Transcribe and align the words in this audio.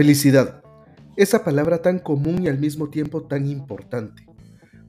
Felicidad. 0.00 0.62
Esa 1.14 1.44
palabra 1.44 1.82
tan 1.82 1.98
común 1.98 2.42
y 2.42 2.48
al 2.48 2.58
mismo 2.58 2.88
tiempo 2.88 3.24
tan 3.24 3.46
importante. 3.46 4.24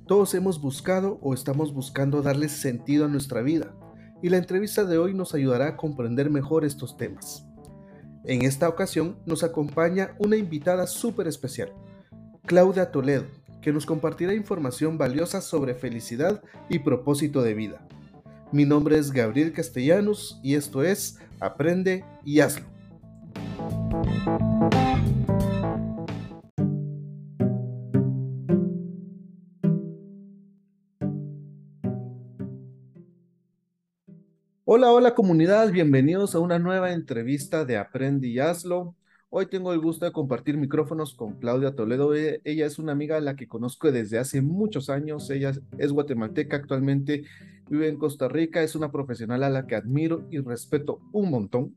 Todos 0.07 0.33
hemos 0.35 0.61
buscado 0.61 1.19
o 1.21 1.33
estamos 1.33 1.73
buscando 1.73 2.21
darle 2.21 2.47
sentido 2.47 3.03
a 3.03 3.07
nuestra 3.09 3.41
vida 3.41 3.75
y 4.23 4.29
la 4.29 4.37
entrevista 4.37 4.85
de 4.85 4.97
hoy 4.97 5.13
nos 5.13 5.33
ayudará 5.33 5.67
a 5.67 5.75
comprender 5.75 6.29
mejor 6.29 6.63
estos 6.63 6.95
temas. 6.95 7.45
En 8.23 8.43
esta 8.43 8.69
ocasión 8.69 9.17
nos 9.25 9.43
acompaña 9.43 10.15
una 10.17 10.37
invitada 10.37 10.87
súper 10.87 11.27
especial, 11.27 11.73
Claudia 12.45 12.89
Toledo, 12.89 13.25
que 13.61 13.73
nos 13.73 13.85
compartirá 13.85 14.33
información 14.33 14.97
valiosa 14.97 15.41
sobre 15.41 15.75
felicidad 15.75 16.41
y 16.69 16.79
propósito 16.79 17.41
de 17.41 17.53
vida. 17.53 17.85
Mi 18.53 18.63
nombre 18.63 18.97
es 18.97 19.11
Gabriel 19.11 19.51
Castellanos 19.51 20.39
y 20.41 20.55
esto 20.55 20.83
es 20.83 21.19
Aprende 21.41 22.05
y 22.23 22.39
hazlo. 22.39 22.65
Hola, 34.73 34.89
hola 34.93 35.15
comunidad, 35.15 35.69
bienvenidos 35.69 36.33
a 36.33 36.39
una 36.39 36.57
nueva 36.57 36.93
entrevista 36.93 37.65
de 37.65 37.75
Aprende 37.75 38.29
y 38.29 38.39
Hazlo. 38.39 38.95
Hoy 39.29 39.47
tengo 39.47 39.73
el 39.73 39.81
gusto 39.81 40.05
de 40.05 40.13
compartir 40.13 40.55
micrófonos 40.55 41.13
con 41.13 41.33
Claudia 41.41 41.75
Toledo. 41.75 42.15
E, 42.15 42.39
ella 42.45 42.67
es 42.67 42.79
una 42.79 42.93
amiga 42.93 43.17
a 43.17 43.19
la 43.19 43.35
que 43.35 43.49
conozco 43.49 43.91
desde 43.91 44.17
hace 44.17 44.41
muchos 44.41 44.89
años. 44.89 45.29
Ella 45.29 45.51
es 45.77 45.91
guatemalteca, 45.91 46.55
actualmente 46.55 47.25
vive 47.69 47.89
en 47.89 47.97
Costa 47.97 48.29
Rica, 48.29 48.63
es 48.63 48.73
una 48.73 48.93
profesional 48.93 49.43
a 49.43 49.49
la 49.49 49.67
que 49.67 49.75
admiro 49.75 50.25
y 50.31 50.37
respeto 50.39 51.01
un 51.11 51.29
montón. 51.29 51.75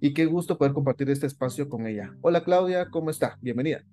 Y 0.00 0.12
qué 0.12 0.26
gusto 0.26 0.58
poder 0.58 0.72
compartir 0.72 1.10
este 1.10 1.28
espacio 1.28 1.68
con 1.68 1.86
ella. 1.86 2.12
Hola 2.22 2.42
Claudia, 2.42 2.88
¿cómo 2.90 3.10
está? 3.10 3.38
Bienvenida. 3.40 3.84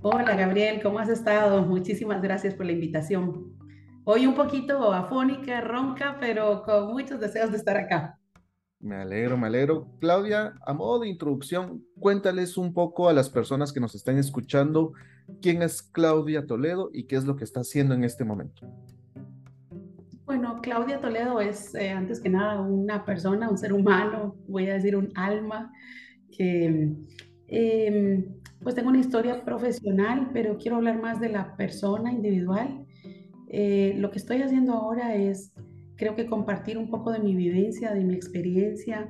Hola 0.00 0.34
Gabriel, 0.34 0.80
¿cómo 0.82 1.00
has 1.00 1.10
estado? 1.10 1.66
Muchísimas 1.66 2.22
gracias 2.22 2.54
por 2.54 2.64
la 2.64 2.72
invitación. 2.72 3.62
Hoy 4.06 4.26
un 4.26 4.34
poquito 4.34 4.92
afónica, 4.92 5.62
ronca, 5.62 6.18
pero 6.20 6.62
con 6.62 6.88
muchos 6.88 7.18
deseos 7.18 7.50
de 7.50 7.56
estar 7.56 7.78
acá. 7.78 8.18
Me 8.78 8.96
alegro, 8.96 9.38
me 9.38 9.46
alegro. 9.46 9.88
Claudia, 9.98 10.52
a 10.66 10.74
modo 10.74 11.00
de 11.00 11.08
introducción, 11.08 11.82
cuéntales 11.98 12.58
un 12.58 12.74
poco 12.74 13.08
a 13.08 13.14
las 13.14 13.30
personas 13.30 13.72
que 13.72 13.80
nos 13.80 13.94
están 13.94 14.18
escuchando 14.18 14.92
quién 15.40 15.62
es 15.62 15.80
Claudia 15.80 16.46
Toledo 16.46 16.90
y 16.92 17.04
qué 17.04 17.16
es 17.16 17.24
lo 17.24 17.36
que 17.36 17.44
está 17.44 17.60
haciendo 17.60 17.94
en 17.94 18.04
este 18.04 18.24
momento. 18.24 18.68
Bueno, 20.26 20.60
Claudia 20.60 21.00
Toledo 21.00 21.40
es 21.40 21.74
eh, 21.74 21.90
antes 21.90 22.20
que 22.20 22.28
nada 22.28 22.60
una 22.60 23.06
persona, 23.06 23.48
un 23.48 23.56
ser 23.56 23.72
humano, 23.72 24.36
voy 24.46 24.68
a 24.68 24.74
decir 24.74 24.96
un 24.96 25.12
alma, 25.14 25.72
que 26.30 26.92
em, 27.46 28.24
pues 28.62 28.74
tengo 28.74 28.90
una 28.90 29.00
historia 29.00 29.42
profesional, 29.46 30.28
pero 30.34 30.58
quiero 30.58 30.76
hablar 30.76 31.00
más 31.00 31.20
de 31.20 31.30
la 31.30 31.56
persona 31.56 32.12
individual 32.12 32.83
eh, 33.48 33.94
lo 33.96 34.10
que 34.10 34.18
estoy 34.18 34.42
haciendo 34.42 34.72
ahora 34.72 35.14
es, 35.14 35.52
creo 35.96 36.14
que 36.14 36.26
compartir 36.26 36.78
un 36.78 36.88
poco 36.90 37.12
de 37.12 37.18
mi 37.18 37.34
vivencia, 37.34 37.92
de 37.92 38.04
mi 38.04 38.14
experiencia, 38.14 39.08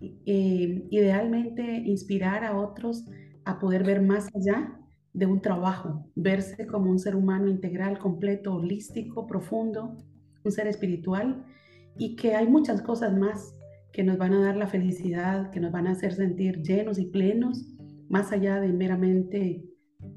eh, 0.00 0.86
idealmente 0.90 1.62
inspirar 1.62 2.44
a 2.44 2.58
otros 2.58 3.04
a 3.44 3.58
poder 3.58 3.84
ver 3.84 4.02
más 4.02 4.28
allá 4.34 4.78
de 5.12 5.26
un 5.26 5.40
trabajo, 5.40 6.10
verse 6.14 6.66
como 6.66 6.90
un 6.90 6.98
ser 6.98 7.14
humano 7.14 7.48
integral, 7.48 7.98
completo, 7.98 8.54
holístico, 8.54 9.26
profundo, 9.26 9.96
un 10.42 10.52
ser 10.52 10.66
espiritual 10.66 11.44
y 11.96 12.16
que 12.16 12.34
hay 12.34 12.48
muchas 12.48 12.82
cosas 12.82 13.16
más 13.16 13.54
que 13.92 14.02
nos 14.02 14.18
van 14.18 14.34
a 14.34 14.40
dar 14.40 14.56
la 14.56 14.66
felicidad, 14.66 15.50
que 15.50 15.60
nos 15.60 15.70
van 15.70 15.86
a 15.86 15.92
hacer 15.92 16.12
sentir 16.12 16.62
llenos 16.62 16.98
y 16.98 17.06
plenos, 17.06 17.64
más 18.08 18.32
allá 18.32 18.60
de 18.60 18.72
meramente 18.72 19.64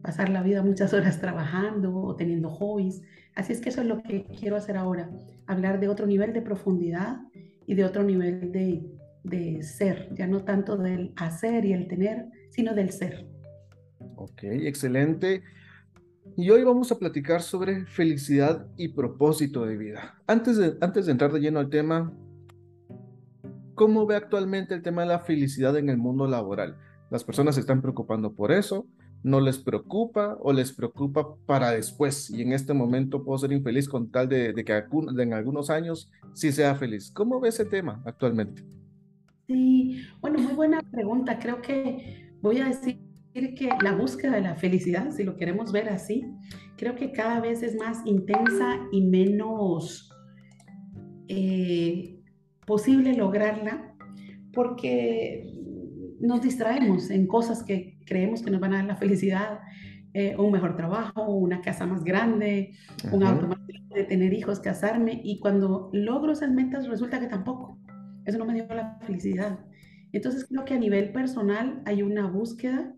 pasar 0.01 0.29
la 0.29 0.41
vida 0.41 0.63
muchas 0.63 0.93
horas 0.93 1.21
trabajando 1.21 1.95
o 1.95 2.15
teniendo 2.15 2.49
hobbies. 2.49 3.01
Así 3.37 3.53
es 3.53 3.61
que 3.61 3.69
eso 3.69 3.81
es 3.81 3.87
lo 3.87 4.01
que 4.01 4.25
quiero 4.39 4.55
hacer 4.55 4.77
ahora, 4.77 5.11
hablar 5.45 5.79
de 5.79 5.87
otro 5.87 6.07
nivel 6.07 6.33
de 6.33 6.41
profundidad 6.41 7.19
y 7.67 7.75
de 7.75 7.85
otro 7.85 8.01
nivel 8.01 8.51
de, 8.51 8.83
de 9.23 9.61
ser, 9.61 10.09
ya 10.15 10.25
no 10.25 10.43
tanto 10.43 10.75
del 10.75 11.13
hacer 11.17 11.63
y 11.63 11.71
el 11.71 11.87
tener, 11.87 12.25
sino 12.49 12.73
del 12.73 12.89
ser. 12.89 13.27
Ok, 14.15 14.41
excelente. 14.41 15.43
Y 16.35 16.49
hoy 16.49 16.63
vamos 16.63 16.91
a 16.91 16.97
platicar 16.97 17.43
sobre 17.43 17.85
felicidad 17.85 18.65
y 18.75 18.87
propósito 18.87 19.67
de 19.67 19.77
vida. 19.77 20.19
Antes 20.25 20.57
de, 20.57 20.75
antes 20.81 21.05
de 21.05 21.11
entrar 21.11 21.31
de 21.31 21.39
lleno 21.39 21.59
al 21.59 21.69
tema, 21.69 22.11
¿cómo 23.75 24.07
ve 24.07 24.15
actualmente 24.15 24.73
el 24.73 24.81
tema 24.81 25.03
de 25.03 25.09
la 25.09 25.19
felicidad 25.19 25.77
en 25.77 25.89
el 25.89 25.97
mundo 25.97 26.25
laboral? 26.25 26.75
¿Las 27.11 27.23
personas 27.23 27.53
se 27.53 27.61
están 27.61 27.83
preocupando 27.83 28.33
por 28.33 28.51
eso? 28.51 28.87
No 29.27 29.41
les 29.41 29.57
preocupa 29.57 30.37
o 30.39 30.53
les 30.53 30.71
preocupa 30.71 31.35
para 31.45 31.71
después 31.71 32.29
y 32.29 32.41
en 32.41 32.53
este 32.53 32.73
momento 32.73 33.23
puedo 33.23 33.37
ser 33.37 33.51
infeliz 33.51 33.89
con 33.89 34.09
tal 34.09 34.29
de, 34.29 34.53
que 34.65 34.83
en 35.21 35.33
algunos 35.33 35.69
años 35.69 36.09
sí 36.33 36.51
sea 36.51 36.75
feliz. 36.75 37.11
¿Cómo 37.11 37.41
ve 37.41 37.49
ese 37.49 37.65
tema 37.65 38.01
actualmente? 38.05 38.63
Sí, 39.47 40.01
bueno, 40.21 40.39
muy 40.39 40.53
buena 40.53 40.79
pregunta. 40.91 41.39
Creo 41.39 41.61
que 41.61 42.31
voy 42.41 42.59
a 42.59 42.65
decir 42.65 42.99
que 43.33 43.69
la 43.83 43.93
búsqueda 43.93 44.31
de 44.31 44.41
la 44.41 44.55
felicidad, 44.55 45.11
si 45.11 45.23
lo 45.25 45.35
queremos 45.35 45.73
ver 45.73 45.89
así, 45.89 46.25
creo 46.77 46.95
que 46.95 47.11
cada 47.11 47.41
vez 47.41 47.61
es 47.63 47.75
más 47.75 47.99
intensa 48.05 48.79
y 48.93 49.01
menos 49.01 50.09
eh, 51.27 52.17
posible 52.65 53.13
lograrla 53.13 53.93
porque 54.53 55.53
nos 56.21 56.41
distraemos 56.41 57.09
en 57.09 57.27
cosas 57.27 57.63
que 57.63 57.96
creemos 58.07 58.41
que 58.41 58.49
nos 58.49 58.59
van 58.59 58.73
a 58.73 58.77
dar 58.77 58.85
la 58.85 58.95
felicidad, 58.95 59.59
eh, 60.13 60.35
un 60.37 60.51
mejor 60.51 60.75
trabajo, 60.75 61.29
una 61.29 61.61
casa 61.61 61.85
más 61.85 62.03
grande, 62.03 62.71
un 63.11 63.23
auto 63.23 63.47
más 63.47 63.59
grande, 63.67 64.05
tener 64.05 64.33
hijos, 64.33 64.59
casarme, 64.59 65.21
y 65.23 65.39
cuando 65.39 65.89
logro 65.93 66.31
esas 66.31 66.51
metas 66.51 66.87
resulta 66.87 67.19
que 67.19 67.27
tampoco, 67.27 67.79
eso 68.25 68.37
no 68.37 68.45
me 68.45 68.53
dio 68.53 68.65
la 68.67 68.97
felicidad. 69.05 69.59
Entonces 70.11 70.45
creo 70.49 70.65
que 70.65 70.73
a 70.73 70.79
nivel 70.79 71.11
personal 71.11 71.83
hay 71.85 72.01
una 72.01 72.27
búsqueda 72.27 72.95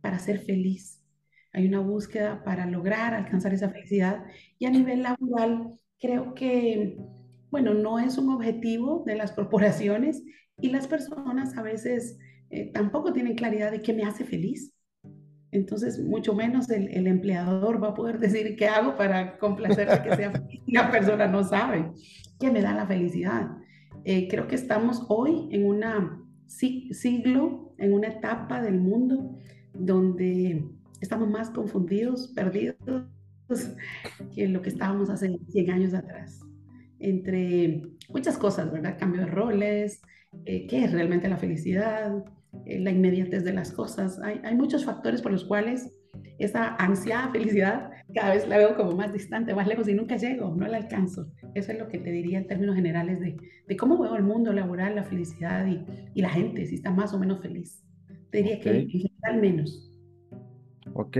para 0.00 0.18
ser 0.18 0.38
feliz, 0.38 1.04
hay 1.52 1.66
una 1.66 1.80
búsqueda 1.80 2.42
para 2.44 2.64
lograr 2.66 3.14
alcanzar 3.14 3.52
esa 3.52 3.68
felicidad, 3.68 4.24
y 4.58 4.66
a 4.66 4.70
nivel 4.70 5.02
laboral 5.02 5.74
creo 6.00 6.34
que, 6.34 6.96
bueno, 7.50 7.74
no 7.74 7.98
es 7.98 8.16
un 8.16 8.30
objetivo 8.30 9.02
de 9.04 9.16
las 9.16 9.32
corporaciones 9.36 10.22
y 10.60 10.70
las 10.70 10.86
personas 10.86 11.56
a 11.56 11.62
veces 11.62 12.18
eh, 12.50 12.70
tampoco 12.72 13.12
tienen 13.12 13.34
claridad 13.34 13.70
de 13.70 13.82
qué 13.82 13.92
me 13.92 14.04
hace 14.04 14.24
feliz. 14.24 14.72
Entonces, 15.50 15.98
mucho 15.98 16.34
menos 16.34 16.68
el, 16.70 16.88
el, 16.88 17.06
empleador 17.06 17.82
va 17.82 17.88
a 17.88 17.94
poder 17.94 18.18
decir 18.20 18.56
qué 18.56 18.68
hago 18.68 18.96
para 18.96 19.38
complacer 19.38 19.90
a 19.90 20.02
que 20.02 20.14
sea 20.14 20.32
feliz. 20.32 20.62
La 20.66 20.90
persona 20.90 21.26
no 21.26 21.44
sabe 21.44 21.90
qué 22.38 22.50
me 22.50 22.62
da 22.62 22.74
la 22.74 22.86
felicidad. 22.86 23.48
Eh, 24.04 24.28
creo 24.28 24.46
que 24.46 24.54
estamos 24.54 25.04
hoy 25.08 25.48
en 25.50 25.66
un 25.66 25.84
siglo, 26.46 27.74
en 27.78 27.92
una 27.92 28.08
etapa 28.08 28.62
del 28.62 28.80
mundo 28.80 29.38
donde 29.74 30.64
estamos 31.00 31.28
más 31.28 31.50
confundidos, 31.50 32.28
perdidos 32.28 32.76
que 34.34 34.48
lo 34.48 34.62
que 34.62 34.70
estábamos 34.70 35.10
hace 35.10 35.38
100 35.48 35.70
años 35.70 35.94
atrás. 35.94 36.40
Entre 37.00 37.82
muchas 38.08 38.38
cosas, 38.38 38.72
¿verdad? 38.72 38.96
Cambio 38.98 39.22
de 39.22 39.26
roles, 39.26 40.00
eh, 40.44 40.66
qué 40.66 40.84
es 40.84 40.92
realmente 40.92 41.28
la 41.28 41.36
felicidad, 41.36 42.24
eh, 42.66 42.78
la 42.80 42.90
inmediatez 42.90 43.44
de 43.44 43.52
las 43.52 43.72
cosas. 43.72 44.20
Hay, 44.20 44.40
hay, 44.44 44.54
muchos 44.54 44.84
factores 44.84 45.22
por 45.22 45.32
los 45.32 45.44
cuales 45.44 45.92
esa 46.38 46.76
ansiada 46.76 47.28
felicidad 47.32 47.90
cada 48.14 48.34
vez 48.34 48.48
la 48.48 48.58
veo 48.58 48.76
como 48.76 48.92
más 48.92 49.12
distante, 49.12 49.54
más 49.54 49.66
lejos 49.66 49.88
y 49.88 49.94
nunca 49.94 50.16
llego, 50.16 50.54
no 50.54 50.66
la 50.66 50.78
alcanzo. 50.78 51.30
Eso 51.54 51.72
es 51.72 51.78
lo 51.78 51.88
que 51.88 51.98
te 51.98 52.10
diría 52.10 52.38
en 52.38 52.46
términos 52.46 52.74
generales 52.74 53.20
de, 53.20 53.36
de 53.66 53.76
cómo 53.76 53.98
veo 53.98 54.16
el 54.16 54.22
mundo 54.22 54.52
laboral, 54.52 54.94
la 54.94 55.04
felicidad 55.04 55.66
y, 55.66 55.84
y, 56.14 56.22
la 56.22 56.30
gente, 56.30 56.66
si 56.66 56.76
está 56.76 56.90
más 56.90 57.12
o 57.12 57.18
menos 57.18 57.40
feliz. 57.40 57.84
Te 58.30 58.38
diría 58.38 58.60
que 58.60 58.86
general 58.86 59.40
menos. 59.40 59.90
Ok. 60.94 61.16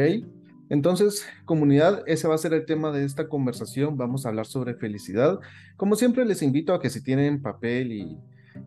Entonces, 0.70 1.26
comunidad, 1.44 2.02
ese 2.06 2.28
va 2.28 2.34
a 2.34 2.38
ser 2.38 2.52
el 2.52 2.66
tema 2.66 2.90
de 2.90 3.04
esta 3.04 3.28
conversación. 3.28 3.96
Vamos 3.96 4.24
a 4.24 4.28
hablar 4.28 4.46
sobre 4.46 4.74
felicidad. 4.74 5.40
Como 5.76 5.94
siempre, 5.96 6.24
les 6.26 6.42
invito 6.42 6.74
a 6.74 6.80
que 6.80 6.90
si 6.90 7.02
tienen 7.02 7.40
papel 7.40 7.92
y, 7.92 8.18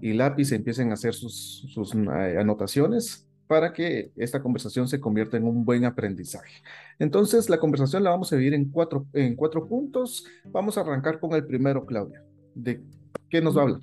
y 0.01 0.13
lápiz 0.13 0.51
empiecen 0.51 0.91
a 0.91 0.93
hacer 0.93 1.13
sus, 1.13 1.65
sus 1.73 1.93
eh, 1.93 2.37
anotaciones 2.39 3.27
para 3.47 3.73
que 3.73 4.11
esta 4.15 4.41
conversación 4.41 4.87
se 4.87 5.01
convierta 5.01 5.35
en 5.35 5.43
un 5.43 5.65
buen 5.65 5.83
aprendizaje. 5.83 6.63
Entonces, 6.99 7.49
la 7.49 7.59
conversación 7.59 8.01
la 8.01 8.11
vamos 8.11 8.31
a 8.31 8.37
dividir 8.37 8.53
en 8.53 8.69
cuatro, 8.71 9.05
en 9.11 9.35
cuatro 9.35 9.67
puntos. 9.67 10.25
Vamos 10.45 10.77
a 10.77 10.81
arrancar 10.81 11.19
con 11.19 11.33
el 11.33 11.45
primero, 11.45 11.85
Claudia. 11.85 12.23
¿De 12.55 12.81
qué 13.29 13.41
nos 13.41 13.57
va 13.57 13.61
a 13.61 13.63
hablar? 13.63 13.81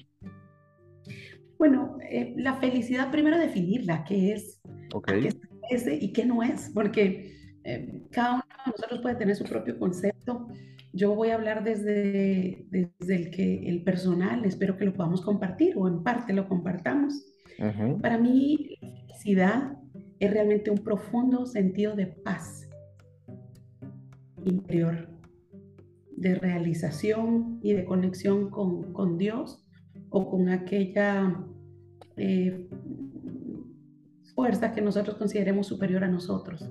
Bueno, 1.58 1.98
eh, 2.08 2.32
la 2.38 2.54
felicidad, 2.54 3.10
primero 3.10 3.36
definirla, 3.36 4.04
qué 4.04 4.32
es, 4.32 4.60
qué 5.06 5.34
es 5.70 5.86
y 6.00 6.12
qué 6.12 6.24
no 6.24 6.42
es, 6.42 6.70
porque 6.72 7.36
eh, 7.64 8.02
cada 8.10 8.36
uno 8.36 8.44
de 8.64 8.70
nosotros 8.70 9.00
puede 9.02 9.16
tener 9.16 9.36
su 9.36 9.44
propio 9.44 9.78
concepto 9.78 10.48
yo 10.98 11.14
voy 11.14 11.28
a 11.28 11.36
hablar 11.36 11.62
desde, 11.62 12.66
desde 12.70 13.16
el 13.16 13.30
que 13.30 13.68
el 13.68 13.84
personal, 13.84 14.44
espero 14.44 14.76
que 14.76 14.84
lo 14.84 14.92
podamos 14.92 15.22
compartir 15.22 15.74
o 15.76 15.86
en 15.86 16.02
parte 16.02 16.32
lo 16.32 16.48
compartamos. 16.48 17.24
Para 18.02 18.18
mí, 18.18 18.78
la 18.80 18.88
felicidad 19.06 19.78
es 20.18 20.30
realmente 20.30 20.70
un 20.70 20.78
profundo 20.78 21.46
sentido 21.46 21.94
de 21.94 22.06
paz 22.06 22.68
interior, 24.44 25.08
de 26.16 26.34
realización 26.34 27.60
y 27.62 27.74
de 27.74 27.84
conexión 27.84 28.50
con, 28.50 28.92
con 28.92 29.18
Dios 29.18 29.64
o 30.10 30.28
con 30.28 30.48
aquella 30.48 31.36
eh, 32.16 32.68
fuerza 34.34 34.72
que 34.72 34.80
nosotros 34.80 35.16
consideremos 35.16 35.68
superior 35.68 36.02
a 36.02 36.08
nosotros. 36.08 36.68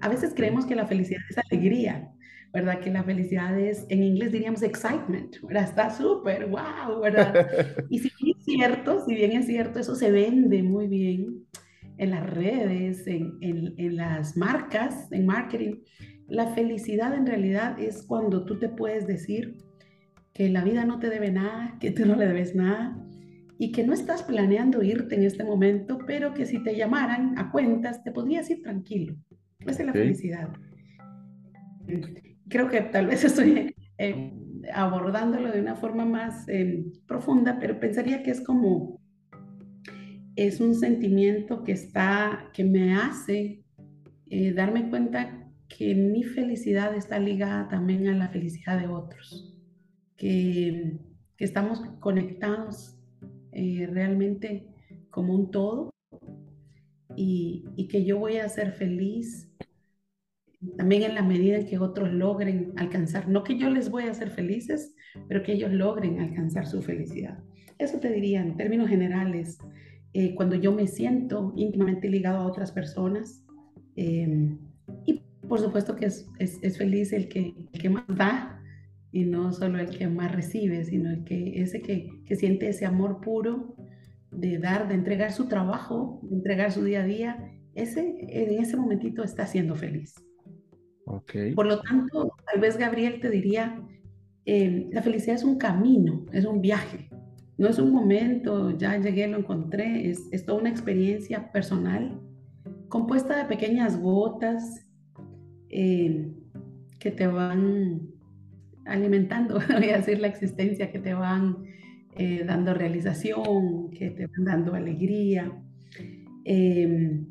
A 0.00 0.08
veces 0.08 0.32
creemos 0.34 0.66
que 0.66 0.74
la 0.74 0.86
felicidad 0.86 1.20
es 1.28 1.38
alegría, 1.38 2.12
¿verdad? 2.52 2.80
Que 2.80 2.90
la 2.90 3.04
felicidad 3.04 3.58
es, 3.58 3.86
en 3.88 4.02
inglés 4.02 4.32
diríamos 4.32 4.62
excitement, 4.62 5.40
¿verdad? 5.42 5.64
Está 5.64 5.90
súper, 5.90 6.46
wow, 6.46 7.00
¿verdad? 7.00 7.46
Y 7.90 7.98
si 7.98 8.10
bien 8.20 8.36
es 8.36 8.44
cierto, 8.44 9.04
si 9.06 9.14
bien 9.14 9.32
es 9.32 9.46
cierto, 9.46 9.78
eso 9.78 9.94
se 9.94 10.10
vende 10.10 10.62
muy 10.62 10.88
bien 10.88 11.46
en 11.98 12.10
las 12.10 12.28
redes, 12.28 13.06
en, 13.06 13.36
en, 13.40 13.74
en 13.76 13.96
las 13.96 14.36
marcas, 14.36 15.10
en 15.12 15.26
marketing. 15.26 15.76
La 16.26 16.54
felicidad 16.54 17.14
en 17.14 17.26
realidad 17.26 17.78
es 17.78 18.02
cuando 18.02 18.44
tú 18.44 18.58
te 18.58 18.68
puedes 18.68 19.06
decir 19.06 19.56
que 20.32 20.48
la 20.48 20.64
vida 20.64 20.84
no 20.84 20.98
te 20.98 21.10
debe 21.10 21.30
nada, 21.30 21.76
que 21.80 21.90
tú 21.90 22.06
no 22.06 22.16
le 22.16 22.26
debes 22.26 22.54
nada 22.54 22.96
y 23.58 23.72
que 23.72 23.84
no 23.84 23.92
estás 23.92 24.22
planeando 24.22 24.82
irte 24.82 25.14
en 25.14 25.24
este 25.24 25.44
momento, 25.44 25.98
pero 26.06 26.32
que 26.32 26.46
si 26.46 26.62
te 26.62 26.76
llamaran 26.76 27.38
a 27.38 27.50
cuentas 27.50 28.02
te 28.02 28.10
podrías 28.10 28.48
ir 28.50 28.62
tranquilo. 28.62 29.16
Esa 29.66 29.82
es 29.82 29.86
la 29.86 29.92
felicidad 29.92 30.48
creo 32.50 32.68
que 32.68 32.82
tal 32.82 33.06
vez 33.06 33.24
estoy 33.24 33.74
eh, 33.96 34.32
abordándolo 34.74 35.50
de 35.50 35.60
una 35.60 35.76
forma 35.76 36.04
más 36.04 36.46
eh, 36.48 36.84
profunda, 37.06 37.58
pero 37.58 37.80
pensaría 37.80 38.22
que 38.22 38.32
es 38.32 38.42
como, 38.42 39.00
es 40.36 40.60
un 40.60 40.74
sentimiento 40.74 41.64
que 41.64 41.72
está, 41.72 42.50
que 42.52 42.64
me 42.64 42.94
hace 42.94 43.62
eh, 44.28 44.52
darme 44.52 44.90
cuenta 44.90 45.48
que 45.68 45.94
mi 45.94 46.24
felicidad 46.24 46.94
está 46.94 47.18
ligada 47.18 47.68
también 47.68 48.08
a 48.08 48.16
la 48.16 48.28
felicidad 48.28 48.78
de 48.78 48.88
otros, 48.88 49.56
que, 50.16 50.98
que 51.36 51.44
estamos 51.44 51.80
conectados 52.00 52.96
realmente 53.52 54.68
como 55.10 55.34
un 55.34 55.50
todo 55.50 55.90
y, 57.16 57.64
y 57.76 57.88
que 57.88 58.04
yo 58.04 58.18
voy 58.18 58.36
a 58.36 58.48
ser 58.48 58.72
feliz 58.72 59.50
también 60.76 61.02
en 61.02 61.14
la 61.14 61.22
medida 61.22 61.56
en 61.56 61.66
que 61.66 61.78
otros 61.78 62.12
logren 62.12 62.72
alcanzar, 62.76 63.28
no 63.28 63.44
que 63.44 63.56
yo 63.56 63.70
les 63.70 63.90
voy 63.90 64.04
a 64.04 64.10
hacer 64.10 64.30
felices, 64.30 64.94
pero 65.28 65.42
que 65.42 65.52
ellos 65.52 65.72
logren 65.72 66.20
alcanzar 66.20 66.66
su 66.66 66.82
felicidad. 66.82 67.38
Eso 67.78 67.98
te 67.98 68.12
diría 68.12 68.42
en 68.42 68.56
términos 68.56 68.88
generales, 68.88 69.58
eh, 70.12 70.34
cuando 70.34 70.56
yo 70.56 70.72
me 70.72 70.86
siento 70.86 71.54
íntimamente 71.56 72.08
ligado 72.08 72.38
a 72.38 72.46
otras 72.46 72.72
personas. 72.72 73.42
Em, 73.96 74.58
y 75.06 75.22
por 75.48 75.60
supuesto 75.60 75.96
que 75.96 76.06
es, 76.06 76.28
es, 76.38 76.76
feliz 76.76 77.12
el 77.12 77.28
que, 77.28 77.54
el 77.72 77.80
que, 77.80 77.88
más 77.88 78.04
da 78.08 78.60
y 79.12 79.24
no 79.24 79.52
solo 79.52 79.78
el 79.78 79.88
que 79.88 80.08
más 80.08 80.30
recibe, 80.32 80.84
sino 80.84 81.10
el 81.10 81.24
que, 81.24 81.62
ese 81.62 81.80
que, 81.80 82.22
que 82.26 82.36
siente 82.36 82.68
ese 82.68 82.84
amor 82.84 83.20
puro 83.20 83.76
de 84.30 84.58
dar, 84.58 84.88
de 84.88 84.94
entregar 84.94 85.32
su 85.32 85.48
trabajo, 85.48 86.20
de 86.24 86.36
entregar 86.36 86.70
su 86.70 86.84
día 86.84 87.00
a 87.00 87.06
día. 87.06 87.52
Ese 87.74 88.16
en 88.20 88.60
ese 88.60 88.76
momentito 88.76 89.24
está 89.24 89.46
siendo 89.46 89.74
feliz. 89.74 90.14
Por 91.54 91.66
lo 91.66 91.80
tanto, 91.80 92.32
tal 92.50 92.60
vez 92.60 92.76
Gabriel 92.76 93.20
te 93.20 93.30
diría, 93.30 93.80
eh, 94.44 94.88
la 94.92 95.02
felicidad 95.02 95.36
es 95.36 95.44
un 95.44 95.58
camino, 95.58 96.26
es 96.32 96.44
un 96.44 96.60
viaje, 96.60 97.08
no 97.58 97.68
es 97.68 97.78
un 97.78 97.92
momento, 97.92 98.76
ya 98.76 98.96
llegué, 98.98 99.26
lo 99.28 99.38
encontré, 99.38 100.10
es, 100.10 100.28
es 100.32 100.44
toda 100.44 100.60
una 100.60 100.70
experiencia 100.70 101.52
personal 101.52 102.20
compuesta 102.90 103.38
de 103.38 103.44
pequeñas 103.44 103.98
gotas 103.98 104.84
eh, 105.70 106.28
que 106.98 107.10
te 107.10 107.26
van 107.26 108.10
alimentando, 108.84 109.60
voy 109.72 109.90
a 109.90 109.98
decir 109.98 110.18
la 110.18 110.26
existencia, 110.26 110.90
que 110.90 110.98
te 110.98 111.14
van 111.14 111.64
eh, 112.16 112.44
dando 112.44 112.74
realización, 112.74 113.90
que 113.90 114.10
te 114.10 114.26
van 114.26 114.44
dando 114.44 114.74
alegría. 114.74 115.50
Eh, 116.44 117.24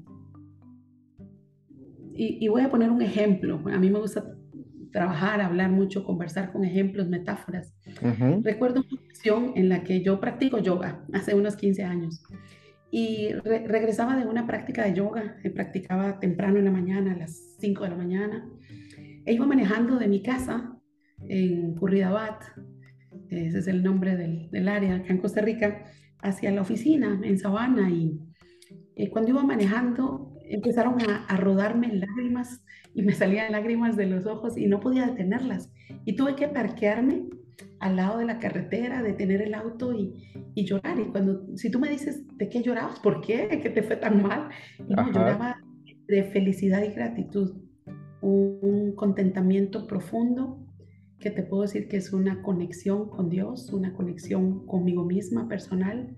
y, 2.21 2.47
voy 2.49 2.63
a 2.63 2.69
poner 2.69 2.89
un 2.91 3.01
ejemplo. 3.01 3.61
A 3.71 3.79
mí 3.79 3.89
me 3.89 3.99
gusta 3.99 4.35
trabajar, 4.91 5.39
hablar 5.39 5.71
mucho, 5.71 6.03
conversar 6.03 6.51
con 6.51 6.65
ejemplos, 6.65 7.07
metáforas. 7.07 7.73
Recuerdo 8.41 8.81
una 8.81 9.01
ocasión 9.01 9.53
en 9.55 9.69
la 9.69 9.83
que 9.83 10.01
yo 10.01 10.19
practico 10.19 10.57
yoga 10.59 11.05
hace 11.13 11.33
unos 11.33 11.55
15 11.55 11.83
años 11.83 12.21
y 12.91 13.31
regresaba 13.33 14.17
de 14.17 14.25
una 14.25 14.47
práctica 14.47 14.83
de 14.83 14.95
yoga, 14.95 15.37
que 15.41 15.49
practicaba 15.49 16.19
temprano 16.19 16.57
en 16.57 16.65
la 16.65 16.71
mañana, 16.71 17.13
a 17.13 17.17
las 17.17 17.55
5 17.59 17.83
de 17.83 17.89
la 17.89 17.95
mañana, 17.95 18.49
e 19.25 19.33
iba 19.33 19.45
manejando 19.45 19.97
de 19.97 20.07
mi 20.07 20.21
casa 20.21 20.75
en 21.27 21.75
Curridabat, 21.75 22.43
ese 23.29 23.59
es 23.59 23.67
el 23.67 23.83
nombre 23.83 24.17
del, 24.17 24.49
del, 24.49 24.67
área 24.67 24.95
acá 24.95 25.13
en 25.13 25.19
Costa 25.19 25.41
Rica, 25.41 25.85
hacia 26.21 26.51
la 26.51 26.61
oficina 26.61 27.21
en 27.23 27.37
Sabana 27.37 27.91
y 27.91 28.19
eh, 28.95 29.09
cuando 29.09 29.31
iba 29.31 29.43
manejando 29.43 30.28
empezaron 30.49 30.97
a, 31.01 31.37
rodarme 31.37 31.93
lágrimas 31.93 32.63
y 32.93 33.03
me 33.03 33.13
salían 33.13 33.51
lágrimas 33.51 33.95
de 33.95 34.07
los 34.07 34.25
ojos 34.25 34.57
y 34.57 34.67
no 34.67 34.79
podía 34.79 35.05
detenerlas. 35.05 35.71
Y 36.05 36.15
tuve 36.15 36.35
que 36.35 36.47
parquearme 36.47 37.29
al 37.79 37.95
lado 37.95 38.17
de 38.17 38.25
la 38.25 38.39
carretera, 38.39 39.01
detener 39.01 39.41
el 39.41 39.53
auto 39.53 39.93
y, 39.93 40.13
llorar. 40.55 40.99
Y 40.99 41.05
cuando, 41.05 41.55
si 41.55 41.71
tú 41.71 41.79
me 41.79 41.89
dices, 41.89 42.25
¿de 42.35 42.49
qué 42.49 42.61
llorabas? 42.61 42.99
¿Por 42.99 43.21
qué? 43.21 43.47
¿Qué 43.61 43.69
te 43.69 43.81
fue 43.81 43.95
tan 43.95 44.21
mal? 44.21 44.49
Y 44.77 44.93
lloraba 45.13 45.61
de 46.07 46.23
felicidad 46.25 46.83
y 46.83 46.93
gratitud. 46.93 47.61
Un, 48.21 48.59
un 48.61 48.95
contentamiento 48.95 49.87
profundo 49.87 50.65
que 51.19 51.31
te 51.31 51.43
puedo 51.43 51.61
decir 51.61 51.87
que 51.87 51.97
es 51.97 52.11
una 52.11 52.41
conexión 52.41 53.09
con 53.09 53.29
Dios, 53.29 53.71
una 53.71 53.93
conexión 53.93 54.65
conmigo 54.65 55.05
misma 55.05 55.47
personal, 55.47 56.15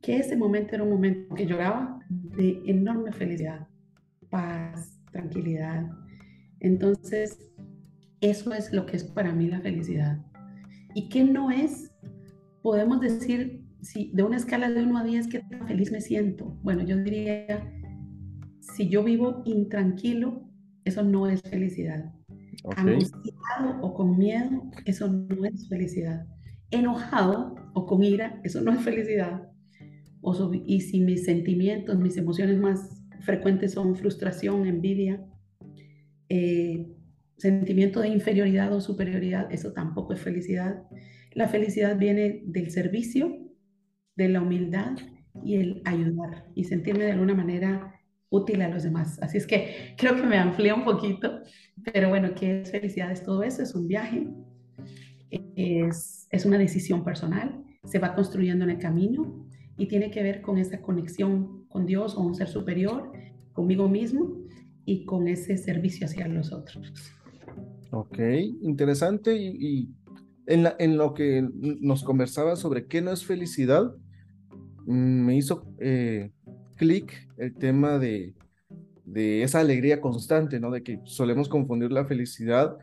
que 0.00 0.16
ese 0.16 0.36
momento 0.36 0.74
era 0.74 0.84
un 0.84 0.90
momento 0.90 1.34
que 1.34 1.46
lloraba 1.46 1.98
de 2.08 2.62
enorme 2.66 3.12
felicidad 3.12 3.68
paz, 4.32 4.98
tranquilidad. 5.12 5.88
Entonces, 6.58 7.38
eso 8.20 8.52
es 8.52 8.72
lo 8.72 8.86
que 8.86 8.96
es 8.96 9.04
para 9.04 9.32
mí 9.32 9.46
la 9.46 9.60
felicidad. 9.60 10.18
¿Y 10.94 11.08
qué 11.08 11.22
no 11.22 11.50
es? 11.50 11.92
Podemos 12.62 13.00
decir, 13.00 13.62
si 13.82 14.10
de 14.14 14.22
una 14.22 14.38
escala 14.38 14.70
de 14.70 14.82
1 14.82 14.98
a 14.98 15.04
10, 15.04 15.28
¿qué 15.28 15.40
tan 15.40 15.68
feliz 15.68 15.92
me 15.92 16.00
siento? 16.00 16.58
Bueno, 16.62 16.82
yo 16.82 16.96
diría, 16.96 17.70
si 18.60 18.88
yo 18.88 19.04
vivo 19.04 19.42
intranquilo, 19.44 20.48
eso 20.84 21.02
no 21.02 21.28
es 21.28 21.42
felicidad. 21.42 22.12
Angustiado 22.76 23.80
o 23.82 23.94
con 23.94 24.16
miedo, 24.16 24.70
eso 24.86 25.08
no 25.08 25.44
es 25.44 25.68
felicidad. 25.68 26.26
Enojado 26.70 27.54
o 27.74 27.86
con 27.86 28.02
ira, 28.02 28.40
eso 28.44 28.62
no 28.62 28.72
es 28.72 28.80
felicidad. 28.80 29.48
O, 30.22 30.52
y 30.54 30.80
si 30.80 31.00
mis 31.00 31.24
sentimientos, 31.24 31.98
mis 31.98 32.16
emociones 32.16 32.58
más 32.58 33.01
frecuentes 33.24 33.72
son 33.72 33.96
frustración, 33.96 34.66
envidia, 34.66 35.24
eh, 36.28 36.86
sentimiento 37.36 38.00
de 38.00 38.08
inferioridad 38.08 38.72
o 38.72 38.80
superioridad, 38.80 39.52
eso 39.52 39.72
tampoco 39.72 40.12
es 40.12 40.20
felicidad. 40.20 40.84
La 41.32 41.48
felicidad 41.48 41.98
viene 41.98 42.42
del 42.46 42.70
servicio, 42.70 43.36
de 44.16 44.28
la 44.28 44.40
humildad 44.40 44.96
y 45.44 45.56
el 45.56 45.82
ayudar 45.84 46.46
y 46.54 46.64
sentirme 46.64 47.04
de 47.04 47.12
alguna 47.12 47.34
manera 47.34 48.00
útil 48.30 48.62
a 48.62 48.68
los 48.68 48.82
demás. 48.82 49.18
Así 49.22 49.38
es 49.38 49.46
que 49.46 49.94
creo 49.96 50.16
que 50.16 50.22
me 50.22 50.38
amplié 50.38 50.72
un 50.72 50.84
poquito, 50.84 51.40
pero 51.92 52.08
bueno, 52.08 52.34
¿qué 52.34 52.62
es 52.62 52.70
felicidad? 52.70 53.10
Es 53.10 53.22
todo 53.24 53.42
eso, 53.42 53.62
es 53.62 53.74
un 53.74 53.88
viaje, 53.88 54.26
es, 55.56 56.28
es 56.30 56.44
una 56.46 56.58
decisión 56.58 57.04
personal, 57.04 57.62
se 57.84 57.98
va 57.98 58.14
construyendo 58.14 58.64
en 58.64 58.70
el 58.70 58.78
camino 58.78 59.48
y 59.76 59.86
tiene 59.86 60.10
que 60.10 60.22
ver 60.22 60.42
con 60.42 60.58
esa 60.58 60.80
conexión 60.80 61.61
con 61.72 61.86
Dios 61.86 62.14
o 62.14 62.20
un 62.20 62.34
ser 62.34 62.48
superior, 62.48 63.10
conmigo 63.52 63.88
mismo 63.88 64.36
y 64.84 65.04
con 65.04 65.26
ese 65.28 65.56
servicio 65.56 66.06
hacia 66.06 66.28
los 66.28 66.52
otros. 66.52 66.92
Ok, 67.90 68.18
interesante. 68.62 69.36
Y, 69.36 69.90
en, 70.46 70.96
lo 70.96 71.14
que 71.14 71.48
nos 71.52 72.02
conversaba 72.02 72.56
sobre 72.56 72.86
qué 72.86 73.00
no 73.00 73.12
es 73.12 73.24
felicidad, 73.24 73.94
mm, 74.86 75.24
me 75.24 75.36
hizo 75.36 75.64
eh, 75.78 76.30
clic 76.76 77.28
el 77.38 77.54
tema 77.54 77.98
de, 77.98 78.34
de 79.04 79.42
esa 79.42 79.60
alegría 79.60 80.00
constante, 80.00 80.58
¿no? 80.58 80.70
De 80.70 80.82
que 80.82 81.00
solemos 81.04 81.48
confundir 81.48 81.92
la 81.92 82.04
felicidad 82.04 82.76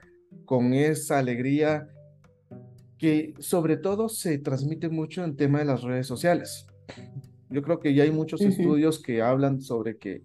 con 0.46 0.74
esa 0.74 1.20
alegría 1.20 1.90
que 2.98 3.34
sobre 3.40 3.78
todo 3.78 4.10
se 4.10 4.38
transmite 4.38 4.90
mucho 4.90 5.24
en 5.24 5.36
tema 5.36 5.60
de 5.60 5.66
las 5.66 5.82
redes 5.82 6.08
sociales. 6.08 6.68
Yo 7.50 7.62
creo 7.62 7.80
que 7.80 7.94
ya 7.94 8.04
hay 8.04 8.12
muchos 8.12 8.42
estudios 8.42 9.02
que 9.02 9.22
hablan 9.22 9.62
sobre 9.62 9.98
que 9.98 10.24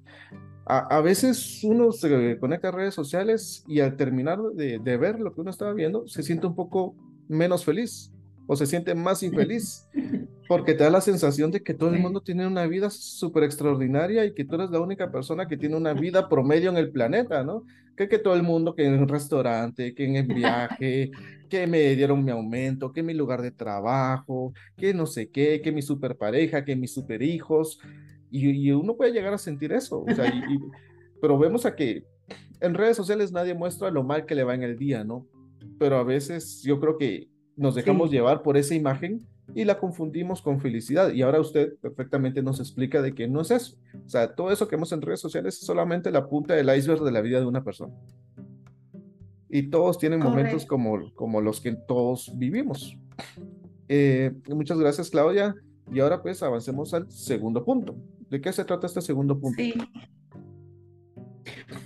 a, 0.66 1.00
veces 1.00 1.62
uno 1.62 1.92
se 1.92 2.38
conecta 2.38 2.68
a 2.68 2.72
redes 2.72 2.94
sociales 2.94 3.64
y 3.66 3.80
al 3.80 3.96
terminar 3.96 4.40
de, 4.54 4.78
de, 4.78 4.96
ver 4.96 5.20
lo 5.20 5.34
que 5.34 5.42
uno 5.42 5.50
estaba 5.50 5.74
viendo, 5.74 6.08
se 6.08 6.22
siente 6.22 6.46
un 6.46 6.54
poco 6.54 6.94
menos 7.28 7.64
feliz 7.64 8.12
o 8.46 8.56
se 8.56 8.66
siente 8.66 8.94
más 8.94 9.22
infeliz 9.22 9.88
porque 10.48 10.74
te 10.74 10.84
da 10.84 10.90
la 10.90 11.00
sensación 11.00 11.50
de 11.50 11.62
que 11.62 11.74
todo 11.74 11.90
el 11.90 12.00
mundo 12.00 12.20
tiene 12.20 12.46
una 12.46 12.66
vida 12.66 12.90
súper 12.90 13.44
extraordinaria 13.44 14.24
y 14.24 14.34
que 14.34 14.44
tú 14.44 14.56
eres 14.56 14.70
la 14.70 14.80
única 14.80 15.10
persona 15.10 15.48
que 15.48 15.56
tiene 15.56 15.76
una 15.76 15.94
vida 15.94 16.28
promedio 16.28 16.70
en 16.70 16.76
el 16.76 16.90
planeta, 16.90 17.42
¿no? 17.44 17.64
Que, 17.96 18.08
que 18.08 18.18
todo 18.18 18.34
el 18.34 18.42
mundo, 18.42 18.74
que 18.74 18.84
en 18.84 18.98
un 18.98 19.08
restaurante, 19.08 19.94
que 19.94 20.04
en 20.04 20.16
el 20.16 20.26
viaje, 20.26 21.10
que 21.48 21.66
me 21.66 21.94
dieron 21.94 22.24
mi 22.24 22.30
aumento, 22.30 22.92
que 22.92 23.02
mi 23.02 23.14
lugar 23.14 23.40
de 23.40 23.52
trabajo, 23.52 24.52
que 24.76 24.92
no 24.92 25.06
sé 25.06 25.30
qué, 25.30 25.60
que 25.62 25.72
mi 25.72 25.82
super 25.82 26.16
pareja, 26.16 26.64
que 26.64 26.76
mis 26.76 26.92
super 26.92 27.22
hijos. 27.22 27.78
Y, 28.30 28.72
uno 28.72 28.96
puede 28.96 29.12
llegar 29.12 29.32
a 29.32 29.38
sentir 29.38 29.72
eso. 29.72 30.02
O 30.02 30.14
sea, 30.14 30.32
pero 31.20 31.38
vemos 31.38 31.64
a 31.66 31.76
que 31.76 32.04
en 32.60 32.74
redes 32.74 32.96
sociales 32.96 33.30
nadie 33.30 33.54
muestra 33.54 33.90
lo 33.90 34.02
mal 34.02 34.26
que 34.26 34.34
le 34.34 34.44
va 34.44 34.54
en 34.54 34.64
el 34.64 34.76
día, 34.76 35.04
¿no? 35.04 35.26
Pero 35.78 35.96
a 35.96 36.02
veces 36.02 36.62
yo 36.62 36.80
creo 36.80 36.98
que 36.98 37.28
nos 37.56 37.76
dejamos 37.76 38.10
llevar 38.10 38.42
por 38.42 38.56
esa 38.56 38.74
imagen 38.74 39.24
y 39.54 39.64
la 39.64 39.78
confundimos 39.78 40.40
con 40.40 40.60
felicidad. 40.60 41.12
Y 41.12 41.22
ahora 41.22 41.40
usted 41.40 41.76
perfectamente 41.78 42.42
nos 42.42 42.60
explica 42.60 43.02
de 43.02 43.14
que 43.14 43.28
no 43.28 43.40
es 43.40 43.50
eso. 43.50 43.76
O 44.04 44.08
sea, 44.08 44.34
todo 44.34 44.50
eso 44.50 44.68
que 44.68 44.76
vemos 44.76 44.92
en 44.92 45.02
redes 45.02 45.20
sociales 45.20 45.54
es 45.58 45.66
solamente 45.66 46.10
la 46.10 46.28
punta 46.28 46.54
del 46.54 46.74
iceberg 46.76 47.02
de 47.02 47.12
la 47.12 47.20
vida 47.20 47.40
de 47.40 47.46
una 47.46 47.62
persona. 47.62 47.92
Y 49.50 49.70
todos 49.70 49.98
tienen 49.98 50.20
momentos 50.20 50.64
como, 50.64 51.12
como 51.14 51.40
los 51.40 51.60
que 51.60 51.72
todos 51.72 52.32
vivimos. 52.36 52.96
Eh, 53.88 54.32
muchas 54.48 54.78
gracias, 54.78 55.10
Claudia. 55.10 55.54
Y 55.92 56.00
ahora 56.00 56.22
pues 56.22 56.42
avancemos 56.42 56.94
al 56.94 57.10
segundo 57.10 57.64
punto. 57.64 57.94
¿De 58.30 58.40
qué 58.40 58.52
se 58.52 58.64
trata 58.64 58.86
este 58.86 59.00
segundo 59.00 59.38
punto? 59.38 59.62
Sí. 59.62 59.74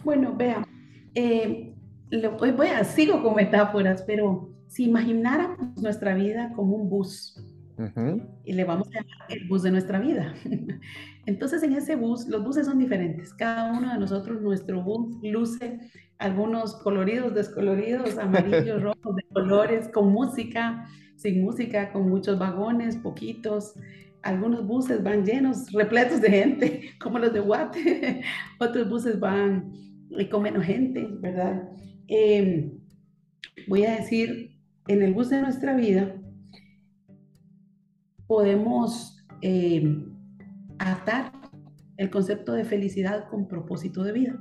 Bueno, 0.05 0.35
vea, 0.37 0.67
eh, 1.15 1.75
voy 2.57 2.69
a, 2.69 2.85
sigo 2.85 3.23
con 3.23 3.35
metáforas, 3.35 4.03
pero 4.03 4.51
si 4.69 4.85
imagináramos 4.85 5.81
nuestra 5.83 6.15
vida 6.15 6.53
como 6.55 6.77
un 6.77 6.89
bus, 6.89 7.43
y 8.45 8.53
le 8.53 8.65
vamos 8.65 8.89
a 8.89 9.01
llamar 9.01 9.29
el 9.29 9.49
bus 9.49 9.63
de 9.63 9.71
nuestra 9.71 10.01
vida. 10.01 10.35
Entonces 11.27 11.63
en 11.63 11.75
ese 11.75 11.95
bus, 11.97 12.27
los 12.27 12.43
buses 12.43 12.67
son 12.67 12.79
diferentes. 12.79 13.33
Cada 13.35 13.73
uno 13.73 13.93
de 13.93 13.99
nosotros, 13.99 14.43
nuestro 14.43 14.83
bus 14.83 15.17
luce 15.23 15.79
algunos 16.19 16.75
coloridos, 16.77 17.35
descoloridos, 17.35 18.19
amarillos, 18.19 18.83
rojos, 18.83 19.17
de 19.17 19.23
colores, 19.33 19.89
con 19.89 20.13
música, 20.13 20.87
sin 21.17 21.43
música, 21.43 21.93
con 21.93 22.09
muchos 22.09 22.39
vagones, 22.39 22.97
poquitos. 22.97 23.75
Algunos 24.23 24.67
buses 24.67 25.03
van 25.03 25.25
llenos, 25.25 25.71
repletos 25.73 26.21
de 26.21 26.31
gente, 26.31 26.91
como 27.01 27.19
los 27.19 27.33
de 27.33 27.41
Guate. 27.41 28.23
Otros 28.59 28.89
buses 28.89 29.21
van 29.21 29.73
con 30.31 30.43
menos 30.43 30.65
gente, 30.65 31.07
¿verdad? 31.21 31.69
Em, 32.09 32.81
voy 33.69 33.85
a 33.85 33.97
decir, 33.97 34.59
en 34.89 35.03
el 35.03 35.13
bus 35.13 35.29
de 35.29 35.41
nuestra 35.43 35.77
vida, 35.77 36.18
podemos 38.29 39.25
eh, 39.43 40.05
atar 40.79 41.33
el 41.97 42.11
concepto 42.11 42.53
de 42.53 42.65
felicidad 42.65 43.29
con 43.29 43.49
propósito 43.49 44.05
de 44.05 44.13
vida. 44.13 44.39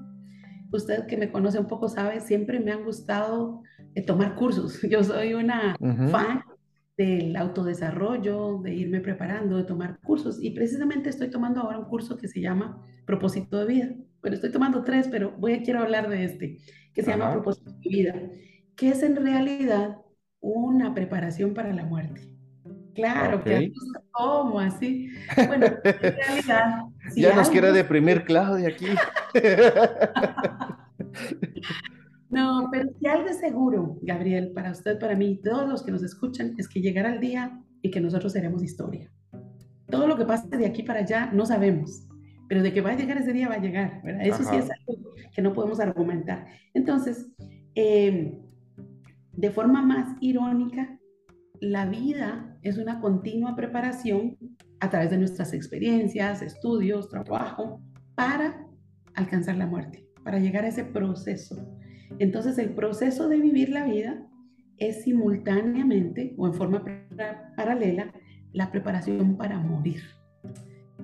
Usted 0.71 1.07
que 1.07 1.17
me 1.17 1.31
conoce 1.31 1.57
un 1.57 1.67
poco 1.67 1.87
sabe, 1.87 2.19
siempre 2.19 2.59
me 2.59 2.71
han 2.71 2.83
gustado 2.83 3.63
eh, 3.95 4.03
tomar 4.03 4.35
cursos. 4.35 4.79
Yo 4.89 5.03
soy 5.03 5.33
una 5.33 5.75
fan 6.11 6.41
del 6.97 7.35
autodesarrollo, 7.35 8.59
de 8.61 8.75
irme 8.75 8.99
preparando, 8.99 9.57
de 9.57 9.63
tomar 9.63 9.99
cursos. 10.01 10.37
Y 10.41 10.51
precisamente 10.51 11.09
estoy 11.09 11.29
tomando 11.29 11.61
ahora 11.61 11.79
un 11.79 11.85
curso 11.85 12.17
que 12.17 12.27
se 12.27 12.41
llama 12.41 12.85
Propósito 13.05 13.57
de 13.57 13.65
Vida. 13.65 13.95
Bueno, 14.21 14.35
estoy 14.35 14.51
tomando 14.51 14.83
tres, 14.83 15.07
pero 15.07 15.31
voy 15.39 15.53
a 15.53 15.63
quiero 15.63 15.79
hablar 15.79 16.09
de 16.09 16.25
este, 16.25 16.57
que 16.93 17.01
se 17.01 17.11
llama 17.11 17.31
Propósito 17.31 17.71
de 17.71 17.89
Vida, 17.89 18.29
que 18.75 18.89
es 18.89 19.01
en 19.01 19.15
realidad 19.15 20.01
una 20.41 20.93
preparación 20.93 21.53
para 21.53 21.73
la 21.73 21.85
muerte. 21.85 22.36
Claro, 22.97 23.41
que 23.43 23.71
¿cómo 24.09 24.59
así? 24.59 25.11
Bueno, 25.47 25.67
en 25.67 25.79
realidad... 25.83 26.85
ya 27.15 27.35
nos 27.35 27.49
quiere 27.49 27.71
deprimir 27.71 28.23
Claudia 28.23 28.69
aquí. 28.69 28.87
no, 32.31 32.69
pero 32.71 32.89
si 32.99 33.05
algo 33.05 33.29
es 33.29 33.39
seguro, 33.39 33.99
Gabriel, 34.01 34.51
para 34.51 34.71
usted, 34.71 34.97
para 34.97 35.15
mí, 35.15 35.39
todos 35.43 35.69
los 35.69 35.83
que 35.83 35.91
nos 35.91 36.01
escuchan, 36.01 36.55
es 36.57 36.67
que 36.67 36.81
llegará 36.81 37.13
el 37.13 37.19
día 37.19 37.61
y 37.83 37.91
que 37.91 38.01
nosotros 38.01 38.33
seremos 38.33 38.63
historia. 38.63 39.11
Todo 39.91 40.07
lo 40.07 40.17
que 40.17 40.25
pase 40.25 40.57
de 40.57 40.65
aquí 40.65 40.81
para 40.81 41.01
allá 41.01 41.29
no 41.31 41.45
sabemos, 41.45 42.07
pero 42.49 42.63
de 42.63 42.73
que 42.73 42.81
va 42.81 42.89
a 42.89 42.97
llegar 42.97 43.19
ese 43.19 43.31
día 43.31 43.47
va 43.47 43.55
a 43.55 43.61
llegar, 43.61 44.01
¿verdad? 44.03 44.25
Eso 44.25 44.43
sí 44.43 44.55
es 44.55 44.71
algo 44.71 45.11
que 45.35 45.41
no 45.43 45.53
podemos 45.53 45.79
argumentar. 45.79 46.47
Entonces, 46.73 47.27
eh, 47.75 48.41
de 49.33 49.51
forma 49.51 49.83
más 49.83 50.15
irónica, 50.19 50.97
la 51.59 51.85
vida 51.85 52.46
es 52.61 52.77
una 52.77 52.99
continua 52.99 53.55
preparación 53.55 54.37
a 54.79 54.89
través 54.89 55.09
de 55.09 55.17
nuestras 55.17 55.53
experiencias, 55.53 56.41
estudios, 56.41 57.09
trabajo, 57.09 57.81
para 58.15 58.67
alcanzar 59.13 59.57
la 59.57 59.67
muerte, 59.67 60.07
para 60.23 60.39
llegar 60.39 60.65
a 60.65 60.69
ese 60.69 60.83
proceso. 60.83 61.55
Entonces 62.19 62.57
el 62.57 62.73
proceso 62.73 63.27
de 63.29 63.37
vivir 63.37 63.69
la 63.69 63.85
vida 63.85 64.25
es 64.77 65.03
simultáneamente 65.03 66.33
o 66.37 66.47
en 66.47 66.53
forma 66.53 66.83
paralela 67.55 68.13
la 68.53 68.71
preparación 68.71 69.37
para 69.37 69.59
morir. 69.59 70.01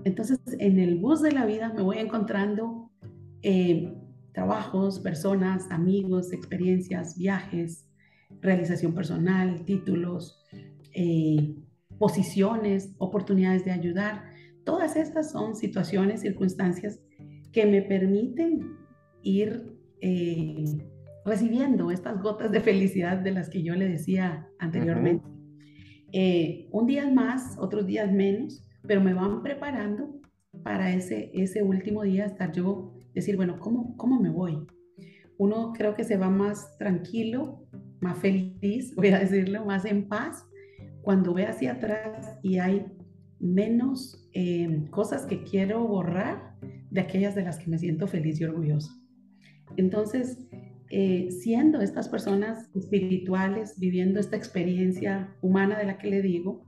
Entonces 0.04 0.40
en 0.60 0.80
el 0.80 1.00
bus 1.00 1.22
de 1.22 1.32
la 1.32 1.46
vida 1.46 1.74
me 1.74 1.82
voy 1.82 1.98
encontrando 1.98 2.92
eh, 3.42 3.94
trabajos, 4.34 5.00
personas, 5.00 5.70
amigos, 5.70 6.34
experiencias, 6.34 7.18
viajes, 7.18 7.88
realización 8.42 8.94
personal, 8.94 9.64
títulos, 9.66 10.44
eh, 10.94 11.56
posiciones, 11.98 12.94
oportunidades 12.98 13.66
de 13.66 13.72
ayudar. 13.72 14.24
Todas 14.64 14.96
estas 14.96 15.32
son 15.32 15.56
situaciones, 15.56 16.22
circunstancias 16.22 17.00
que 17.52 17.66
me 17.66 17.82
permiten 17.82 18.78
ir 19.22 19.78
eh, 20.02 20.66
recibiendo 21.26 21.92
estas 21.92 22.22
gotas 22.22 22.52
de 22.52 22.60
felicidad 22.60 23.18
de 23.18 23.32
las 23.32 23.50
que 23.50 23.64
yo 23.64 23.76
le 23.76 23.88
decía 23.88 24.48
anteriormente. 24.60 25.26
Eh, 26.12 26.68
un 26.72 26.86
día 26.86 27.10
más, 27.10 27.58
otros 27.58 27.88
días 27.88 28.12
menos, 28.12 28.68
pero 28.86 29.02
me 29.02 29.14
van 29.14 29.42
preparando 29.42 30.20
para 30.64 30.94
ese, 30.94 31.32
ese 31.34 31.64
último 31.64 32.04
día 32.04 32.26
estar 32.26 32.52
yo, 32.52 32.94
decir, 33.14 33.36
bueno, 33.36 33.60
¿cómo, 33.60 33.96
¿cómo 33.98 34.20
me 34.20 34.30
voy? 34.30 34.68
Uno 35.38 35.74
creo 35.74 35.96
que 35.96 36.04
se 36.04 36.18
va 36.18 36.30
más 36.30 36.78
tranquilo, 36.78 37.66
más 38.00 38.20
feliz, 38.20 38.94
voy 38.98 39.10
a 39.10 39.20
decirlo, 39.20 39.66
más 39.66 39.86
en 39.86 40.08
paz, 40.08 40.46
cuando 41.04 41.34
ve 41.34 41.46
hacia 41.46 41.74
atrás 41.74 42.40
y 42.42 42.58
hay 42.58 42.86
menos 43.40 44.30
eh, 44.34 44.88
cosas 44.90 45.26
que 45.26 45.44
quiero 45.44 45.86
borrar 45.86 46.56
de 46.90 47.02
aquellas 47.02 47.36
de 47.36 47.44
las 47.44 47.60
que 47.60 47.70
me 47.70 47.78
siento 47.78 48.08
feliz 48.08 48.40
y 48.40 48.46
orgulloso. 48.46 48.92
Entonces, 49.76 50.48
eh, 50.90 51.30
siendo 51.30 51.82
estas 51.82 52.08
personas 52.08 52.70
espirituales, 52.74 53.78
viviendo 53.80 54.20
esta 54.20 54.38
experiencia 54.38 55.36
humana 55.42 55.78
de 55.78 55.86
la 55.86 55.98
que 55.98 56.10
le 56.10 56.22
digo, 56.22 56.66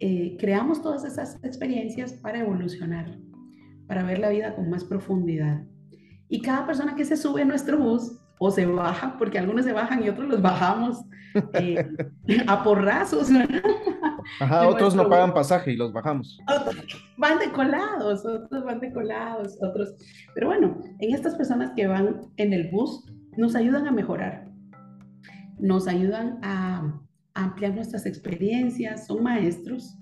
eh, 0.00 0.36
creamos 0.38 0.80
todas 0.80 1.04
esas 1.04 1.42
experiencias 1.42 2.12
para 2.12 2.40
evolucionar, 2.40 3.18
para 3.88 4.04
ver 4.04 4.20
la 4.20 4.30
vida 4.30 4.54
con 4.54 4.70
más 4.70 4.84
profundidad. 4.84 5.66
Y 6.28 6.42
cada 6.42 6.64
persona 6.66 6.94
que 6.94 7.04
se 7.04 7.16
sube 7.16 7.42
a 7.42 7.46
nuestro 7.46 7.78
bus 7.78 8.17
o 8.38 8.50
se 8.50 8.66
baja, 8.66 9.16
porque 9.18 9.38
algunos 9.38 9.64
se 9.64 9.72
bajan 9.72 10.02
y 10.02 10.08
otros 10.08 10.28
los 10.28 10.42
bajamos 10.42 11.04
eh, 11.54 11.88
a 12.46 12.62
porrazos. 12.62 13.28
Ajá, 14.40 14.68
otros 14.68 14.94
no 14.94 15.08
pagan 15.08 15.34
pasaje 15.34 15.72
y 15.72 15.76
los 15.76 15.92
bajamos. 15.92 16.38
van 17.16 17.38
decolados, 17.38 18.24
otros 18.24 18.64
van 18.64 18.80
decolados, 18.80 19.58
otros. 19.60 19.94
Pero 20.34 20.48
bueno, 20.48 20.80
en 21.00 21.14
estas 21.14 21.34
personas 21.34 21.72
que 21.74 21.86
van 21.86 22.20
en 22.36 22.52
el 22.52 22.70
bus 22.70 23.04
nos 23.36 23.54
ayudan 23.54 23.86
a 23.86 23.92
mejorar, 23.92 24.48
nos 25.58 25.88
ayudan 25.88 26.38
a, 26.42 27.00
a 27.34 27.44
ampliar 27.44 27.74
nuestras 27.74 28.06
experiencias, 28.06 29.06
son 29.06 29.22
maestros 29.22 29.96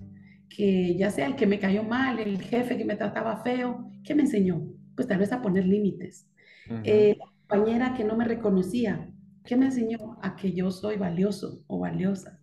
que 0.49 0.95
ya 0.95 1.11
sea 1.11 1.27
el 1.27 1.35
que 1.35 1.45
me 1.45 1.59
cayó 1.59 1.83
mal, 1.83 2.19
el 2.19 2.41
jefe 2.41 2.77
que 2.77 2.85
me 2.85 2.95
trataba 2.95 3.43
feo, 3.43 3.91
¿qué 4.03 4.15
me 4.15 4.23
enseñó? 4.23 4.63
Pues 4.95 5.07
tal 5.07 5.19
vez 5.19 5.31
a 5.31 5.41
poner 5.41 5.65
límites 5.65 6.27
compañera 7.47 7.93
que 7.95 8.03
no 8.03 8.17
me 8.17 8.25
reconocía, 8.25 9.09
¿qué 9.45 9.55
me 9.55 9.67
enseñó? 9.67 10.17
A 10.21 10.35
que 10.35 10.51
yo 10.51 10.69
soy 10.69 10.97
valioso 10.97 11.63
o 11.67 11.79
valiosa. 11.79 12.41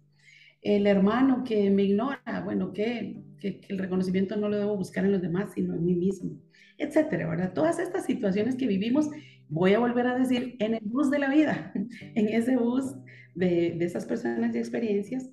El 0.62 0.86
hermano 0.86 1.44
que 1.44 1.70
me 1.70 1.82
ignora, 1.82 2.42
bueno, 2.42 2.72
que, 2.72 3.22
que, 3.38 3.60
el 3.68 3.78
reconocimiento 3.78 4.36
no 4.36 4.48
lo 4.48 4.56
debo 4.56 4.76
buscar 4.76 5.04
en 5.04 5.12
los 5.12 5.20
demás, 5.20 5.52
sino 5.54 5.74
en 5.74 5.84
mí 5.84 5.94
mismo, 5.94 6.40
etcétera, 6.78 7.28
¿verdad? 7.28 7.52
Todas 7.52 7.78
estas 7.78 8.06
situaciones 8.06 8.56
que 8.56 8.66
vivimos, 8.66 9.10
voy 9.48 9.74
a 9.74 9.78
volver 9.78 10.06
a 10.06 10.18
decir, 10.18 10.56
en 10.58 10.74
el 10.74 10.84
bus 10.84 11.10
de 11.10 11.18
la 11.18 11.28
vida, 11.28 11.72
en 12.14 12.28
ese 12.28 12.56
bus 12.56 12.94
de 13.34 13.76
esas 13.80 14.06
personas 14.06 14.54
y 14.54 14.58
experiencias, 14.58 15.28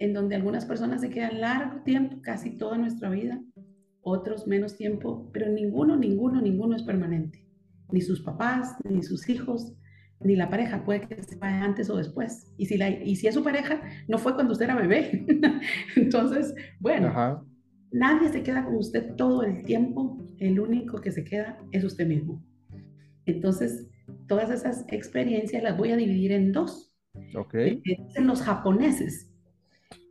en 0.00 0.14
donde 0.14 0.34
algunas 0.34 0.64
personas 0.64 1.00
se 1.00 1.10
quedan 1.10 1.40
largo 1.40 1.82
tiempo, 1.84 2.20
casi 2.22 2.58
toda 2.58 2.76
nuestra 2.76 3.08
vida, 3.10 3.40
otros 4.00 4.48
menos 4.48 4.76
tiempo, 4.76 5.30
pero 5.32 5.48
ninguno, 5.48 5.96
ninguno, 5.96 6.40
ninguno 6.40 6.74
es 6.74 6.82
permanente. 6.82 7.45
Ni 7.90 8.00
sus 8.00 8.22
papás, 8.22 8.76
ni 8.88 9.02
sus 9.02 9.28
hijos, 9.28 9.74
ni 10.20 10.36
la 10.36 10.48
pareja, 10.48 10.84
puede 10.84 11.02
que 11.02 11.22
se 11.22 11.36
vaya 11.36 11.62
antes 11.62 11.90
o 11.90 11.96
después. 11.96 12.52
Y 12.56 12.66
si, 12.66 12.76
la, 12.76 12.90
y 12.90 13.16
si 13.16 13.26
es 13.26 13.34
su 13.34 13.42
pareja, 13.42 13.82
no 14.08 14.18
fue 14.18 14.34
cuando 14.34 14.52
usted 14.52 14.64
era 14.64 14.76
bebé. 14.76 15.26
Entonces, 15.96 16.54
bueno, 16.80 17.44
nadie 17.92 18.28
se 18.30 18.42
queda 18.42 18.64
con 18.64 18.76
usted 18.76 19.14
todo 19.16 19.42
el 19.42 19.62
tiempo, 19.64 20.24
el 20.38 20.58
único 20.58 21.00
que 21.00 21.12
se 21.12 21.24
queda 21.24 21.58
es 21.72 21.84
usted 21.84 22.06
mismo. 22.06 22.42
Entonces, 23.26 23.88
todas 24.26 24.50
esas 24.50 24.84
experiencias 24.88 25.62
las 25.62 25.76
voy 25.76 25.90
a 25.90 25.96
dividir 25.96 26.32
en 26.32 26.52
dos. 26.52 26.92
Okay. 27.34 27.82
Eh, 27.84 28.06
en 28.14 28.26
los 28.26 28.42
japoneses. 28.42 29.30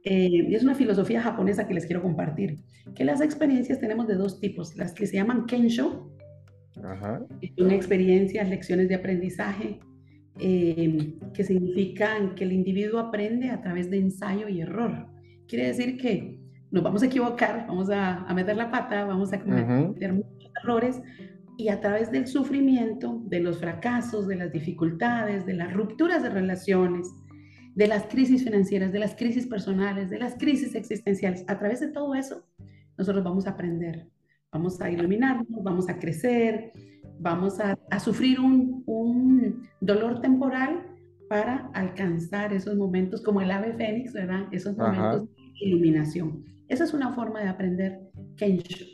Eh, 0.04 0.48
es 0.52 0.64
una 0.64 0.76
filosofía 0.76 1.22
japonesa 1.22 1.68
que 1.68 1.74
les 1.74 1.86
quiero 1.86 2.02
compartir. 2.02 2.60
Que 2.96 3.06
las 3.06 3.22
experiencias 3.22 3.80
tenemos 3.80 4.08
de 4.08 4.16
dos 4.16 4.40
tipos. 4.40 4.76
Las 4.76 4.94
que 4.94 5.08
se 5.08 5.16
llaman 5.16 5.46
kensho, 5.46 6.12
Ajá. 6.84 7.26
son 7.58 7.72
experiencias, 7.72 8.50
lecciones 8.50 8.90
de 8.90 8.96
aprendizaje, 8.96 9.80
eh, 10.40 11.16
que 11.34 11.44
significan 11.44 12.36
que 12.36 12.44
el 12.44 12.52
individuo 12.52 13.00
aprende 13.00 13.50
a 13.50 13.62
través 13.62 13.90
de 13.90 14.00
ensayo 14.00 14.50
y 14.50 14.62
error. 14.62 15.08
Quiere 15.48 15.68
decir 15.68 15.98
que 15.98 16.40
nos 16.72 16.84
vamos 16.84 17.04
a 17.04 17.06
equivocar, 17.06 17.66
vamos 17.68 17.90
a, 17.90 18.26
meter 18.34 18.58
la 18.58 18.70
pata, 18.70 19.06
vamos 19.06 19.32
a 19.32 19.40
cometer 19.40 20.14
muchos 20.14 20.52
errores, 20.62 21.02
y 21.58 21.70
a 21.70 21.80
través 21.80 22.12
del 22.12 22.28
sufrimiento, 22.28 23.22
de 23.28 23.40
los 23.40 23.60
fracasos, 23.60 24.28
de 24.28 24.36
las 24.36 24.52
dificultades, 24.52 25.46
de 25.46 25.54
las 25.54 25.74
rupturas 25.74 26.22
de 26.22 26.30
relaciones, 26.30 27.08
de 27.76 27.88
las 27.88 28.04
crisis 28.08 28.44
financieras, 28.44 28.92
de 28.92 29.00
las 29.00 29.16
crisis 29.16 29.48
personales, 29.48 30.10
de 30.10 30.20
las 30.20 30.36
crisis 30.36 30.76
existenciales, 30.76 31.46
a 31.48 31.58
través 31.58 31.80
de 31.80 31.90
todo 31.90 32.14
eso, 32.16 32.46
nosotros 32.98 33.24
vamos 33.24 33.48
a 33.48 33.52
aprender, 33.52 34.08
vamos 34.56 34.80
a 34.80 34.90
iluminarnos, 34.90 35.64
vamos 35.64 35.90
a 35.90 36.00
crecer, 36.00 36.72
vamos 37.20 37.60
a, 37.60 37.78
sufrir 38.00 38.40
un, 38.40 39.68
dolor 39.82 40.22
temporal 40.22 40.82
para 41.28 41.70
alcanzar 41.74 42.54
esos 42.54 42.78
momentos 42.78 43.22
como 43.22 43.42
el 43.42 43.52
ave 43.52 43.74
fénix, 43.74 44.14
¿verdad? 44.14 44.48
Esos 44.52 44.78
momentos 44.78 45.28
de 45.60 45.68
iluminación. 45.68 46.46
Esa 46.70 46.86
es 46.86 46.94
una 46.94 47.14
forma 47.14 47.42
de 47.42 47.50
aprender 47.50 48.00
Kensho 48.38 48.86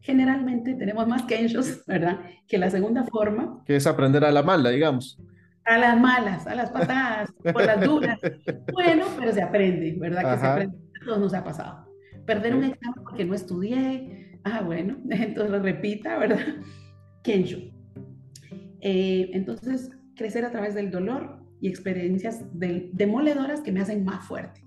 generalmente 0.00 0.74
tenemos 0.74 1.06
más 1.06 1.24
kenshos, 1.24 1.84
¿verdad? 1.86 2.20
Que 2.48 2.56
la 2.56 2.70
segunda 2.70 3.04
forma. 3.04 3.62
Que 3.66 3.76
es 3.76 3.86
aprender 3.86 4.24
a 4.24 4.32
la 4.32 4.42
mala, 4.42 4.70
digamos. 4.70 5.20
A 5.66 5.76
las 5.76 6.00
malas, 6.00 6.46
a 6.46 6.54
las 6.54 6.70
patadas, 6.70 7.30
por 7.52 7.62
las 7.64 7.80
duras. 7.84 8.18
Bueno, 8.72 9.04
pero 9.18 9.32
se 9.32 9.42
aprende, 9.42 9.96
¿verdad? 10.00 10.32
Que 10.32 10.40
se 10.40 10.46
aprende. 10.46 10.76
A 11.02 11.04
todos 11.04 11.18
nos 11.18 11.34
ha 11.34 11.44
pasado. 11.44 11.86
Perder 12.26 12.54
un 12.54 12.64
examen 12.64 13.04
porque 13.04 13.26
no 13.26 13.34
estudié. 13.34 14.29
Ah, 14.44 14.62
bueno, 14.62 14.96
entonces 15.10 15.62
repita, 15.62 16.18
¿verdad? 16.18 16.40
Kensho. 17.22 17.58
Eh, 18.80 19.30
entonces, 19.32 19.90
crecer 20.16 20.44
a 20.44 20.50
través 20.50 20.74
del 20.74 20.90
dolor 20.90 21.40
y 21.60 21.68
experiencias 21.68 22.42
demoledoras 22.52 23.60
que 23.60 23.72
me 23.72 23.80
hacen 23.80 24.04
más 24.04 24.26
fuerte. 24.26 24.62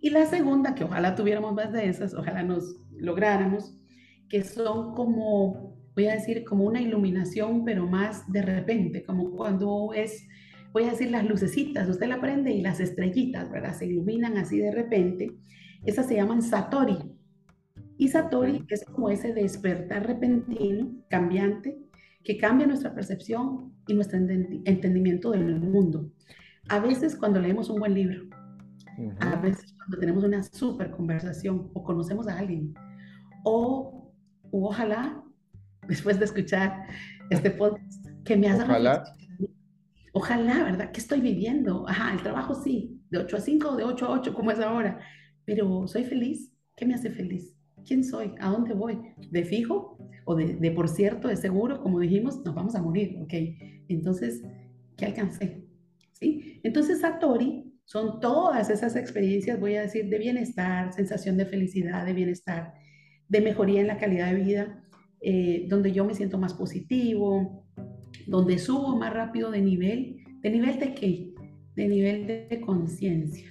Y 0.00 0.10
la 0.10 0.24
segunda, 0.26 0.74
que 0.74 0.84
ojalá 0.84 1.14
tuviéramos 1.14 1.54
más 1.54 1.72
de 1.72 1.88
esas, 1.88 2.14
ojalá 2.14 2.42
nos 2.42 2.74
lográramos, 2.96 3.76
que 4.30 4.42
son 4.44 4.94
como, 4.94 5.76
voy 5.94 6.06
a 6.06 6.14
decir, 6.14 6.44
como 6.44 6.64
una 6.64 6.80
iluminación, 6.80 7.64
pero 7.64 7.86
más 7.86 8.30
de 8.32 8.40
repente, 8.40 9.04
como 9.04 9.30
cuando 9.32 9.92
es, 9.94 10.26
voy 10.72 10.84
a 10.84 10.92
decir, 10.92 11.10
las 11.10 11.28
lucecitas, 11.28 11.88
usted 11.88 12.06
la 12.06 12.20
prende 12.20 12.50
y 12.52 12.62
las 12.62 12.80
estrellitas, 12.80 13.50
¿verdad? 13.50 13.74
Se 13.74 13.86
iluminan 13.86 14.38
así 14.38 14.58
de 14.58 14.70
repente. 14.70 15.36
Esas 15.84 16.06
se 16.06 16.16
llaman 16.16 16.40
Satori. 16.40 16.96
Y 18.00 18.08
Satori 18.08 18.64
es 18.70 18.82
como 18.86 19.10
ese 19.10 19.34
despertar 19.34 20.06
repentino, 20.06 20.90
cambiante, 21.10 21.78
que 22.24 22.38
cambia 22.38 22.66
nuestra 22.66 22.94
percepción 22.94 23.74
y 23.86 23.92
nuestro 23.92 24.18
entendimiento 24.18 25.32
del 25.32 25.60
mundo. 25.60 26.10
A 26.70 26.80
veces 26.80 27.14
cuando 27.14 27.38
leemos 27.40 27.68
un 27.68 27.78
buen 27.78 27.92
libro, 27.92 28.22
a 29.20 29.36
veces 29.36 29.74
cuando 29.76 29.98
tenemos 29.98 30.24
una 30.24 30.42
súper 30.42 30.92
conversación 30.92 31.70
o 31.74 31.84
conocemos 31.84 32.26
a 32.26 32.38
alguien, 32.38 32.72
o 33.44 34.10
ojalá, 34.50 35.22
después 35.86 36.18
de 36.18 36.24
escuchar 36.24 36.86
este 37.28 37.50
podcast, 37.50 38.06
que 38.24 38.34
me 38.34 38.48
haga 38.48 38.64
Ojalá. 38.64 39.14
Ojalá, 40.14 40.64
¿verdad? 40.64 40.90
¿Qué 40.90 41.00
estoy 41.00 41.20
viviendo? 41.20 41.86
Ajá, 41.86 42.14
el 42.14 42.22
trabajo 42.22 42.54
sí, 42.54 42.98
de 43.10 43.18
8 43.18 43.36
a 43.36 43.40
5, 43.40 43.76
de 43.76 43.84
8 43.84 44.06
a 44.06 44.10
8, 44.12 44.32
como 44.32 44.52
es 44.52 44.58
ahora. 44.58 45.00
Pero 45.44 45.86
¿soy 45.86 46.04
feliz? 46.04 46.50
¿Qué 46.74 46.86
me 46.86 46.94
hace 46.94 47.10
feliz? 47.10 47.59
¿Quién 47.86 48.04
soy? 48.04 48.32
¿A 48.40 48.50
dónde 48.50 48.74
voy? 48.74 48.98
¿De 49.30 49.44
fijo? 49.44 49.98
¿O 50.24 50.34
de, 50.34 50.54
de 50.54 50.70
por 50.70 50.88
cierto, 50.88 51.28
de 51.28 51.36
seguro? 51.36 51.80
Como 51.82 52.00
dijimos, 52.00 52.44
nos 52.44 52.54
vamos 52.54 52.74
a 52.74 52.82
morir, 52.82 53.18
¿ok? 53.20 53.34
Entonces, 53.88 54.42
¿qué 54.96 55.06
alcancé? 55.06 55.64
¿Sí? 56.12 56.60
Entonces, 56.62 57.00
Satori 57.00 57.70
son 57.84 58.20
todas 58.20 58.70
esas 58.70 58.94
experiencias, 58.94 59.58
voy 59.58 59.74
a 59.74 59.82
decir, 59.82 60.08
de 60.08 60.18
bienestar, 60.18 60.92
sensación 60.92 61.36
de 61.36 61.46
felicidad, 61.46 62.06
de 62.06 62.12
bienestar, 62.12 62.74
de 63.28 63.40
mejoría 63.40 63.80
en 63.80 63.88
la 63.88 63.98
calidad 63.98 64.30
de 64.30 64.36
vida, 64.36 64.84
eh, 65.20 65.66
donde 65.68 65.90
yo 65.90 66.04
me 66.04 66.14
siento 66.14 66.38
más 66.38 66.54
positivo, 66.54 67.66
donde 68.26 68.58
subo 68.58 68.96
más 68.96 69.12
rápido 69.12 69.50
de 69.50 69.60
nivel. 69.60 70.18
¿De 70.40 70.50
nivel 70.50 70.78
de 70.78 70.94
qué? 70.94 71.34
De 71.74 71.88
nivel 71.88 72.26
de 72.26 72.60
conciencia, 72.64 73.50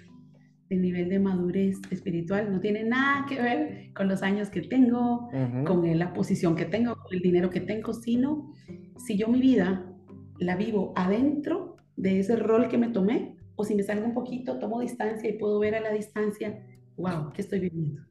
de 0.69 0.77
nivel 0.77 1.09
de 1.09 1.19
madurez 1.19 1.79
espiritual. 1.89 2.51
No 2.51 2.59
tiene 2.59 2.83
nada 2.83 3.25
que 3.27 3.41
ver 3.41 3.93
con 3.93 4.07
los 4.07 4.21
años 4.21 4.49
que 4.49 4.61
tengo, 4.61 5.29
con 5.65 5.97
la 5.97 6.13
posición 6.13 6.55
que 6.55 6.65
tengo, 6.65 6.95
con 6.95 7.13
el 7.13 7.21
dinero 7.21 7.49
que 7.49 7.61
tengo, 7.61 7.93
sino 7.93 8.53
si 8.97 9.17
yo 9.17 9.27
mi 9.27 9.41
vida 9.41 9.85
la 10.39 10.55
vivo 10.55 10.93
adentro 10.95 11.77
de 11.95 12.19
ese 12.19 12.35
rol 12.35 12.67
que 12.69 12.77
me 12.77 12.89
tomé, 12.89 13.35
o 13.55 13.65
si 13.65 13.75
me 13.75 13.83
salgo 13.83 14.05
un 14.05 14.13
poquito, 14.13 14.57
tomo 14.57 14.79
distancia 14.79 15.29
y 15.29 15.37
puedo 15.37 15.59
ver 15.59 15.75
a 15.75 15.81
la 15.81 15.91
distancia, 15.91 16.65
wow, 16.95 17.33
¿qué 17.33 17.41
estoy 17.41 17.59
viviendo? 17.59 18.09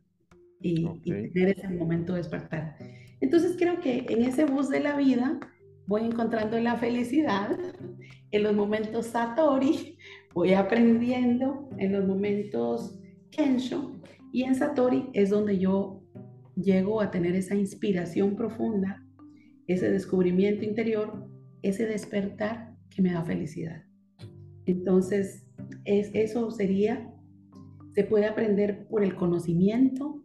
y, 0.61 1.31
tener 1.31 1.59
ese 1.59 1.69
momento 1.69 2.13
de 2.13 2.19
despertar. 2.19 2.77
Entonces 3.21 3.57
creo 3.59 3.81
que 3.81 4.07
en 4.09 4.23
ese 4.23 4.45
bus 4.45 4.69
de 4.69 4.81
la 4.81 4.97
vida 4.97 5.39
voy 5.87 6.03
encontrando 6.03 6.59
la 6.59 6.77
felicidad, 6.77 7.59
en 8.31 8.43
los 8.43 8.55
momentos 8.55 9.07
Satori 9.07 9.97
voy 10.35 10.53
aprendiendo, 10.53 11.69
en 11.79 11.93
los 11.93 12.07
momentos 12.07 12.99
Kensho, 13.31 14.01
y 14.33 14.45
en 14.45 14.55
Satori 14.55 15.09
es 15.13 15.31
donde 15.31 15.59
yo 15.59 16.03
llego 16.57 17.01
a 17.01 17.11
tener 17.11 17.35
esa 17.35 17.55
inspiración 17.55 18.37
profunda, 18.37 19.05
ese 19.67 19.91
descubrimiento 19.91 20.65
interior, 20.65 21.29
ese 21.63 21.87
despertar 21.87 22.77
que 22.91 23.03
me 23.03 23.13
da 23.13 23.25
felicidad. 23.25 23.85
Entonces, 24.67 25.47
es, 25.85 26.11
eso 26.15 26.51
sería, 26.51 27.13
se 27.95 28.05
puede 28.05 28.27
aprender 28.27 28.87
por 28.89 29.03
el 29.03 29.15
conocimiento, 29.15 30.25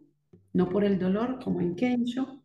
no 0.52 0.68
por 0.68 0.84
el 0.84 0.98
dolor, 0.98 1.38
como 1.42 1.60
en 1.60 1.74
Kensho, 1.74 2.42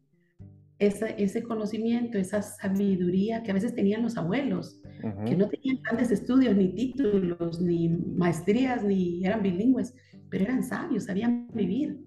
ese 0.80 1.44
conocimiento, 1.44 2.18
esa 2.18 2.42
sabiduría 2.42 3.44
que 3.44 3.52
a 3.52 3.54
veces 3.54 3.76
tenían 3.76 4.02
los 4.02 4.18
abuelos, 4.18 4.82
que 5.26 5.36
no 5.36 5.48
tenían 5.48 5.82
grandes 5.84 6.12
estudios, 6.12 6.56
ni 6.56 6.70
títulos, 6.70 7.62
ni 7.62 7.90
maestrías, 7.90 8.84
ni 8.84 9.26
eran 9.26 9.42
bilingües, 9.42 9.96
pero 10.30 10.44
eran 10.44 10.64
sabios, 10.64 11.06
sabían 11.06 11.48
vivir. 11.54 11.98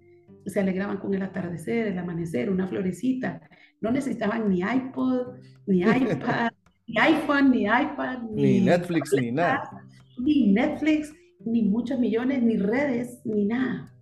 Se 0.46 0.60
alegraban 0.60 0.98
con 0.98 1.14
el 1.14 1.22
atardecer, 1.22 1.88
el 1.88 1.98
amanecer, 1.98 2.50
una 2.50 2.66
florecita. 2.66 3.40
No 3.80 3.90
necesitaban 3.90 4.48
ni 4.48 4.60
iPod, 4.60 5.38
ni 5.66 5.80
iPad, 5.82 6.50
ni 6.86 6.98
iPhone, 6.98 7.50
ni 7.50 7.62
iPad, 7.62 8.22
ni, 8.30 8.60
Netflix, 8.60 9.12
ni 9.18 9.32
nada. 9.32 9.70
Ni 10.18 10.52
Netflix, 10.52 11.12
ni 11.44 11.62
muchos 11.62 11.98
millones, 11.98 12.42
ni 12.42 12.56
redes, 12.56 13.20
ni 13.24 13.46
nada 13.46 13.92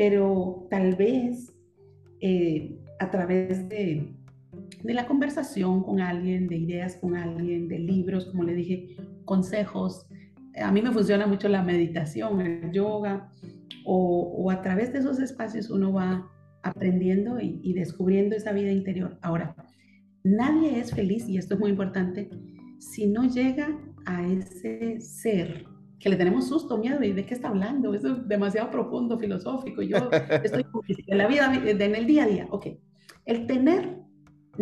pero 0.00 0.66
tal 0.70 0.96
vez 0.96 1.54
eh, 2.22 2.74
a 3.00 3.10
través 3.10 3.68
de, 3.68 4.14
de, 4.82 4.94
la 4.94 5.06
conversación 5.06 5.82
con 5.82 6.00
alguien, 6.00 6.48
de 6.48 6.56
ideas 6.56 6.96
con 6.96 7.16
alguien, 7.16 7.68
de 7.68 7.78
libros, 7.78 8.26
como 8.26 8.44
le 8.44 8.54
dije, 8.54 8.96
consejos. 9.24 10.06
A 10.60 10.72
mí 10.72 10.82
me 10.82 10.92
funciona 10.92 11.26
mucho 11.26 11.48
la 11.48 11.62
meditación, 11.62 12.40
el 12.40 12.72
yoga, 12.72 13.30
o, 13.84 14.34
o 14.36 14.50
a 14.50 14.62
través 14.62 14.92
de 14.92 14.98
esos 14.98 15.18
espacios 15.18 15.70
uno 15.70 15.92
va 15.92 16.28
aprendiendo 16.62 17.40
y, 17.40 17.60
y 17.62 17.72
descubriendo 17.74 18.36
esa 18.36 18.52
vida 18.52 18.70
interior. 18.70 19.18
Ahora, 19.22 19.54
nadie 20.22 20.78
es 20.78 20.92
feliz, 20.92 21.28
y 21.28 21.38
esto 21.38 21.54
es 21.54 21.60
muy 21.60 21.70
importante, 21.70 22.30
si 22.78 23.06
no 23.06 23.24
llega 23.24 23.78
a 24.06 24.26
ese 24.26 25.00
ser 25.00 25.64
que 26.00 26.08
le 26.08 26.16
tenemos 26.16 26.48
susto, 26.48 26.78
miedo, 26.78 27.04
¿y 27.04 27.12
de 27.12 27.26
qué 27.26 27.34
está 27.34 27.48
hablando? 27.48 27.94
Eso 27.94 28.14
es 28.14 28.26
demasiado 28.26 28.70
profundo, 28.70 29.18
filosófico. 29.18 29.82
Yo 29.82 30.10
estoy 30.42 30.64
en 31.06 31.18
la 31.18 31.28
vida, 31.28 31.52
en 31.54 31.94
el 31.94 32.06
día 32.06 32.24
a 32.24 32.26
día. 32.26 32.46
Ok, 32.50 32.68
el 33.26 33.46
tener 33.46 33.98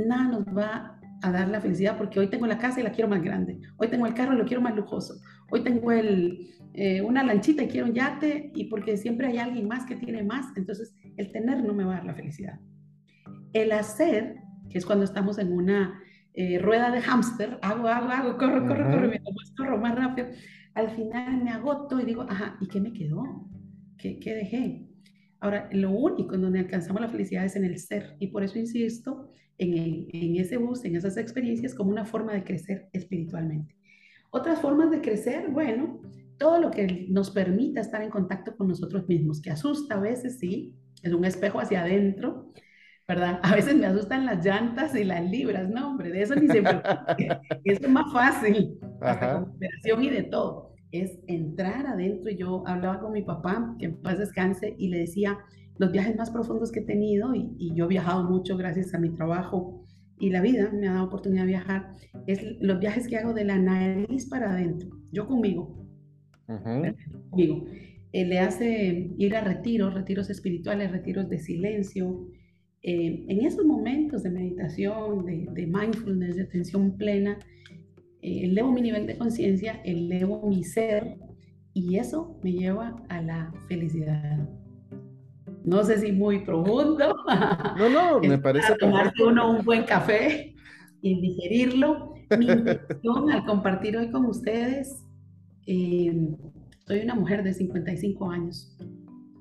nada 0.07 0.25
nos 0.29 0.45
va 0.47 0.99
a 1.23 1.33
dar 1.33 1.49
la 1.49 1.61
felicidad 1.61 1.99
porque 1.99 2.21
hoy 2.21 2.29
tengo 2.29 2.47
la 2.47 2.59
casa 2.59 2.81
y 2.81 2.85
la 2.85 2.93
quiero 2.93 3.09
más 3.09 3.23
grande. 3.23 3.61
Hoy 3.77 3.89
tengo 3.89 4.07
el 4.07 4.15
carro 4.15 4.35
y 4.35 4.39
lo 4.39 4.45
quiero 4.45 4.63
más 4.63 4.75
lujoso. 4.77 5.15
Hoy 5.51 5.63
tengo 5.63 5.91
el, 5.93 6.51
eh, 6.75 7.03
una 7.03 7.25
lanchita 7.25 7.65
y 7.65 7.69
quiero 7.69 7.87
un 7.87 7.95
yate 7.95 8.53
y 8.55 8.65
porque 8.65 8.97
siempre 8.97 9.27
hay 9.27 9.39
alguien 9.39 9.67
más 9.67 9.85
que 9.85 9.97
tiene 9.97 10.23
más. 10.23 10.47
Entonces, 10.57 10.95
el 11.17 11.33
tener 11.33 11.65
no 11.65 11.75
me 11.75 11.85
va 11.85 11.95
a 11.95 11.97
dar 11.97 12.07
la 12.07 12.15
felicidad. 12.15 12.61
El 13.53 13.73
hacer, 13.73 14.37
que 14.71 14.79
es 14.79 14.87
cuando 14.87 15.05
estamos 15.05 15.39
en 15.39 15.53
una 15.53 16.01
eh, 16.35 16.59
rueda 16.59 16.91
de 16.91 17.01
hámster, 17.01 17.59
hago, 17.63 17.89
hago, 17.89 18.11
hago, 18.11 18.39
corro, 18.39 18.67
corro, 18.67 18.91
corro, 18.91 19.09
mientras 19.09 19.35
más 19.35 19.53
corro 19.57 19.79
más 19.79 19.95
rápido, 19.97 20.29
al 20.75 20.91
final 20.91 21.43
me 21.43 21.51
agoto 21.51 22.01
y 22.01 22.05
digo, 22.05 22.23
ajá, 22.29 22.57
¿y 22.61 22.69
qué 22.69 22.81
me 22.81 22.93
quedó? 22.93 23.49
¿Qué, 23.97 24.21
qué 24.21 24.35
dejé? 24.35 24.88
Ahora, 25.41 25.69
lo 25.73 25.91
único 25.91 26.35
en 26.35 26.43
donde 26.43 26.59
alcanzamos 26.59 27.01
la 27.01 27.09
felicidad 27.09 27.45
es 27.45 27.57
en 27.57 27.65
el 27.65 27.79
ser, 27.79 28.17
y 28.19 28.29
por 28.29 28.43
eso 28.43 28.59
insisto 28.59 29.31
en, 29.57 30.09
en 30.13 30.37
ese 30.37 30.57
bus, 30.57 30.85
en 30.85 30.97
esas 30.97 31.17
experiencias, 31.17 31.75
como 31.75 31.91
una 31.91 32.05
forma 32.05 32.33
de 32.33 32.45
crecer 32.45 32.89
espiritualmente. 32.93 33.77
Otras 34.31 34.61
formas 34.61 34.91
de 34.91 35.01
crecer, 35.01 35.51
bueno, 35.51 36.01
todo 36.39 36.61
lo 36.61 36.71
que 36.71 37.07
nos 37.09 37.31
permita 37.31 37.81
estar 37.81 38.03
en 38.03 38.11
contacto 38.11 38.57
con 38.57 38.69
nosotros 38.69 39.09
mismos, 39.09 39.41
que 39.41 39.51
asusta 39.51 39.97
a 39.97 40.01
veces, 40.01 40.39
sí, 40.39 40.75
es 41.03 41.13
un 41.13 41.25
espejo 41.25 41.61
hacia 41.61 41.83
adentro, 41.83 42.53
¿verdad? 43.07 43.41
A 43.43 43.55
veces 43.55 43.75
me 43.77 43.87
asustan 43.87 44.27
las 44.27 44.45
llantas 44.45 44.95
y 44.95 45.05
las 45.05 45.25
libras, 45.29 45.69
no, 45.69 45.89
hombre, 45.89 46.11
de 46.11 46.23
eso 46.23 46.35
ni 46.35 46.47
se 46.47 46.63
preocupe, 46.63 47.29
eso 47.65 47.81
es 47.83 47.89
más 47.89 48.13
fácil, 48.13 48.79
hasta 49.01 49.35
con 49.35 49.51
operación 49.51 50.05
y 50.05 50.11
de 50.11 50.23
todo, 50.25 50.68
es 50.93 51.19
entrar 51.27 51.87
adentro. 51.87 52.31
Y 52.31 52.37
yo 52.37 52.67
hablaba 52.67 53.01
con 53.01 53.13
mi 53.13 53.23
papá, 53.23 53.77
que 53.79 53.87
en 53.87 53.97
paz 54.01 54.19
descanse, 54.19 54.75
y 54.79 54.89
le 54.89 54.99
decía 54.99 55.39
los 55.79 55.93
viajes 55.93 56.17
más 56.17 56.31
profundos 56.31 56.73
que 56.73 56.81
he 56.81 56.85
tenido, 56.85 57.35
y, 57.35 57.55
y 57.59 57.75
yo 57.75 57.85
he 57.85 57.89
viajado 57.89 58.25
mucho 58.25 58.57
gracias 58.57 58.95
a 58.95 58.99
mi 58.99 59.11
trabajo 59.11 59.85
y 60.21 60.31
la 60.31 60.41
vida 60.41 60.71
me 60.73 60.89
ha 60.89 60.95
dado 60.95 61.07
oportunidad 61.07 61.43
de 61.43 61.49
viajar, 61.49 61.95
es 62.27 62.43
los 62.61 62.81
viajes 62.81 63.07
que 63.09 63.17
hago 63.17 63.35
de 63.35 63.45
la 63.45 63.59
nariz 63.59 64.27
para 64.27 64.53
adentro, 64.53 64.91
yo 65.13 65.27
conmigo, 65.27 65.87
conmigo. 67.31 67.65
Eh, 68.13 68.25
le 68.25 68.39
hace 68.39 69.11
ir 69.19 69.37
a 69.37 69.43
retiros, 69.43 69.95
retiros 69.95 70.31
espirituales, 70.31 70.91
retiros 70.91 71.29
de 71.29 71.39
silencio. 71.39 72.27
Eh, 72.83 73.27
en 73.29 73.45
esos 73.45 73.67
momentos 73.67 74.23
de 74.23 74.31
meditación, 74.31 75.27
de, 75.27 75.67
mindfulness, 75.67 76.37
de 76.37 76.43
atención 76.43 76.97
plena, 76.97 77.39
elevo 78.45 78.73
mi 78.73 78.83
nivel 78.83 79.07
de 79.07 79.17
conciencia, 79.17 79.81
elevo 79.85 80.49
mi 80.49 80.65
ser 80.65 81.19
y 81.73 81.97
eso 81.97 82.39
me 82.43 82.53
lleva 82.53 82.97
a 83.09 83.21
la 83.23 83.53
felicidad 83.69 84.49
no 85.69 85.85
sé 85.85 85.99
si 85.99 86.13
muy 86.13 86.41
profundo. 86.41 87.15
No, 87.77 87.89
no, 87.91 88.21
me 88.27 88.39
parece. 88.39 88.75
Tomarse 88.77 89.23
uno 89.23 89.51
un 89.51 89.65
buen 89.65 89.85
café 89.85 90.55
y 91.03 91.21
digerirlo. 91.21 92.15
Mi 92.39 92.47
intención 92.51 93.31
al 93.31 93.45
compartir 93.45 93.97
hoy 93.97 94.11
con 94.11 94.25
ustedes, 94.25 95.05
eh, 95.67 96.27
soy 96.87 97.01
una 97.01 97.15
mujer 97.15 97.43
de 97.43 97.53
55 97.53 98.31
años. 98.31 98.77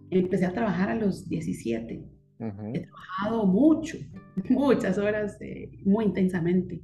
Empecé 0.10 0.45
a 0.45 0.54
trabajar 0.54 0.89
a 0.89 0.95
los 0.95 1.28
17. 1.30 2.04
He 2.39 2.80
trabajado 2.82 3.45
mucho, 3.47 3.97
muchas 4.50 4.97
horas, 4.97 5.38
eh, 5.41 5.71
muy 5.86 6.06
intensamente. 6.06 6.82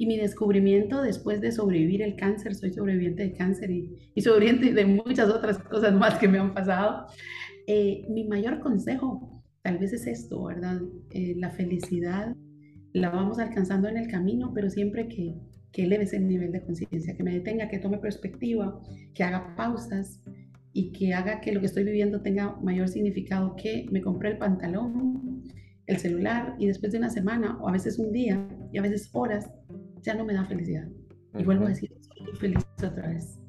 Y 0.00 0.06
mi 0.06 0.16
descubrimiento 0.16 1.02
después 1.02 1.42
de 1.42 1.52
sobrevivir 1.52 2.00
el 2.00 2.16
cáncer, 2.16 2.54
soy 2.54 2.72
sobreviviente 2.72 3.22
de 3.22 3.34
cáncer 3.34 3.70
y, 3.70 4.10
y 4.14 4.22
sobreviviente 4.22 4.72
de 4.72 4.86
muchas 4.86 5.28
otras 5.28 5.58
cosas 5.58 5.92
más 5.92 6.18
que 6.18 6.26
me 6.26 6.38
han 6.38 6.54
pasado, 6.54 7.04
eh, 7.66 8.06
mi 8.08 8.24
mayor 8.26 8.60
consejo 8.60 9.42
tal 9.60 9.76
vez 9.76 9.92
es 9.92 10.06
esto, 10.06 10.44
¿verdad? 10.44 10.80
Eh, 11.10 11.34
la 11.36 11.50
felicidad 11.50 12.34
la 12.94 13.10
vamos 13.10 13.38
alcanzando 13.38 13.88
en 13.88 13.98
el 13.98 14.08
camino, 14.08 14.52
pero 14.54 14.70
siempre 14.70 15.06
que, 15.06 15.36
que 15.70 15.82
eleves 15.84 16.14
el 16.14 16.26
nivel 16.26 16.50
de 16.50 16.62
conciencia, 16.62 17.14
que 17.14 17.22
me 17.22 17.34
detenga, 17.34 17.68
que 17.68 17.78
tome 17.78 17.98
perspectiva, 17.98 18.80
que 19.12 19.22
haga 19.22 19.54
pausas 19.54 20.22
y 20.72 20.92
que 20.92 21.12
haga 21.12 21.42
que 21.42 21.52
lo 21.52 21.60
que 21.60 21.66
estoy 21.66 21.84
viviendo 21.84 22.22
tenga 22.22 22.56
mayor 22.62 22.88
significado 22.88 23.54
que 23.54 23.86
me 23.90 24.00
compré 24.00 24.30
el 24.30 24.38
pantalón, 24.38 25.44
el 25.86 25.98
celular 25.98 26.56
y 26.58 26.68
después 26.68 26.92
de 26.92 26.98
una 26.98 27.10
semana 27.10 27.58
o 27.60 27.68
a 27.68 27.72
veces 27.72 27.98
un 27.98 28.12
día 28.12 28.48
y 28.72 28.78
a 28.78 28.82
veces 28.82 29.10
horas 29.12 29.50
ya 30.02 30.14
no 30.14 30.24
me 30.24 30.34
da 30.34 30.44
felicidad. 30.44 30.88
Y 31.38 31.44
vuelvo 31.44 31.66
a 31.66 31.68
decir, 31.68 31.92
estoy 32.00 32.36
feliz 32.38 32.66
otra 32.76 33.08
vez. 33.08 33.40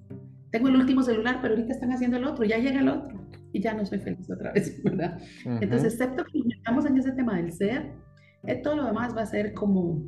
Tengo 0.52 0.68
el 0.68 0.76
último 0.76 1.02
celular, 1.02 1.40
pero 1.42 1.56
ahorita 1.56 1.74
están 1.74 1.92
haciendo 1.92 2.18
el 2.18 2.26
otro, 2.26 2.44
ya 2.44 2.58
llega 2.58 2.80
el 2.80 2.90
otro 2.90 3.22
y 3.54 3.62
ya 3.62 3.74
no 3.74 3.86
soy 3.86 4.00
feliz 4.00 4.30
otra 4.30 4.52
vez, 4.52 4.82
¿verdad? 4.84 5.20
Entonces, 5.46 5.94
excepto 5.94 6.24
que 6.26 6.40
estamos 6.50 6.86
en 6.86 6.98
ese 6.98 7.12
tema 7.14 7.38
del 7.38 7.52
ser, 7.52 7.92
eh, 8.44 8.56
todo 8.56 8.76
lo 8.76 8.86
demás 8.86 9.16
va 9.16 9.22
a 9.22 9.26
ser 9.26 9.54
como, 9.54 10.04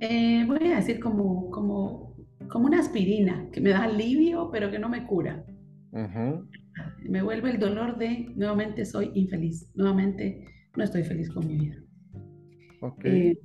eh, 0.00 0.44
voy 0.46 0.72
a 0.72 0.76
decir 0.76 1.00
como, 1.00 1.50
como, 1.50 2.16
como 2.48 2.66
una 2.66 2.80
aspirina 2.80 3.48
que 3.52 3.60
me 3.60 3.70
da 3.70 3.84
alivio, 3.84 4.50
pero 4.50 4.70
que 4.70 4.78
no 4.78 4.88
me 4.88 5.06
cura. 5.06 5.44
Me 7.02 7.22
vuelve 7.22 7.50
el 7.50 7.58
dolor 7.58 7.98
de 7.98 8.32
nuevamente 8.36 8.84
soy 8.84 9.10
infeliz, 9.14 9.72
nuevamente 9.74 10.44
no 10.76 10.84
estoy 10.84 11.02
feliz 11.02 11.30
con 11.30 11.46
mi 11.46 11.56
vida. 11.58 11.76
Ok. 12.82 13.04
Eh, 13.04 13.38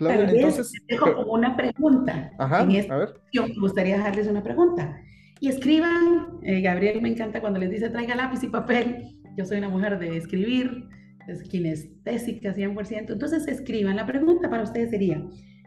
claro, 0.00 0.22
entonces. 0.28 0.72
Dejo 0.88 1.14
como 1.14 1.32
una 1.32 1.56
pregunta. 1.56 2.32
Ajá, 2.38 2.62
en 2.62 2.72
esta 2.72 2.94
a 2.94 2.98
ver. 2.98 3.20
Yo 3.32 3.46
me 3.46 3.54
gustaría 3.60 3.96
dejarles 3.96 4.26
una 4.26 4.42
pregunta. 4.42 5.00
Y 5.40 5.48
escriban, 5.48 6.38
eh, 6.42 6.60
Gabriel 6.60 7.00
me 7.00 7.08
encanta 7.08 7.40
cuando 7.40 7.58
les 7.60 7.70
dice 7.70 7.88
traiga 7.88 8.14
lápiz 8.14 8.42
y 8.42 8.48
papel, 8.48 9.18
yo 9.36 9.44
soy 9.46 9.58
una 9.58 9.70
mujer 9.70 9.98
de 9.98 10.16
escribir, 10.16 10.88
es 11.28 11.42
kinestésica 11.44 12.54
100%, 12.54 13.12
entonces 13.12 13.48
escriban. 13.48 13.96
La 13.96 14.06
pregunta 14.06 14.50
para 14.50 14.64
ustedes 14.64 14.90
sería, 14.90 15.24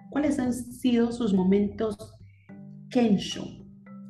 ¿cuáles 0.10 0.38
han 0.40 0.54
sido 0.54 1.12
sus 1.12 1.34
momentos 1.34 1.98
kensho? 2.90 3.46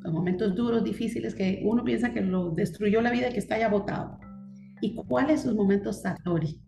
Los 0.02 0.12
momentos 0.12 0.54
duros, 0.54 0.84
difíciles, 0.84 1.34
que 1.34 1.62
uno 1.64 1.82
piensa 1.82 2.12
que 2.12 2.20
lo 2.20 2.50
destruyó 2.50 3.00
la 3.00 3.10
vida 3.10 3.30
y 3.30 3.32
que 3.32 3.38
está 3.38 3.58
ya 3.58 3.68
botado. 3.68 4.18
¿Y 4.82 4.94
cuáles 4.94 5.42
sus 5.42 5.54
momentos 5.54 6.02
satori? 6.02 6.60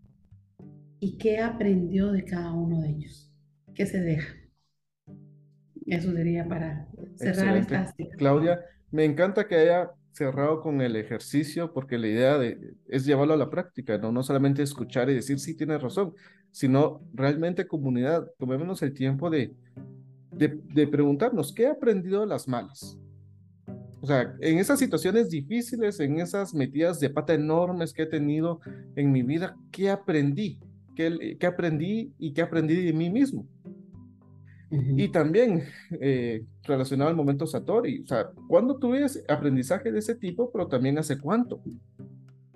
¿Y 0.99 1.19
qué 1.19 1.39
aprendió 1.39 2.11
de 2.11 2.23
cada 2.23 2.51
uno 2.51 2.81
de 2.81 2.89
ellos? 2.89 3.26
¿Qué 3.77 3.85
se 3.85 4.01
deja? 4.01 4.35
Eso 5.85 6.11
sería 6.11 6.47
para 6.47 6.87
cerrar 7.15 7.57
esta. 7.57 7.93
Claudia, 8.17 8.59
me 8.89 9.05
encanta 9.05 9.47
que 9.47 9.53
haya 9.53 9.91
cerrado 10.13 10.61
con 10.61 10.81
el 10.81 10.95
ejercicio 10.95 11.71
porque 11.71 11.99
la 11.99 12.07
idea 12.07 12.39
de, 12.39 12.73
es 12.87 13.05
llevarlo 13.05 13.35
a 13.35 13.37
la 13.37 13.51
práctica, 13.51 13.99
¿no? 13.99 14.11
no 14.11 14.23
solamente 14.23 14.63
escuchar 14.63 15.11
y 15.11 15.13
decir 15.13 15.39
sí 15.39 15.55
tienes 15.55 15.79
razón, 15.79 16.15
sino 16.49 17.07
realmente 17.13 17.67
comunidad, 17.67 18.27
tomémonos 18.39 18.81
el 18.81 18.95
tiempo 18.95 19.29
de, 19.29 19.53
de, 20.31 20.87
preguntarnos 20.87 21.53
qué 21.53 21.63
he 21.63 21.67
aprendido 21.67 22.21
de 22.21 22.27
las 22.27 22.47
malas. 22.47 22.97
O 24.01 24.07
sea, 24.07 24.35
en 24.39 24.57
esas 24.57 24.79
situaciones 24.79 25.29
difíciles, 25.29 25.99
en 25.99 26.19
esas 26.19 26.55
metidas 26.55 26.99
de 26.99 27.11
pata 27.11 27.35
enormes 27.35 27.93
que 27.93 28.03
he 28.03 28.07
tenido 28.07 28.59
en 28.95 29.11
mi 29.11 29.21
vida, 29.21 29.55
¿qué 29.71 29.91
aprendí? 29.91 30.59
¿Qué, 30.97 31.37
qué 31.39 31.45
aprendí 31.45 32.11
y 32.17 32.33
qué 32.33 32.41
aprendí 32.41 32.73
de 32.73 32.91
mí 32.91 33.11
mismo? 33.11 33.45
Y 34.71 35.09
también 35.09 35.63
eh, 36.01 36.43
relacionado 36.63 37.11
al 37.11 37.15
momento 37.15 37.45
Satori, 37.45 38.01
o 38.01 38.07
sea, 38.07 38.31
¿cuándo 38.49 38.77
tuve 38.77 39.05
aprendizaje 39.29 39.91
de 39.91 39.99
ese 39.99 40.15
tipo, 40.15 40.51
pero 40.51 40.67
también 40.67 40.97
hace 40.97 41.19
cuánto? 41.19 41.61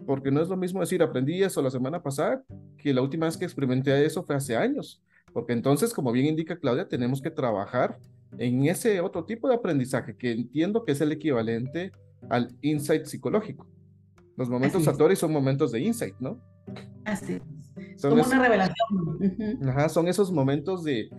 Porque 0.07 0.31
no 0.31 0.41
es 0.41 0.49
lo 0.49 0.57
mismo 0.57 0.79
decir 0.79 1.03
aprendí 1.03 1.43
eso 1.43 1.61
la 1.61 1.69
semana 1.69 2.01
pasada 2.01 2.43
que 2.79 2.95
la 2.95 3.03
última 3.03 3.27
vez 3.27 3.37
que 3.37 3.45
experimenté 3.45 4.03
eso 4.03 4.23
fue 4.23 4.35
hace 4.35 4.57
años. 4.57 5.03
Porque 5.31 5.53
entonces, 5.53 5.93
como 5.93 6.11
bien 6.11 6.25
indica 6.25 6.57
Claudia, 6.57 6.87
tenemos 6.87 7.21
que 7.21 7.29
trabajar 7.29 7.99
en 8.39 8.65
ese 8.65 8.99
otro 9.01 9.23
tipo 9.23 9.47
de 9.47 9.55
aprendizaje 9.55 10.17
que 10.17 10.31
entiendo 10.31 10.83
que 10.83 10.93
es 10.93 11.01
el 11.01 11.11
equivalente 11.11 11.91
al 12.27 12.49
insight 12.61 13.05
psicológico. 13.05 13.67
Los 14.35 14.49
momentos 14.49 14.83
Satori 14.83 15.15
son 15.15 15.31
momentos 15.31 15.71
de 15.71 15.81
insight, 15.81 16.15
¿no? 16.19 16.41
Así 17.05 17.33
es. 17.33 17.60
Son 17.95 18.11
Como 18.11 18.23
una 18.23 18.39
revelación. 18.41 19.59
Ajá, 19.69 19.89
son 19.89 20.07
esos 20.07 20.31
momentos 20.31 20.83
de, 20.83 21.09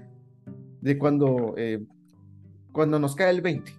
de 0.80 0.98
cuando, 0.98 1.54
eh, 1.56 1.80
cuando 2.72 2.98
nos 2.98 3.14
cae 3.14 3.30
el 3.30 3.40
20, 3.40 3.72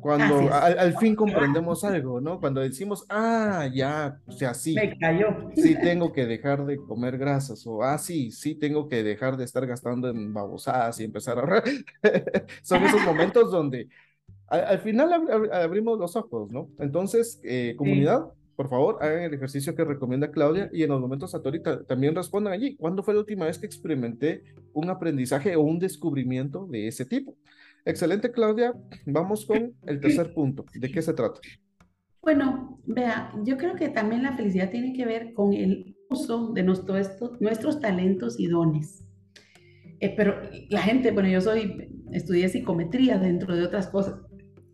cuando 0.00 0.52
al, 0.52 0.96
fin 0.98 1.14
comprendemos 1.14 1.84
algo, 1.84 2.20
¿no? 2.20 2.40
Cuando 2.40 2.60
decimos, 2.60 3.04
ah, 3.08 3.68
ya, 3.72 4.18
o 4.26 4.32
sea, 4.32 4.54
sí. 4.54 4.74
Me 4.74 4.96
cayó. 4.98 5.50
Sí 5.54 5.74
tengo 5.80 6.12
que 6.12 6.26
dejar 6.26 6.64
de 6.66 6.76
comer 6.76 7.18
grasas, 7.18 7.66
o 7.66 7.82
ah, 7.82 7.98
sí, 7.98 8.30
sí 8.30 8.54
tengo 8.54 8.88
que 8.88 9.02
dejar 9.02 9.36
de 9.36 9.44
estar 9.44 9.66
gastando 9.66 10.08
en 10.08 10.32
babosadas 10.32 11.00
y 11.00 11.04
empezar 11.04 11.38
a 11.38 11.40
ahorrar. 11.40 11.64
Son 12.62 12.82
esos 12.82 13.02
momentos 13.04 13.50
donde 13.50 13.88
al, 14.46 14.80
final 14.80 15.12
abrimos 15.52 15.98
los 15.98 16.16
ojos, 16.16 16.50
¿no? 16.50 16.70
Entonces, 16.78 17.40
eh, 17.44 17.74
comunidad, 17.76 18.26
por 18.60 18.68
favor, 18.68 18.98
hagan 19.00 19.22
el 19.22 19.32
ejercicio 19.32 19.74
que 19.74 19.86
recomienda 19.86 20.30
Claudia 20.30 20.68
y 20.70 20.82
en 20.82 20.90
los 20.90 21.00
momentos 21.00 21.30
Satori 21.30 21.62
también 21.88 22.14
respondan 22.14 22.52
allí. 22.52 22.76
¿Cuándo 22.76 23.02
fue 23.02 23.14
la 23.14 23.20
última 23.20 23.46
vez 23.46 23.58
que 23.58 23.64
experimenté 23.64 24.44
un 24.74 24.90
aprendizaje 24.90 25.56
o 25.56 25.62
un 25.62 25.78
descubrimiento 25.78 26.66
de 26.66 26.86
ese 26.86 27.06
tipo? 27.06 27.38
Excelente, 27.86 28.30
Claudia. 28.30 28.74
Vamos 29.06 29.46
con 29.46 29.72
el 29.86 29.98
tercer 29.98 30.34
punto. 30.34 30.66
¿De 30.74 30.92
qué 30.92 31.00
se 31.00 31.14
trata? 31.14 31.40
Bueno, 32.20 32.78
vea, 32.84 33.32
yo 33.44 33.56
creo 33.56 33.76
que 33.76 33.88
también 33.88 34.24
la 34.24 34.36
felicidad 34.36 34.70
tiene 34.70 34.92
que 34.92 35.06
ver 35.06 35.32
con 35.32 35.54
el 35.54 35.96
uso 36.10 36.52
de 36.52 36.62
nuestros 36.62 37.80
talentos 37.80 38.38
y 38.38 38.46
dones. 38.48 39.06
Eh, 40.00 40.12
pero 40.14 40.38
la 40.68 40.82
gente, 40.82 41.12
bueno, 41.12 41.30
yo 41.30 41.40
soy, 41.40 41.88
estudié 42.12 42.46
psicometría 42.50 43.16
dentro 43.16 43.56
de 43.56 43.64
otras 43.64 43.88
cosas, 43.88 44.20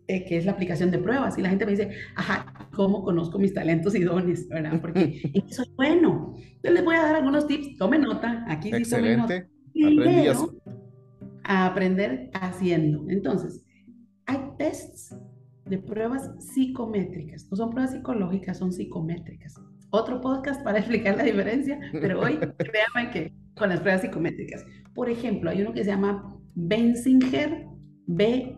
eh, 0.09 0.25
que 0.25 0.35
es 0.35 0.45
la 0.45 0.51
aplicación 0.51 0.91
de 0.91 0.99
pruebas, 0.99 1.37
y 1.37 1.41
la 1.41 1.47
gente 1.47 1.65
me 1.65 1.71
dice, 1.71 1.91
ajá, 2.15 2.56
cómo 2.77 3.03
conozco 3.03 3.39
mis 3.39 3.55
talentos 3.55 3.95
y 3.95 4.03
dones, 4.03 4.47
¿verdad? 4.47 4.79
Porque 4.79 5.31
es 5.33 5.75
bueno. 5.75 6.35
Entonces 6.37 6.71
les 6.71 6.85
voy 6.85 6.95
a 6.95 7.01
dar 7.01 7.15
algunos 7.15 7.47
tips, 7.47 7.75
tome 7.77 7.97
nota, 7.97 8.45
aquí 8.47 8.71
sí 8.71 8.89
tome 8.89 9.17
nota. 9.17 9.47
Primero, 9.73 10.53
a 11.43 11.65
aprender 11.65 12.29
haciendo. 12.33 13.09
Entonces, 13.09 13.65
hay 14.27 14.37
tests 14.59 15.17
de 15.65 15.79
pruebas 15.79 16.29
psicométricas, 16.39 17.47
no 17.49 17.57
son 17.57 17.71
pruebas 17.71 17.93
psicológicas, 17.93 18.59
son 18.59 18.71
psicométricas. 18.71 19.55
Otro 19.89 20.21
podcast 20.21 20.63
para 20.63 20.77
explicar 20.83 21.17
la 21.17 21.23
diferencia, 21.23 21.79
pero 21.93 22.21
hoy 22.21 22.37
créanme 22.59 23.09
que 23.11 23.33
con 23.57 23.69
las 23.69 23.79
pruebas 23.79 24.01
psicométricas. 24.01 24.63
Por 24.93 25.09
ejemplo, 25.09 25.49
hay 25.49 25.63
uno 25.63 25.73
que 25.73 25.83
se 25.83 25.89
llama 25.89 26.39
Benzinger, 26.53 27.65
B-E-N-G-I-Z-E-R, 28.05 28.57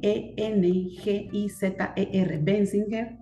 Benzinger, 2.44 3.18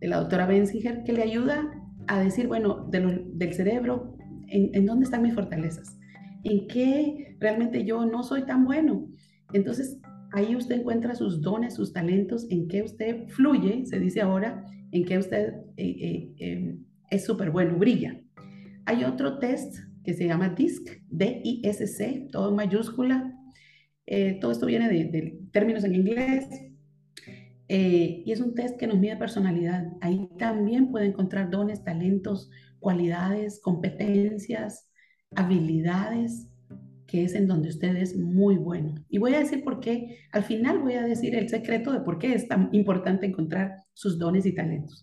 de 0.00 0.08
la 0.08 0.18
doctora 0.18 0.46
Benzinger, 0.46 1.02
que 1.04 1.12
le 1.12 1.22
ayuda 1.22 1.70
a 2.06 2.20
decir, 2.20 2.46
bueno, 2.46 2.86
del 2.88 3.52
cerebro, 3.52 4.16
en, 4.48 4.70
en 4.74 4.86
dónde 4.86 5.04
están 5.04 5.22
mis 5.22 5.34
fortalezas, 5.34 5.98
en 6.44 6.66
qué 6.68 7.36
realmente 7.38 7.84
yo 7.84 8.06
no 8.06 8.22
soy 8.22 8.44
tan 8.46 8.64
bueno. 8.64 9.08
Entonces, 9.52 10.00
ahí 10.32 10.56
usted 10.56 10.80
encuentra 10.80 11.14
sus 11.14 11.40
dones, 11.40 11.74
sus 11.74 11.92
talentos, 11.92 12.46
en 12.50 12.68
qué 12.68 12.82
usted 12.82 13.28
fluye, 13.28 13.84
se 13.86 13.98
dice 13.98 14.20
ahora, 14.20 14.64
en 14.92 15.04
qué 15.04 15.18
usted 15.18 15.54
eh, 15.76 15.96
eh, 16.00 16.34
em, 16.38 16.84
es 17.10 17.24
súper 17.24 17.50
bueno, 17.50 17.76
brilla. 17.76 18.20
Hay 18.86 19.04
otro 19.04 19.38
test 19.38 19.76
que 20.04 20.14
se 20.14 20.26
llama 20.26 20.50
DISC, 20.50 21.02
D-I-S-C, 21.10 22.28
todo 22.32 22.50
en 22.50 22.56
mayúscula. 22.56 23.34
Eh, 24.06 24.38
todo 24.40 24.52
esto 24.52 24.66
viene 24.66 24.88
de, 24.88 25.38
términos 25.52 25.84
en 25.84 25.94
inglés. 25.94 26.46
Y 27.68 28.30
es 28.32 28.40
un 28.40 28.54
test 28.54 28.78
que 28.78 28.86
nos 28.86 28.98
mide 28.98 29.16
personalidad. 29.16 29.92
Ahí 30.00 30.28
también 30.38 30.90
puede 30.90 31.06
encontrar 31.06 31.50
dones, 31.50 31.84
talentos, 31.84 32.50
cualidades, 32.80 33.60
competencias, 33.60 34.88
habilidades 35.34 36.48
que 37.08 37.24
es 37.24 37.34
en 37.34 37.48
donde 37.48 37.70
usted 37.70 37.96
es 37.96 38.16
muy 38.16 38.56
bueno. 38.56 38.94
Y 39.08 39.18
voy 39.18 39.34
a 39.34 39.40
decir 39.40 39.64
por 39.64 39.80
qué, 39.80 40.18
al 40.30 40.44
final 40.44 40.78
voy 40.78 40.92
a 40.92 41.02
decir 41.02 41.34
el 41.34 41.48
secreto 41.48 41.90
de 41.90 42.00
por 42.00 42.18
qué 42.18 42.34
es 42.34 42.46
tan 42.46 42.68
importante 42.72 43.26
encontrar 43.26 43.76
sus 43.94 44.18
dones 44.18 44.44
y 44.44 44.54
talentos. 44.54 45.02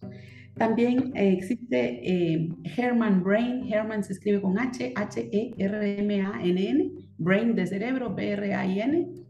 También 0.55 1.11
eh, 1.15 1.33
existe 1.33 1.99
eh, 2.07 2.47
Herman 2.77 3.23
Brain, 3.23 3.73
Herman 3.73 4.03
se 4.03 4.13
escribe 4.13 4.39
con 4.39 4.57
H, 4.57 4.93
H-E-R-M-A-N-N, 4.95 6.91
Brain 7.17 7.55
de 7.55 7.67
cerebro, 7.67 8.13
B-R-A-I-N. 8.13 9.24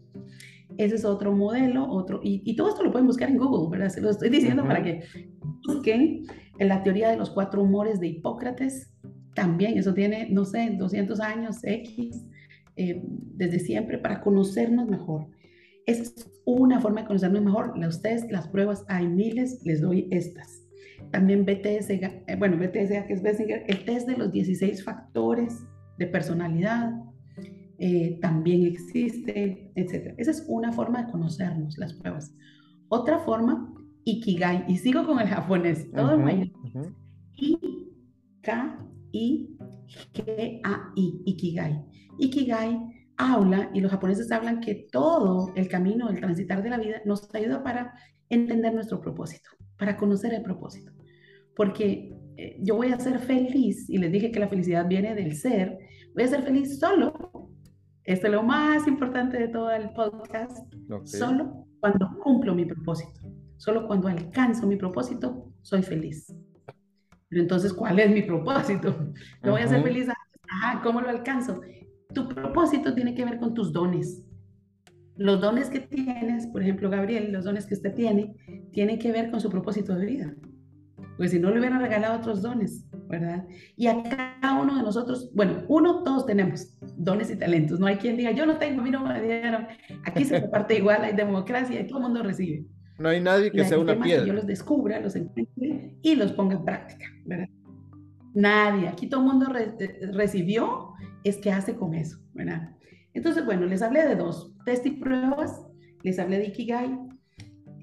Ese 0.77 0.95
es 0.95 1.05
otro 1.05 1.31
modelo, 1.31 1.89
otro, 1.89 2.19
y, 2.23 2.55
todo 2.55 2.69
esto 2.69 2.83
lo 2.83 2.91
pueden 2.91 3.07
buscar 3.07 3.29
en 3.29 3.37
Google, 3.37 3.69
¿verdad? 3.69 3.93
Se 3.93 4.01
lo 4.01 4.09
estoy 4.09 4.29
diciendo 4.29 4.63
para 4.63 4.83
que 4.83 5.03
busquen 5.65 6.23
en 6.59 6.67
la 6.67 6.83
teoría 6.83 7.09
de 7.09 7.17
los 7.17 7.29
cuatro 7.29 7.61
humores 7.61 7.99
de 7.99 8.07
Hipócrates. 8.07 8.91
También, 9.33 9.77
eso 9.77 9.93
tiene, 9.93 10.29
no 10.29 10.45
sé, 10.45 10.75
200 10.77 11.19
años, 11.19 11.59
X. 11.63 12.25
Eh, 12.77 13.01
desde 13.05 13.59
siempre 13.59 13.97
para 13.97 14.19
conocernos 14.19 14.89
mejor. 14.89 15.27
Esa 15.85 16.03
es 16.03 16.29
una 16.43 16.81
forma 16.81 17.01
de 17.01 17.07
conocernos 17.07 17.41
mejor. 17.41 17.77
Las 17.77 17.95
ustedes, 17.95 18.29
las 18.29 18.49
pruebas, 18.49 18.83
hay 18.89 19.07
miles, 19.07 19.61
les 19.63 19.79
doy 19.79 20.09
estas. 20.11 20.61
También 21.11 21.45
BTS, 21.45 21.89
eh, 21.91 22.35
bueno, 22.37 22.57
BTS, 22.57 23.05
que 23.07 23.13
es 23.13 23.21
Bessinger, 23.21 23.63
el 23.67 23.85
test 23.85 24.07
de 24.09 24.17
los 24.17 24.31
16 24.31 24.83
factores 24.83 25.65
de 25.97 26.07
personalidad, 26.07 26.91
eh, 27.77 28.19
también 28.21 28.63
existe, 28.65 29.71
etc. 29.75 30.13
Esa 30.17 30.31
es 30.31 30.45
una 30.47 30.71
forma 30.71 31.03
de 31.03 31.11
conocernos, 31.11 31.77
las 31.77 31.93
pruebas. 31.93 32.33
Otra 32.87 33.19
forma, 33.19 33.73
Ikigai, 34.03 34.65
y 34.67 34.77
sigo 34.77 35.05
con 35.05 35.19
el 35.19 35.27
japonés, 35.27 35.91
todo 35.91 36.15
uh 36.15 36.19
-huh, 36.19 36.95
I, 37.37 37.59
K, 38.41 38.79
I, 39.11 39.57
G, 40.13 40.61
A, 40.63 40.91
I, 40.95 41.21
Ikigai. 41.25 41.83
Ikigai 42.19 42.79
habla, 43.17 43.69
y 43.73 43.81
los 43.81 43.91
japoneses 43.91 44.31
hablan 44.31 44.61
que 44.61 44.87
todo 44.91 45.51
el 45.55 45.67
camino, 45.67 46.09
el 46.09 46.19
transitar 46.19 46.61
de 46.63 46.69
la 46.69 46.77
vida, 46.77 47.01
nos 47.05 47.33
ayuda 47.33 47.63
para 47.63 47.93
entender 48.29 48.73
nuestro 48.73 49.01
propósito, 49.01 49.49
para 49.77 49.97
conocer 49.97 50.33
el 50.33 50.43
propósito. 50.43 50.91
Porque 51.55 52.13
eh, 52.37 52.57
yo 52.61 52.75
voy 52.75 52.91
a 52.91 52.99
ser 52.99 53.19
feliz, 53.19 53.89
y 53.89 53.97
les 53.97 54.11
dije 54.11 54.31
que 54.31 54.39
la 54.39 54.47
felicidad 54.47 54.87
viene 54.87 55.15
del 55.15 55.35
ser, 55.35 55.77
voy 56.13 56.23
a 56.23 56.27
ser 56.27 56.43
feliz 56.43 56.79
solo. 56.79 57.13
Esto 58.05 58.27
es 58.27 58.33
lo 58.33 58.43
más 58.43 58.87
importante 58.87 59.39
de 59.39 59.47
todo 59.47 59.71
el 59.71 59.89
podcast. 59.89 60.71
Solo 61.05 61.65
cuando 61.79 62.07
cumplo 62.23 62.53
mi 62.53 62.63
propósito. 62.63 63.21
Solo 63.57 63.87
cuando 63.87 64.07
alcanzo 64.07 64.67
mi 64.67 64.75
propósito, 64.75 65.51
soy 65.63 65.81
feliz. 65.81 66.31
Pero 67.29 67.41
entonces, 67.41 67.73
¿cuál 67.73 67.99
es 67.99 68.11
mi 68.11 68.21
propósito? 68.21 68.95
¿No 69.43 69.53
voy 69.53 69.61
a 69.61 69.67
ser 69.67 69.81
feliz? 69.81 70.07
Ajá, 70.07 70.81
¿cómo 70.83 71.01
lo 71.01 71.09
alcanzo? 71.09 71.61
Tu 72.13 72.29
propósito 72.29 72.93
tiene 72.93 73.15
que 73.15 73.25
ver 73.25 73.39
con 73.39 73.55
tus 73.55 73.73
dones. 73.73 74.23
Los 75.15 75.41
dones 75.41 75.71
que 75.71 75.79
tienes, 75.79 76.45
por 76.47 76.61
ejemplo, 76.61 76.91
Gabriel, 76.91 77.31
los 77.31 77.45
dones 77.45 77.65
que 77.65 77.73
usted 77.73 77.95
tiene, 77.95 78.35
tienen 78.71 78.99
que 78.99 79.11
ver 79.11 79.31
con 79.31 79.41
su 79.41 79.49
propósito 79.49 79.95
de 79.95 80.05
vida. 80.05 80.35
Porque 81.17 81.29
si 81.29 81.39
no 81.39 81.49
le 81.49 81.57
hubieran 81.57 81.81
regalado 81.81 82.19
otros 82.19 82.43
dones, 82.43 82.85
¿verdad? 83.07 83.45
Y 83.75 83.87
a 83.87 84.03
cada 84.03 84.61
uno 84.61 84.77
de 84.77 84.83
nosotros, 84.83 85.31
bueno, 85.33 85.63
uno, 85.67 86.03
todos 86.03 86.25
tenemos 86.25 86.77
dones 86.97 87.31
y 87.31 87.35
talentos. 87.35 87.79
No 87.79 87.87
hay 87.87 87.97
quien 87.97 88.17
diga, 88.17 88.31
yo 88.31 88.45
no 88.45 88.57
tengo, 88.57 88.81
a 88.81 88.83
mí 88.83 88.91
no 88.91 89.05
me 89.05 89.21
dieron. 89.21 89.67
Aquí 90.05 90.25
se 90.25 90.41
comparte 90.41 90.75
igual, 90.79 91.03
hay 91.03 91.13
democracia 91.13 91.79
y 91.79 91.87
todo 91.87 91.99
el 91.99 92.03
mundo 92.05 92.23
recibe. 92.23 92.65
No 92.97 93.09
hay 93.09 93.19
nadie 93.19 93.51
que 93.51 93.65
sea 93.65 93.77
una 93.77 93.99
piedra. 93.99 94.23
Que 94.23 94.29
yo 94.29 94.33
los 94.33 94.47
descubra, 94.47 94.99
los 94.99 95.15
encuentre 95.15 95.97
y 96.01 96.15
los 96.15 96.31
ponga 96.31 96.55
en 96.55 96.63
práctica, 96.63 97.05
¿verdad? 97.25 97.49
Nadie. 98.33 98.87
Aquí 98.87 99.07
todo 99.07 99.21
el 99.21 99.27
mundo 99.27 99.47
recibió 100.13 100.93
es 101.23 101.37
que 101.37 101.51
hace 101.51 101.75
con 101.75 101.93
eso, 101.93 102.19
¿verdad? 102.33 102.75
Entonces, 103.13 103.45
bueno, 103.45 103.65
les 103.65 103.81
hablé 103.81 104.05
de 104.07 104.15
dos, 104.15 104.53
test 104.65 104.85
y 104.85 104.91
pruebas, 104.91 105.65
les 106.03 106.19
hablé 106.19 106.37
de 106.37 106.47
Ikigai, 106.47 106.97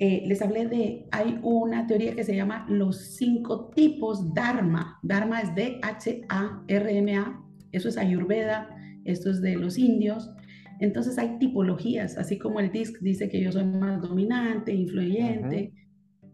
eh, 0.05 0.25
les 0.27 0.43
hablé 0.43 0.67
de, 0.67 1.07
hay 1.13 1.39
una 1.45 1.87
teoría 1.87 2.17
que 2.17 2.25
se 2.25 2.35
llama 2.35 2.67
los 2.69 3.15
cinco 3.15 3.71
tipos 3.73 4.35
Dharma. 4.35 4.99
Dharma 5.05 5.41
es 5.43 5.55
D-H-A-R-M-A, 5.55 7.41
eso 7.71 7.89
es 7.89 7.97
Ayurveda, 7.97 8.69
esto 9.05 9.31
es 9.31 9.41
de 9.41 9.55
los 9.55 9.79
indios. 9.79 10.29
Entonces 10.81 11.19
hay 11.19 11.39
tipologías, 11.39 12.19
así 12.19 12.37
como 12.37 12.59
el 12.59 12.73
DISC 12.73 12.99
dice 12.99 13.29
que 13.29 13.41
yo 13.41 13.53
soy 13.53 13.65
más 13.65 14.03
dominante, 14.03 14.75
influyente. 14.75 15.73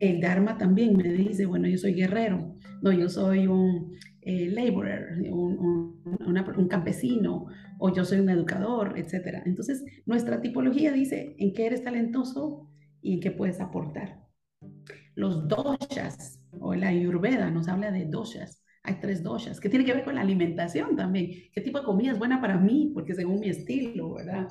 El 0.01 0.23
Dharma 0.23 0.57
también 0.57 0.97
me 0.97 1.13
dice, 1.13 1.45
bueno, 1.45 1.69
yo 1.69 1.77
soy 1.77 1.93
guerrero, 1.93 2.55
no, 2.81 2.91
yo 2.91 3.11
soy 3.11 3.49
un 3.49 3.93
eh, 4.23 4.49
laborer, 4.51 5.31
un, 5.31 6.01
un, 6.27 6.69
campesino, 6.69 7.49
o 7.79 7.95
yo 7.95 8.07
soy 8.07 8.21
un 8.21 8.31
educador, 8.31 8.95
etc. 8.97 9.43
Entonces, 9.45 9.85
nuestra 10.07 10.41
tipología 10.41 10.91
dice 10.91 11.37
en 11.39 11.53
qué 11.53 11.67
eres 11.67 11.85
talentoso 11.85 12.71
y 13.01 13.21
qué 13.21 13.31
puedes 13.31 13.61
aportar. 13.61 14.21
Los 15.15 15.49
doshas, 15.49 16.41
o 16.59 16.75
la 16.75 16.89
ayurveda 16.89 17.51
nos 17.51 17.69
habla 17.69 17.91
de 17.91 18.07
doshas. 18.07 18.63
Hay 18.83 18.97
tres 19.01 19.23
doshas, 19.23 19.61
que 19.61 19.69
tiene 19.69 19.85
que 19.85 19.93
ver 19.93 20.05
con 20.05 20.15
la 20.15 20.23
alimentación 20.23 20.97
también. 20.97 21.31
¿Qué 21.53 21.61
tipo 21.61 21.79
de 21.79 21.85
comida 21.85 22.13
es 22.13 22.19
buena 22.19 22.41
para 22.41 22.57
mí? 22.57 22.91
Porque 22.95 23.15
según 23.15 23.41
mi 23.41 23.49
estilo, 23.49 24.15
¿verdad? 24.15 24.49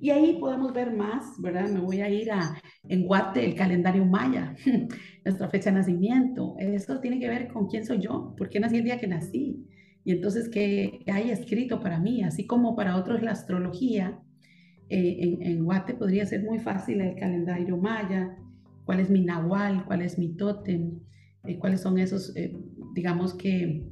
Y 0.00 0.10
ahí 0.10 0.38
podemos 0.40 0.72
ver 0.72 0.92
más, 0.92 1.40
¿verdad? 1.40 1.68
Me 1.68 1.80
voy 1.80 2.00
a 2.00 2.08
ir 2.08 2.32
a 2.32 2.60
en 2.88 3.06
Guate, 3.06 3.44
el 3.44 3.54
calendario 3.54 4.04
maya, 4.04 4.56
nuestra 5.24 5.48
fecha 5.48 5.70
de 5.70 5.76
nacimiento. 5.76 6.56
Eso 6.58 7.00
tiene 7.00 7.20
que 7.20 7.28
ver 7.28 7.48
con 7.48 7.68
quién 7.68 7.84
soy 7.84 8.00
yo, 8.00 8.34
por 8.36 8.48
qué 8.48 8.60
nací 8.60 8.78
el 8.78 8.84
día 8.84 8.98
que 8.98 9.06
nací. 9.06 9.66
Y 10.04 10.12
entonces, 10.12 10.48
¿qué 10.48 11.00
hay 11.06 11.30
escrito 11.30 11.80
para 11.80 12.00
mí? 12.00 12.22
Así 12.22 12.46
como 12.46 12.74
para 12.74 12.96
otros 12.96 13.22
la 13.22 13.32
astrología, 13.32 14.18
eh, 14.90 15.38
en, 15.40 15.64
Guate 15.64 15.94
podría 15.94 16.24
ser 16.26 16.42
muy 16.42 16.58
fácil 16.58 17.00
el 17.00 17.16
calendario 17.16 17.76
maya, 17.76 18.36
cuál 18.84 19.00
es 19.00 19.10
mi 19.10 19.22
nahual, 19.22 19.84
cuál 19.84 20.02
es 20.02 20.18
mi 20.18 20.34
tótem, 20.36 20.98
eh, 21.44 21.58
cuáles 21.58 21.80
son 21.80 21.98
esos, 21.98 22.34
eh, 22.36 22.56
digamos 22.94 23.34
que, 23.34 23.84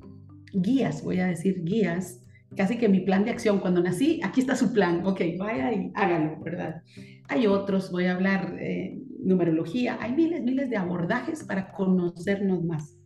guías, 0.53 1.03
voy 1.03 1.21
a 1.21 1.27
decir 1.27 1.63
guías 1.65 2.23
casi 2.57 2.79
que 2.79 2.89
mi 2.89 3.01
plan 3.01 3.25
de 3.25 3.31
acción. 3.31 3.61
Cuando 3.61 3.83
nací, 3.83 4.21
aquí 4.23 4.41
está 4.41 4.57
su 4.57 4.73
plan, 4.73 5.05
ok, 5.05 5.21
vaya 5.39 5.73
y 5.73 5.91
hágalo, 5.95 6.41
¿verdad? 6.43 6.83
Hay 7.29 7.47
otros, 7.47 7.91
voy 7.91 8.07
a 8.07 8.15
hablar 8.15 8.57
eh, 8.61 8.99
numerología, 9.23 9.99
hay 10.01 10.13
miles, 10.13 10.43
miles 10.43 10.71
de 10.71 10.77
abordajes 10.77 11.45
para 11.45 11.73
conocernos 11.73 12.65
más. 12.65 12.97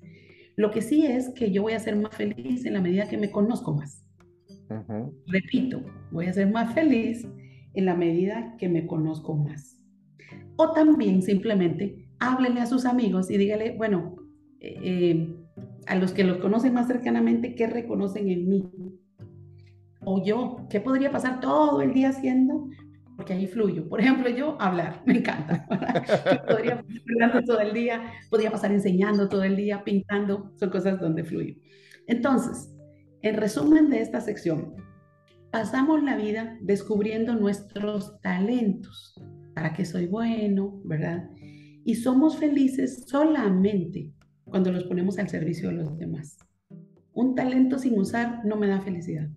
Lo 0.56 0.70
que 0.70 0.82
sí 0.82 1.06
es 1.06 1.30
que 1.30 1.50
yo 1.50 1.62
voy 1.62 1.72
a 1.72 1.78
ser 1.78 1.96
más 1.96 2.14
feliz 2.14 2.66
en 2.66 2.74
la 2.74 2.80
medida 2.80 3.08
que 3.08 3.16
me 3.16 3.30
conozco 3.30 3.74
más. 3.74 4.04
Repito, 5.26 5.82
voy 6.12 6.26
a 6.26 6.32
ser 6.32 6.50
más 6.50 6.72
feliz 6.74 7.26
en 7.74 7.86
la 7.86 7.94
medida 7.94 8.56
que 8.58 8.68
me 8.68 8.86
conozco 8.86 9.34
más. 9.34 9.78
O 10.56 10.72
también 10.72 11.22
simplemente 11.22 12.08
háblele 12.18 12.60
a 12.60 12.66
sus 12.66 12.84
amigos 12.84 13.30
y 13.30 13.38
dígale, 13.38 13.76
bueno, 13.76 14.16
eh, 14.60 14.76
eh, 14.82 15.36
a 15.86 15.96
los 15.96 16.12
que 16.12 16.24
los 16.24 16.38
conocen 16.38 16.74
más 16.74 16.86
cercanamente, 16.86 17.54
¿qué 17.54 17.66
reconocen 17.66 18.28
en 18.28 18.48
mí? 18.48 18.70
o 20.02 20.24
yo, 20.24 20.66
¿qué 20.70 20.80
podría 20.80 21.10
pasar 21.12 21.40
todo 21.40 21.82
el 21.82 21.92
día 21.92 22.08
haciendo 22.08 22.68
porque 23.20 23.34
ahí 23.34 23.46
fluyo. 23.46 23.86
Por 23.86 24.00
ejemplo, 24.00 24.30
yo 24.30 24.56
hablar, 24.58 25.02
me 25.06 25.18
encanta. 25.18 25.66
podría 26.48 26.82
pasar 27.22 27.44
todo 27.44 27.60
el 27.60 27.74
día, 27.74 28.02
podría 28.30 28.50
pasar 28.50 28.72
enseñando 28.72 29.28
todo 29.28 29.42
el 29.42 29.56
día, 29.56 29.84
pintando, 29.84 30.54
son 30.58 30.70
cosas 30.70 30.98
donde 30.98 31.22
fluyo. 31.22 31.54
Entonces, 32.06 32.74
en 33.20 33.36
resumen 33.36 33.90
de 33.90 34.00
esta 34.00 34.22
sección, 34.22 34.74
pasamos 35.50 36.02
la 36.02 36.16
vida 36.16 36.58
descubriendo 36.60 37.34
nuestros 37.34 38.20
talentos, 38.20 39.14
para 39.54 39.72
qué 39.72 39.84
soy 39.84 40.06
bueno, 40.06 40.80
¿verdad? 40.84 41.28
Y 41.84 41.96
somos 41.96 42.36
felices 42.38 43.04
solamente 43.06 44.12
cuando 44.44 44.72
los 44.72 44.84
ponemos 44.84 45.18
al 45.18 45.28
servicio 45.28 45.68
de 45.68 45.76
los 45.76 45.96
demás. 45.98 46.36
Un 47.12 47.34
talento 47.34 47.78
sin 47.78 47.98
usar 47.98 48.44
no 48.44 48.56
me 48.56 48.68
da 48.68 48.80
felicidad. 48.80 49.28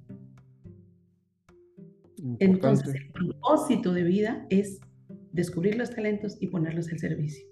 Entonces, 2.40 2.96
el 2.96 3.12
propósito 3.12 3.94
de 3.94 4.04
vida 4.04 4.46
es 4.50 4.80
descubrir 5.32 5.76
los 5.78 5.90
talentos 5.90 6.38
y 6.40 6.48
ponerlos 6.48 6.90
al 6.92 7.00
servicio. 7.00 7.46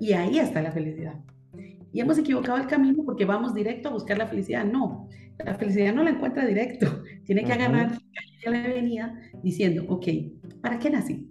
Y 0.00 0.12
ahí 0.12 0.38
está 0.38 0.62
la 0.62 0.72
felicidad. 0.72 1.20
Y 1.92 2.00
hemos 2.00 2.18
equivocado 2.18 2.58
el 2.58 2.66
camino 2.66 3.04
porque 3.04 3.24
vamos 3.24 3.54
directo 3.54 3.88
a 3.88 3.92
buscar 3.92 4.18
la 4.18 4.26
felicidad. 4.26 4.64
No, 4.64 5.08
la 5.38 5.54
felicidad 5.54 5.94
no 5.94 6.04
la 6.04 6.10
encuentra 6.10 6.46
directo. 6.46 7.02
Tiene 7.24 7.44
que 7.44 7.52
agarrar 7.52 7.98
la 8.44 8.68
venida 8.68 9.18
diciendo, 9.42 9.84
ok, 9.88 10.06
¿para 10.60 10.78
qué 10.78 10.90
nací? 10.90 11.30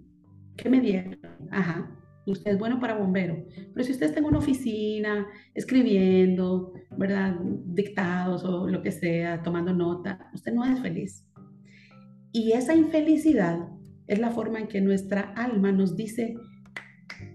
¿Qué 0.56 0.68
me 0.68 0.80
dieron? 0.80 1.18
Ajá, 1.50 1.90
usted 2.26 2.52
es 2.52 2.58
bueno 2.58 2.80
para 2.80 2.96
bombero. 2.96 3.44
Pero 3.72 3.84
si 3.84 3.92
usted 3.92 4.06
está 4.06 4.20
en 4.20 4.26
una 4.26 4.38
oficina 4.38 5.26
escribiendo, 5.54 6.72
¿verdad? 6.96 7.36
Dictados 7.66 8.44
o 8.44 8.68
lo 8.68 8.82
que 8.82 8.92
sea, 8.92 9.42
tomando 9.42 9.72
nota, 9.72 10.30
usted 10.32 10.52
no 10.52 10.64
es 10.64 10.80
feliz. 10.80 11.26
Y 12.32 12.52
esa 12.52 12.74
infelicidad 12.74 13.68
es 14.06 14.18
la 14.18 14.30
forma 14.30 14.58
en 14.58 14.68
que 14.68 14.80
nuestra 14.80 15.20
alma 15.36 15.72
nos 15.72 15.96
dice, 15.96 16.34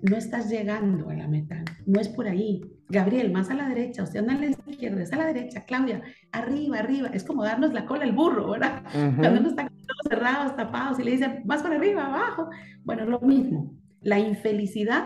no 0.02 0.18
estás 0.18 0.50
llegando 0.50 1.10
a 1.10 1.14
la 1.14 1.28
meta, 1.28 1.64
no 1.86 2.00
es 2.00 2.10
por 2.10 2.28
ahí. 2.28 2.62
Gabriel, 2.90 3.32
más 3.32 3.52
a 3.52 3.54
la 3.54 3.70
derecha, 3.70 4.02
usted 4.02 4.20
anda 4.20 4.34
a 4.34 4.38
la 4.40 4.48
izquierda, 4.48 5.04
es 5.04 5.14
a 5.14 5.18
la 5.18 5.28
derecha, 5.28 5.64
Claudia, 5.66 6.02
arriba, 6.32 6.80
arriba, 6.80 7.10
es 7.14 7.24
como 7.24 7.44
darnos 7.44 7.72
la 7.72 7.86
cola 7.86 8.04
al 8.04 8.14
burro, 8.14 8.50
¿verdad? 8.50 8.84
Cuando 8.92 9.40
uno 9.40 9.50
está 9.50 9.68
con 9.68 9.78
los 9.78 10.10
cerrados, 10.10 10.56
tapados 10.56 11.00
y 11.00 11.04
le 11.04 11.12
dice, 11.12 11.42
más 11.46 11.62
para 11.62 11.76
arriba, 11.76 12.08
abajo. 12.08 12.50
Bueno, 12.84 13.06
lo 13.06 13.20
mismo. 13.22 13.76
La 14.02 14.18
infelicidad 14.18 15.06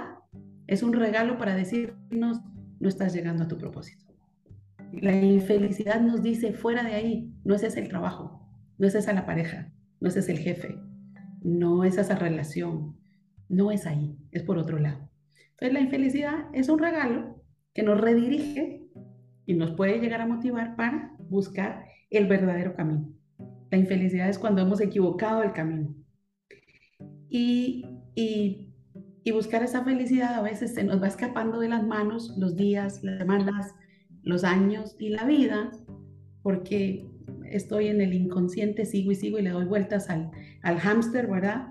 es 0.67 0.82
un 0.82 0.93
regalo 0.93 1.38
para 1.38 1.56
decirnos, 1.56 2.39
no 2.80 2.88
estás 2.88 3.13
llegando 3.13 3.43
a 3.43 3.48
tu 3.50 3.58
propósito. 3.58 4.06
La 4.93 5.13
infelicidad 5.13 6.00
nos 6.00 6.22
dice, 6.22 6.54
fuera 6.54 6.84
de 6.84 6.93
ahí, 6.93 7.34
no 7.43 7.54
es 7.54 7.63
ese 7.63 7.82
el 7.82 7.89
trabajo, 7.89 8.48
no 8.78 8.88
es 8.88 8.96
esa 8.96 9.12
la 9.12 9.26
pareja, 9.26 9.74
no 10.00 10.08
ese 10.08 10.19
es 10.19 10.30
el 10.30 10.38
jefe, 10.38 10.80
no 11.41 11.84
es 11.84 11.98
esa 11.98 12.15
relación, 12.15 12.96
no 13.50 13.72
es 13.72 13.86
ahí, 13.88 14.17
es 14.32 14.43
por 14.43 14.58
otro 14.58 14.80
lado. 14.80 15.10
Entonces 15.52 15.74
la 15.74 15.82
infelicidad 15.82 16.46
es 16.54 16.69
un 16.69 16.80
regalo 16.80 17.33
que 17.73 17.83
nos 17.83 17.99
redirige 17.99 18.88
y 19.45 19.53
nos 19.53 19.71
puede 19.71 19.99
llegar 19.99 20.21
a 20.21 20.27
motivar 20.27 20.75
para 20.75 21.15
buscar 21.29 21.86
el 22.09 22.27
verdadero 22.27 22.75
camino. 22.75 23.09
La 23.71 23.77
infelicidad 23.77 24.29
es 24.29 24.38
cuando 24.38 24.62
hemos 24.62 24.79
equivocado 24.81 25.43
el 25.43 25.51
camino. 25.51 25.95
Y, 27.29 27.86
y, 28.15 28.69
y 29.23 29.31
buscar 29.31 29.63
esa 29.63 29.83
felicidad 29.83 30.36
a 30.36 30.41
veces 30.41 30.75
se 30.75 30.83
nos 30.83 31.01
va 31.01 31.07
escapando 31.07 31.59
de 31.59 31.69
las 31.69 31.83
manos 31.83 32.36
los 32.38 32.55
días, 32.55 33.03
las 33.03 33.17
semanas, 33.17 33.73
los 34.21 34.43
años 34.43 34.95
y 34.99 35.09
la 35.09 35.25
vida, 35.25 35.71
porque 36.43 37.09
estoy 37.49 37.88
en 37.88 38.01
el 38.01 38.13
inconsciente, 38.13 38.86
sigo 38.86 39.12
y 39.12 39.15
sigo 39.15 39.39
y 39.39 39.41
le 39.41 39.49
doy 39.49 39.65
vueltas 39.65 40.09
al, 40.09 40.29
al 40.62 40.79
hámster, 40.79 41.27
¿verdad? 41.27 41.69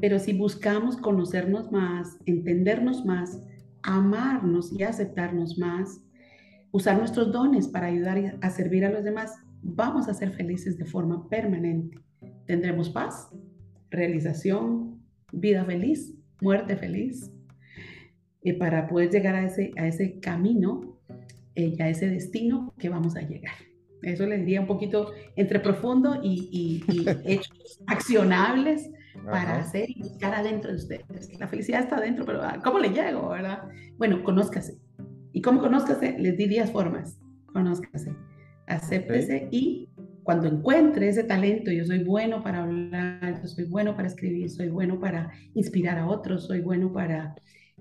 Pero 0.00 0.18
si 0.18 0.32
buscamos 0.32 0.96
conocernos 0.96 1.70
más, 1.70 2.18
entendernos 2.26 3.04
más, 3.04 3.42
amarnos 3.84 4.72
y 4.72 4.82
aceptarnos 4.82 5.58
más, 5.58 6.00
usar 6.72 6.98
nuestros 6.98 7.30
dones 7.30 7.68
para 7.68 7.86
ayudar 7.86 8.38
a 8.40 8.50
servir 8.50 8.84
a 8.84 8.90
los 8.90 9.04
demás, 9.04 9.32
vamos 9.62 10.08
a 10.08 10.14
ser 10.14 10.32
felices 10.32 10.76
de 10.76 10.86
forma 10.86 11.28
permanente. 11.28 11.98
Tendremos 12.46 12.90
paz, 12.90 13.28
realización, 13.90 15.00
vida 15.32 15.64
feliz, 15.64 16.14
muerte 16.40 16.76
feliz. 16.76 17.30
Y 18.42 18.54
para 18.54 18.88
poder 18.88 19.10
llegar 19.10 19.34
a 19.36 19.46
ese, 19.46 19.70
a 19.76 19.86
ese 19.86 20.18
camino 20.18 20.98
y 21.54 21.80
a 21.80 21.88
ese 21.88 22.08
destino 22.08 22.74
que 22.78 22.88
vamos 22.88 23.16
a 23.16 23.22
llegar. 23.22 23.54
Eso 24.02 24.26
les 24.26 24.40
diría 24.40 24.60
un 24.60 24.66
poquito 24.66 25.12
entre 25.36 25.60
profundo 25.60 26.20
y, 26.22 26.82
hechos 27.24 27.80
accionables 27.86 28.90
para 29.24 29.58
hacer 29.58 29.90
y 29.90 30.02
buscar 30.02 30.34
adentro 30.34 30.70
de 30.70 30.76
ustedes. 30.76 31.38
La 31.38 31.48
felicidad 31.48 31.82
está 31.82 31.96
adentro, 31.96 32.24
pero 32.24 32.42
ah, 32.42 32.60
¿cómo 32.62 32.78
le 32.78 32.90
llego, 32.90 33.28
verdad? 33.28 33.64
Bueno, 33.96 34.22
conózcase. 34.22 34.78
¿Y 35.32 35.40
cómo 35.40 35.60
conózcase? 35.60 36.16
Les 36.18 36.36
di 36.36 36.46
10 36.46 36.70
formas. 36.70 37.18
Conózcase, 37.52 38.14
acéptese 38.66 39.48
y 39.50 39.88
cuando 40.24 40.48
encuentre 40.48 41.08
ese 41.08 41.22
talento, 41.22 41.70
yo 41.70 41.84
soy 41.84 42.02
bueno 42.02 42.42
para 42.42 42.62
hablar, 42.62 43.40
yo 43.42 43.46
soy 43.46 43.64
bueno 43.64 43.94
para 43.94 44.08
escribir, 44.08 44.50
soy 44.50 44.70
bueno 44.70 44.98
para 44.98 45.30
inspirar 45.54 45.98
a 45.98 46.06
otros, 46.06 46.46
soy 46.46 46.60
bueno 46.60 46.92
para, 46.92 47.34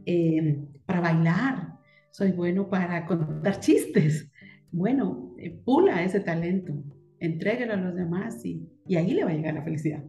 eh, 0.06 0.62
para 0.86 1.00
bailar, 1.00 1.70
soy 2.12 2.34
bueno 2.34 2.70
para 2.70 3.06
contar 3.06 3.60
chistes, 3.62 4.30
bueno, 4.72 5.34
eh, 5.40 5.58
pula 5.64 6.04
ese 6.04 6.20
talento, 6.20 6.74
entréguelo 7.20 7.74
a 7.74 7.78
los 7.78 7.96
demás 7.96 8.44
y, 8.46 8.68
ahí 8.94 9.14
le 9.14 9.24
va 9.24 9.32
a 9.32 9.36
llegar 9.36 9.54
la 9.54 9.64
felicidad. 9.64 10.04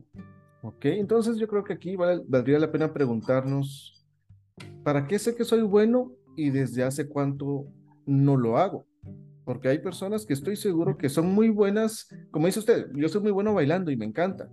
Ok, 0.66 0.86
entonces 0.86 1.36
yo 1.36 1.46
creo 1.46 1.62
que 1.62 1.74
aquí 1.74 1.94
valdría 1.94 2.58
la 2.58 2.72
pena 2.72 2.90
preguntarnos, 2.90 4.02
¿para 4.82 5.06
qué 5.06 5.18
sé 5.18 5.34
que 5.34 5.44
soy 5.44 5.60
bueno 5.60 6.12
y 6.36 6.48
desde 6.48 6.82
hace 6.82 7.06
cuánto 7.06 7.66
no 8.06 8.38
lo 8.38 8.56
hago? 8.56 8.86
Porque 9.44 9.68
hay 9.68 9.80
personas 9.80 10.24
que 10.24 10.32
estoy 10.32 10.56
seguro 10.56 10.96
que 10.96 11.10
son 11.10 11.34
muy 11.34 11.50
buenas, 11.50 12.08
como 12.30 12.46
dice 12.46 12.60
usted, 12.60 12.86
yo 12.94 13.10
soy 13.10 13.20
muy 13.20 13.30
bueno 13.30 13.52
bailando 13.52 13.90
y 13.90 13.98
me 13.98 14.06
encanta, 14.06 14.48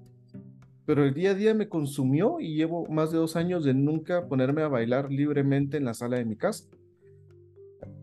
pero 0.86 1.06
el 1.06 1.14
día 1.14 1.32
a 1.32 1.36
día 1.36 1.54
me 1.54 1.70
consumió 1.70 2.42
y 2.42 2.56
llevo 2.56 2.86
más 2.88 3.14
de 3.14 3.18
dos 3.18 3.38
años 3.38 3.64
de 3.64 3.74
nunca 3.74 4.28
ponerme 4.28 4.64
a 4.64 4.68
bailar 4.68 5.10
libremente 5.10 5.78
en 5.78 5.86
la 5.86 5.94
sala 5.94 6.18
de 6.18 6.26
mi 6.26 6.36
casa. 6.36 6.66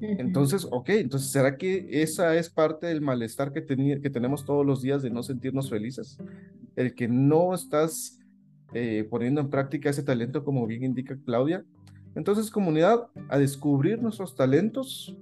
Entonces, 0.00 0.66
ok, 0.70 0.88
entonces, 0.90 1.30
¿será 1.30 1.58
que 1.58 1.86
esa 1.90 2.34
es 2.36 2.48
parte 2.48 2.86
del 2.86 3.02
malestar 3.02 3.52
que, 3.52 3.66
que 3.66 4.10
tenemos 4.10 4.46
todos 4.46 4.64
los 4.64 4.80
días 4.80 5.02
de 5.02 5.10
no 5.10 5.22
sentirnos 5.22 5.68
felices? 5.68 6.16
El 6.78 6.94
que 6.94 7.08
no 7.08 7.54
estás 7.54 8.20
eh, 8.72 9.06
poniendo 9.10 9.40
en 9.40 9.50
práctica 9.50 9.90
ese 9.90 10.02
talento, 10.02 10.44
como 10.44 10.66
bien 10.66 10.84
indica 10.84 11.18
Claudia. 11.24 11.64
Entonces, 12.14 12.50
comunidad, 12.50 13.08
a 13.28 13.38
descubrir 13.38 14.00
nuestros 14.00 14.36
talentos 14.36 15.16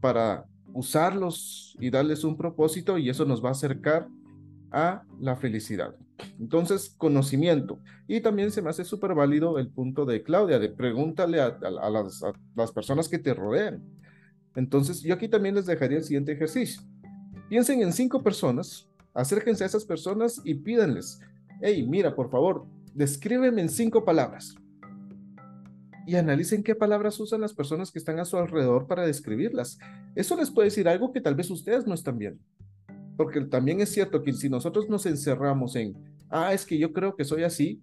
para 0.00 0.46
usarlos 0.72 1.76
y 1.80 1.90
darles 1.90 2.24
un 2.24 2.36
propósito 2.36 2.96
y 2.96 3.10
eso 3.10 3.24
nos 3.24 3.44
va 3.44 3.50
a 3.50 3.52
acercar 3.52 4.08
a 4.70 5.02
la 5.20 5.36
felicidad. 5.36 5.94
Entonces, 6.38 6.94
conocimiento. 6.96 7.78
Y 8.06 8.20
también 8.20 8.50
se 8.50 8.62
me 8.62 8.70
hace 8.70 8.84
súper 8.84 9.14
válido 9.14 9.58
el 9.58 9.68
punto 9.68 10.04
de 10.04 10.22
Claudia, 10.22 10.58
de 10.58 10.68
pregúntale 10.68 11.40
a, 11.40 11.58
las, 11.90 12.72
personas 12.72 13.08
que 13.08 13.18
te 13.18 13.34
rodean. 13.34 13.82
Entonces, 14.54 15.02
yo 15.02 15.14
aquí 15.14 15.28
también 15.28 15.54
les 15.54 15.66
dejaría 15.66 15.98
el 15.98 16.04
siguiente 16.04 16.32
ejercicio. 16.32 16.82
Piensen 17.48 17.82
en 17.82 17.92
cinco 17.92 18.22
personas, 18.22 18.88
acérquense 19.16 19.64
a 19.64 19.66
esas 19.66 19.84
personas 19.84 20.40
y 20.44 20.54
pídanles, 20.54 21.20
hey, 21.60 21.86
mira, 21.88 22.14
por 22.14 22.30
favor, 22.30 22.66
descríbeme 22.94 23.62
en 23.62 23.68
cinco 23.68 24.04
palabras. 24.04 24.54
Y 26.06 26.14
analicen 26.14 26.62
qué 26.62 26.74
palabras 26.74 27.18
usan 27.18 27.40
las 27.40 27.52
personas 27.52 27.90
que 27.90 27.98
están 27.98 28.20
a 28.20 28.24
su 28.24 28.36
alrededor 28.36 28.86
para 28.86 29.04
describirlas. 29.04 29.78
Eso 30.14 30.36
les 30.36 30.50
puede 30.50 30.68
decir 30.68 30.86
algo 30.88 31.12
que 31.12 31.20
tal 31.20 31.34
vez 31.34 31.50
ustedes 31.50 31.86
no 31.86 31.94
están 31.94 32.18
viendo. 32.18 32.40
Porque 33.16 33.40
también 33.40 33.80
es 33.80 33.88
cierto 33.90 34.22
que 34.22 34.32
si 34.32 34.48
nosotros 34.48 34.88
nos 34.88 35.04
encerramos 35.06 35.74
en, 35.74 35.96
ah, 36.28 36.52
es 36.52 36.64
que 36.64 36.78
yo 36.78 36.92
creo 36.92 37.16
que 37.16 37.24
soy 37.24 37.42
así, 37.42 37.82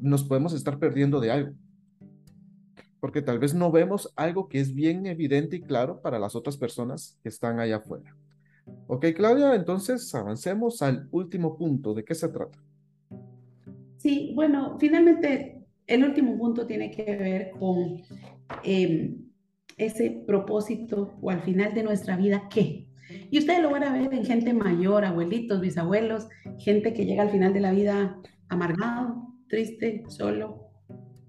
nos 0.00 0.24
podemos 0.24 0.54
estar 0.54 0.78
perdiendo 0.78 1.20
de 1.20 1.30
algo. 1.30 1.54
Porque 3.00 3.20
tal 3.20 3.38
vez 3.38 3.52
no 3.52 3.70
vemos 3.70 4.12
algo 4.16 4.48
que 4.48 4.60
es 4.60 4.74
bien 4.74 5.06
evidente 5.06 5.56
y 5.56 5.60
claro 5.60 6.00
para 6.00 6.18
las 6.18 6.34
otras 6.34 6.56
personas 6.56 7.18
que 7.22 7.28
están 7.28 7.60
allá 7.60 7.76
afuera. 7.76 8.16
Ok, 8.86 9.06
Claudia, 9.14 9.54
entonces 9.54 10.14
avancemos 10.14 10.82
al 10.82 11.08
último 11.10 11.56
punto. 11.56 11.94
¿De 11.94 12.04
qué 12.04 12.14
se 12.14 12.28
trata? 12.28 12.58
Sí, 13.98 14.32
bueno, 14.34 14.78
finalmente 14.78 15.66
el 15.86 16.04
último 16.04 16.38
punto 16.38 16.66
tiene 16.66 16.90
que 16.90 17.04
ver 17.16 17.50
con 17.58 18.02
em, 18.62 19.16
ese 19.76 20.22
propósito 20.26 21.14
o 21.20 21.30
al 21.30 21.40
final 21.40 21.74
de 21.74 21.82
nuestra 21.82 22.16
vida, 22.16 22.48
¿qué? 22.50 22.86
Y 23.30 23.38
ustedes 23.38 23.62
lo 23.62 23.70
van 23.70 23.84
a 23.84 23.92
ver 23.92 24.12
en 24.12 24.24
gente 24.24 24.52
mayor, 24.52 25.04
abuelitos, 25.04 25.60
bisabuelos, 25.60 26.28
gente 26.58 26.92
que 26.92 27.06
llega 27.06 27.22
al 27.22 27.30
final 27.30 27.52
de 27.52 27.60
la 27.60 27.72
vida 27.72 28.18
amargado, 28.48 29.34
triste, 29.48 30.04
solo, 30.08 30.70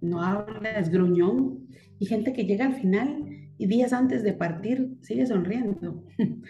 no 0.02 0.22
habla, 0.22 0.72
es 0.72 0.90
gruñón, 0.90 1.68
y 2.00 2.06
gente 2.06 2.34
que 2.34 2.46
llega 2.46 2.66
al 2.66 2.76
final 2.76 3.26
y 3.58 3.68
días 3.68 3.94
antes 3.94 4.24
de 4.24 4.34
partir 4.34 4.98
sigue 5.02 5.26
sonriendo. 5.26 6.04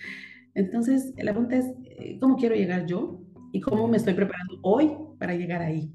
Entonces, 0.56 1.14
la 1.18 1.32
pregunta 1.32 1.58
es, 1.58 1.66
eh, 1.86 2.18
¿cómo 2.20 2.36
quiero 2.36 2.56
llegar 2.56 2.86
yo? 2.86 3.22
¿Y 3.52 3.62
cómo 3.62 3.88
me 3.88 3.98
estoy 3.98 4.14
preparando 4.14 4.60
hoy 4.62 4.92
para 5.18 5.36
llegar 5.36 5.62
ahí? 5.62 5.92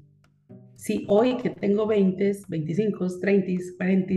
si 0.75 1.05
hoy 1.07 1.37
que 1.37 1.49
tengo 1.49 1.87
20, 1.87 2.31
25, 2.47 3.19
30, 3.19 3.63
40, 3.77 4.13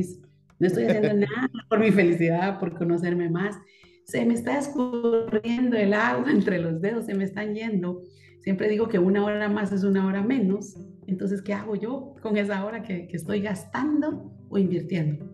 no 0.58 0.66
estoy 0.66 0.84
haciendo 0.84 1.14
nada 1.26 1.50
por 1.68 1.80
mi 1.80 1.90
felicidad, 1.90 2.58
por 2.58 2.76
conocerme 2.76 3.30
más, 3.30 3.56
se 4.04 4.24
me 4.24 4.34
está 4.34 4.58
escurriendo 4.58 5.76
el 5.76 5.92
agua 5.94 6.30
entre 6.30 6.58
los 6.58 6.80
dedos, 6.80 7.06
se 7.06 7.14
me 7.14 7.24
están 7.24 7.54
yendo. 7.54 8.02
Siempre 8.40 8.68
digo 8.68 8.88
que 8.88 8.98
una 8.98 9.24
hora 9.24 9.48
más 9.48 9.72
es 9.72 9.84
una 9.84 10.06
hora 10.06 10.22
menos. 10.22 10.76
Entonces, 11.06 11.42
¿qué 11.42 11.52
hago 11.52 11.74
yo 11.74 12.14
con 12.22 12.36
esa 12.36 12.64
hora 12.64 12.82
que, 12.82 13.08
que 13.08 13.16
estoy 13.16 13.40
gastando 13.40 14.32
o 14.48 14.58
invirtiendo? 14.58 15.26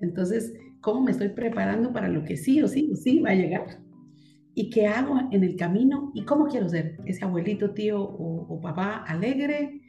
Entonces, 0.00 0.54
¿cómo 0.80 1.02
me 1.02 1.10
estoy 1.10 1.30
preparando 1.30 1.92
para 1.92 2.08
lo 2.08 2.24
que 2.24 2.36
sí 2.36 2.62
o 2.62 2.68
sí 2.68 2.90
o 2.92 2.96
sí 2.96 3.20
va 3.20 3.30
a 3.30 3.34
llegar? 3.34 3.80
¿Y 4.54 4.70
qué 4.70 4.86
hago 4.86 5.18
en 5.30 5.44
el 5.44 5.56
camino? 5.56 6.10
¿Y 6.14 6.24
cómo 6.24 6.46
quiero 6.46 6.68
ser? 6.68 6.96
¿Ese 7.06 7.24
abuelito, 7.24 7.72
tío 7.72 8.02
o, 8.02 8.60
papá 8.60 9.04
alegre? 9.06 9.80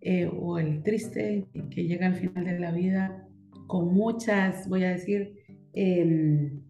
Eh, 0.00 0.26
¿O 0.26 0.58
el 0.58 0.82
triste 0.82 1.46
que 1.70 1.84
llega 1.84 2.06
al 2.06 2.14
final 2.14 2.44
de 2.44 2.58
la 2.58 2.72
vida 2.72 3.26
con 3.66 3.92
muchas, 3.92 4.68
voy 4.68 4.84
a 4.84 4.90
decir, 4.90 5.34
em, 5.72 6.62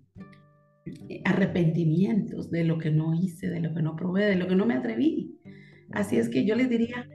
arrepentimientos 1.25 2.51
de 2.51 2.65
lo 2.65 2.79
que 2.79 2.91
no 2.91 3.15
hice, 3.15 3.49
de 3.49 3.61
lo 3.61 3.75
que 3.75 3.83
no 3.83 3.97
probé, 3.97 4.27
de 4.27 4.37
lo 4.37 4.47
que 4.47 4.57
no 4.57 4.67
me 4.67 4.75
atreví? 4.75 5.39
Así 5.93 6.17
es 6.17 6.29
que 6.29 6.45
yo 6.45 6.55
les 6.55 6.69
diría, 6.69 7.09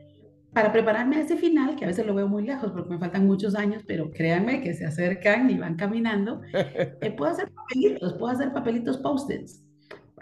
para 0.53 0.71
prepararme 0.71 1.17
a 1.17 1.21
ese 1.21 1.35
final, 1.35 1.75
que 1.75 1.85
a 1.85 1.87
veces 1.87 2.05
lo 2.05 2.13
veo 2.13 2.27
muy 2.27 2.45
lejos 2.45 2.71
porque 2.71 2.89
me 2.89 2.99
faltan 2.99 3.25
muchos 3.25 3.55
años, 3.55 3.83
pero 3.87 4.11
créanme 4.11 4.61
que 4.61 4.73
se 4.73 4.85
acercan 4.85 5.49
y 5.49 5.57
van 5.57 5.75
caminando, 5.75 6.41
eh, 6.53 7.11
puedo 7.17 7.31
hacer 7.31 7.51
papelitos, 7.51 8.13
puedo 8.13 8.31
hacer 8.31 8.53
papelitos 8.53 8.97
post-its. 8.97 9.63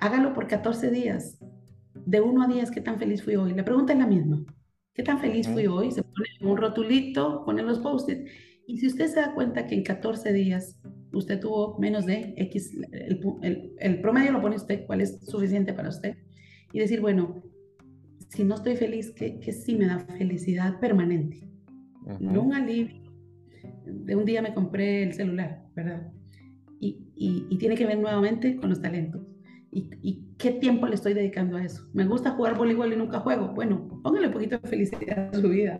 Hágalo 0.01 0.33
por 0.33 0.47
14 0.47 0.89
días. 0.91 1.39
De 1.93 2.19
1 2.19 2.43
a 2.43 2.47
10, 2.47 2.71
¿qué 2.71 2.81
tan 2.81 2.97
feliz 2.97 3.23
fui 3.23 3.35
hoy? 3.35 3.53
La 3.53 3.63
pregunta 3.63 3.93
es 3.93 3.99
la 3.99 4.07
misma. 4.07 4.43
¿Qué 4.93 5.03
tan 5.03 5.19
feliz 5.19 5.47
fui 5.47 5.67
hoy? 5.67 5.91
Se 5.91 6.01
pone 6.01 6.27
un 6.41 6.57
rotulito, 6.57 7.45
pone 7.45 7.61
los 7.61 7.79
post-its. 7.79 8.29
Y 8.67 8.79
si 8.79 8.87
usted 8.87 9.07
se 9.07 9.21
da 9.21 9.33
cuenta 9.33 9.67
que 9.67 9.75
en 9.75 9.83
14 9.83 10.33
días 10.33 10.79
usted 11.13 11.39
tuvo 11.39 11.77
menos 11.79 12.07
de 12.07 12.33
X, 12.35 12.75
el, 12.91 13.75
el 13.77 14.01
promedio 14.01 14.31
lo 14.31 14.41
pone 14.41 14.55
usted, 14.55 14.85
cuál 14.87 15.01
es 15.01 15.19
suficiente 15.21 15.71
para 15.71 15.89
usted. 15.89 16.17
Y 16.73 16.79
decir, 16.79 16.99
bueno, 16.99 17.43
si 18.29 18.43
no 18.43 18.55
estoy 18.55 18.75
feliz, 18.77 19.11
¿qué, 19.11 19.39
sí 19.51 19.75
me 19.75 19.85
da 19.85 19.99
felicidad 19.99 20.79
permanente? 20.79 21.47
No 22.19 22.41
un 22.41 22.53
alivio. 22.53 23.01
De 23.85 24.15
un 24.15 24.25
día 24.25 24.41
me 24.41 24.53
compré 24.53 25.03
el 25.03 25.13
celular, 25.13 25.63
¿verdad? 25.75 26.11
Y, 26.79 26.97
y, 27.15 27.57
tiene 27.59 27.75
que 27.75 27.85
ver 27.85 27.99
nuevamente 27.99 28.55
con 28.55 28.69
los 28.69 28.81
talentos. 28.81 29.21
Y, 29.71 29.89
¿Y, 30.01 30.35
qué 30.37 30.51
tiempo 30.51 30.85
le 30.85 30.95
estoy 30.95 31.13
dedicando 31.13 31.57
a 31.57 31.63
eso? 31.63 31.87
¿Me 31.93 32.05
gusta 32.05 32.31
jugar 32.31 32.57
voleibol 32.57 32.91
y 32.91 32.97
nunca 32.97 33.19
juego? 33.19 33.53
Bueno, 33.53 34.01
póngale 34.03 34.27
un 34.27 34.33
poquito 34.33 34.57
de 34.57 34.67
felicidad 34.67 35.29
a 35.33 35.33
su 35.33 35.47
vida. 35.47 35.79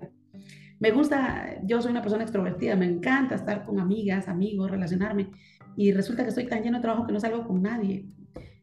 Me 0.80 0.92
gusta, 0.92 1.62
yo 1.64 1.80
soy 1.82 1.92
una 1.92 2.02
persona 2.02 2.24
extrovertida, 2.24 2.76
me 2.76 2.88
encanta 2.88 3.36
estar 3.36 3.66
con 3.66 3.80
amigas, 3.80 4.28
amigos, 4.28 4.72
relacionarme. 4.72 5.30
Y 5.76 5.92
resulta 5.92 6.24
que 6.24 6.30
estoy 6.30 6.48
tan 6.48 6.64
lleno 6.64 6.78
de 6.78 6.82
trabajo 6.82 7.06
que 7.06 7.14
no 7.14 7.20
salgo 7.20 7.46
con 7.46 7.62
nadie. 7.62 8.08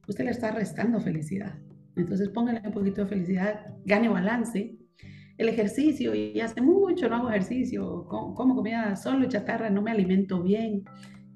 Usted 0.09 0.25
le 0.25 0.31
está 0.31 0.51
restando 0.51 1.01
felicidad. 1.01 1.59
Entonces 1.95 2.29
póngale 2.31 2.63
un 2.65 2.73
poquito 2.73 3.03
de 3.03 3.09
felicidad, 3.09 3.67
gane 3.85 4.09
balance. 4.09 4.77
El 5.37 5.49
ejercicio, 5.49 6.15
y 6.15 6.41
hace 6.41 6.61
mucho 6.61 7.09
no 7.09 7.17
hago 7.17 7.31
ejercicio, 7.31 8.05
como, 8.07 8.57
comida 8.57 8.97
solo 8.97 9.29
chatarra, 9.29 9.71
no 9.71 9.83
me 9.83 9.93
alimento 9.93 10.43
bien. 10.43 10.83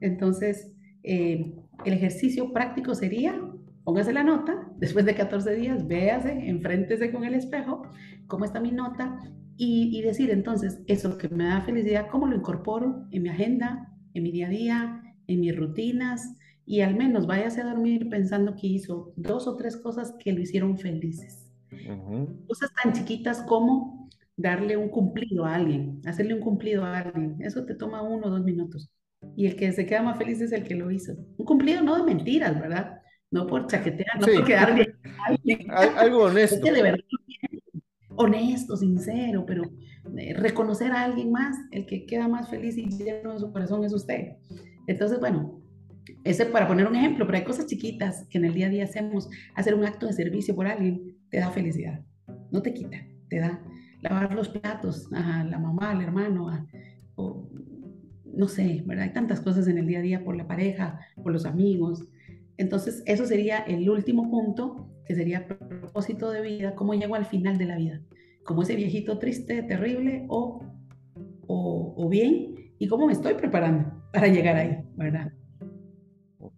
Entonces, 0.01 0.73
eh, 1.05 1.55
el 1.85 1.93
ejercicio 1.93 2.53
práctico 2.53 2.97
sería, 2.97 3.41
póngase 3.85 4.13
la 4.13 4.23
nota, 4.23 4.69
después 4.77 5.05
de 5.05 5.15
14 5.15 5.55
días, 5.55 5.87
véase, 5.87 6.49
enfréntese 6.49 7.13
con 7.13 7.25
el 7.25 7.35
espejo, 7.35 7.83
cómo 8.27 8.45
está 8.45 8.61
mi 8.61 8.73
nota, 8.73 9.19
y, 9.57 9.97
y 9.97 10.03
decir 10.03 10.31
entonces, 10.31 10.81
eso 10.87 11.19
que 11.19 11.29
me 11.29 11.45
da 11.45 11.61
felicidad, 11.61 12.09
¿cómo 12.11 12.27
lo 12.27 12.37
incorporo 12.37 13.07
en 13.11 13.23
mi 13.23 13.29
agenda, 13.29 13.93
en 14.15 14.23
mi 14.23 14.33
día 14.33 14.47
a 14.47 14.51
día, 14.51 15.03
en 15.27 15.41
mis 15.41 15.57
rutinas? 15.57 16.37
y 16.65 16.81
al 16.81 16.95
menos 16.95 17.27
váyase 17.27 17.61
a 17.61 17.67
dormir 17.67 18.09
pensando 18.09 18.55
que 18.55 18.67
hizo 18.67 19.13
dos 19.17 19.47
o 19.47 19.57
tres 19.57 19.77
cosas 19.77 20.15
que 20.19 20.33
lo 20.33 20.41
hicieron 20.41 20.79
felices. 20.79 21.51
Cosas 22.47 22.71
tan 22.83 22.93
chiquitas 22.93 23.43
como 23.43 24.09
darle 24.37 24.77
un 24.77 24.89
cumplido 24.89 25.45
a 25.45 25.55
alguien, 25.55 26.01
hacerle 26.07 26.35
un 26.35 26.41
cumplido 26.41 26.85
a 26.85 26.99
alguien. 26.99 27.37
Eso 27.41 27.65
te 27.65 27.75
toma 27.75 28.03
uno 28.03 28.27
o 28.27 28.31
dos 28.31 28.45
minutos. 28.45 28.91
Y 29.37 29.47
el 29.47 29.57
que 29.57 29.73
se 29.73 29.87
queda 29.87 30.03
más 30.03 30.19
feliz 30.19 30.41
es 30.41 30.53
el 30.53 30.65
que 30.65 30.75
lo 30.75 30.91
hizo. 30.91 31.15
Un 31.37 31.45
cumplido 31.45 31.83
no 31.83 31.97
de 31.97 32.05
mentiras, 32.05 32.61
¿verdad? 32.61 33.02
No 33.33 33.47
por 33.47 33.67
chaquetear, 33.67 34.21
no 34.21 34.27
por 34.27 34.45
quedarle 34.45 34.95
a 35.05 35.25
alguien. 35.27 35.71
Algo 35.99 36.25
honesto. 36.25 36.65
de 36.65 36.83
verdad, 36.83 37.05
honesto, 38.15 38.77
sincero, 38.77 39.45
pero 39.47 39.65
eh, 40.17 40.35
reconocer 40.35 40.93
a 40.93 41.03
alguien 41.03 41.33
más, 41.33 41.57
el 41.71 41.87
que 41.87 42.07
queda 42.07 42.29
más 42.29 42.49
feliz 42.49 42.77
y 42.77 42.87
lleno 42.87 43.33
de 43.33 43.41
su 43.41 43.53
corazón 43.53 43.85
es 43.85 43.93
usted. 43.93 44.37
Entonces, 44.87 45.19
bueno, 45.19 45.61
ese 46.25 46.47
para 46.47 46.69
poner 46.69 46.87
un 46.87 46.97
ejemplo, 46.97 47.27
pero 47.27 47.39
hay 47.39 47.45
cosas 47.45 47.67
chiquitas 47.67 48.27
que 48.29 48.39
en 48.39 48.45
el 48.45 48.55
día 48.55 48.67
a 48.67 48.71
día 48.71 48.85
hacemos. 48.85 49.29
Hacer 49.55 49.75
un 49.75 49.85
acto 49.85 50.07
de 50.07 50.13
servicio 50.13 50.55
por 50.55 50.67
alguien 50.67 51.17
te 51.31 51.39
da 51.39 51.51
felicidad, 51.51 52.01
no 52.51 52.63
te 52.63 52.75
quita, 52.75 52.99
te 53.29 53.39
da. 53.39 53.63
Lavar 54.03 54.35
los 54.35 54.49
platos 54.49 55.09
a 55.13 55.45
la 55.45 55.59
mamá, 55.59 55.93
al 55.93 56.03
hermano, 56.03 56.67
o, 57.15 57.49
no 58.25 58.49
sé, 58.49 58.83
¿verdad? 58.85 59.05
Hay 59.05 59.13
tantas 59.13 59.41
cosas 59.41 59.69
en 59.69 59.79
el 59.79 59.87
día 59.87 60.01
a 60.01 60.03
día 60.03 60.25
por 60.25 60.37
la 60.37 60.49
pareja, 60.49 60.99
por 61.23 61.33
los 61.33 61.47
amigos. 61.47 62.05
Entonces, 62.57 63.03
eso 63.07 63.27
sería 63.27 63.59
el 63.59 63.89
último 63.89 64.31
punto, 64.31 64.89
que 65.07 65.15
sería 65.15 65.47
propósito 65.47 66.31
de 66.31 66.43
vida, 66.43 66.75
cómo 66.75 66.95
llego 66.95 67.15
al 67.15 67.27
final 67.27 67.59
de 67.59 67.67
la 67.67 67.77
vida. 67.77 68.03
Como 68.45 68.63
ese 68.63 68.77
viejito 68.77 69.19
triste, 69.19 69.63
terrible, 69.63 70.27
o, 70.29 70.63
o, 71.47 71.95
o 71.97 72.09
bien, 72.09 72.55
y 72.79 72.89
cómo 72.89 73.07
me 73.07 73.13
estoy 73.13 73.35
preparando 73.35 74.03
para 74.13 74.29
llegar 74.29 74.57
ahí, 74.57 74.85
¿verdad? 74.97 75.33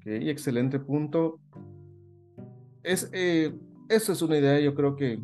excelente 0.07 0.79
punto. 0.79 1.41
Es, 2.83 3.11
eh, 3.13 3.55
es 4.13 4.23
una 4.23 4.39
idea, 4.39 4.61
yo 4.61 4.75
creo 4.75 4.97
que 4.97 5.19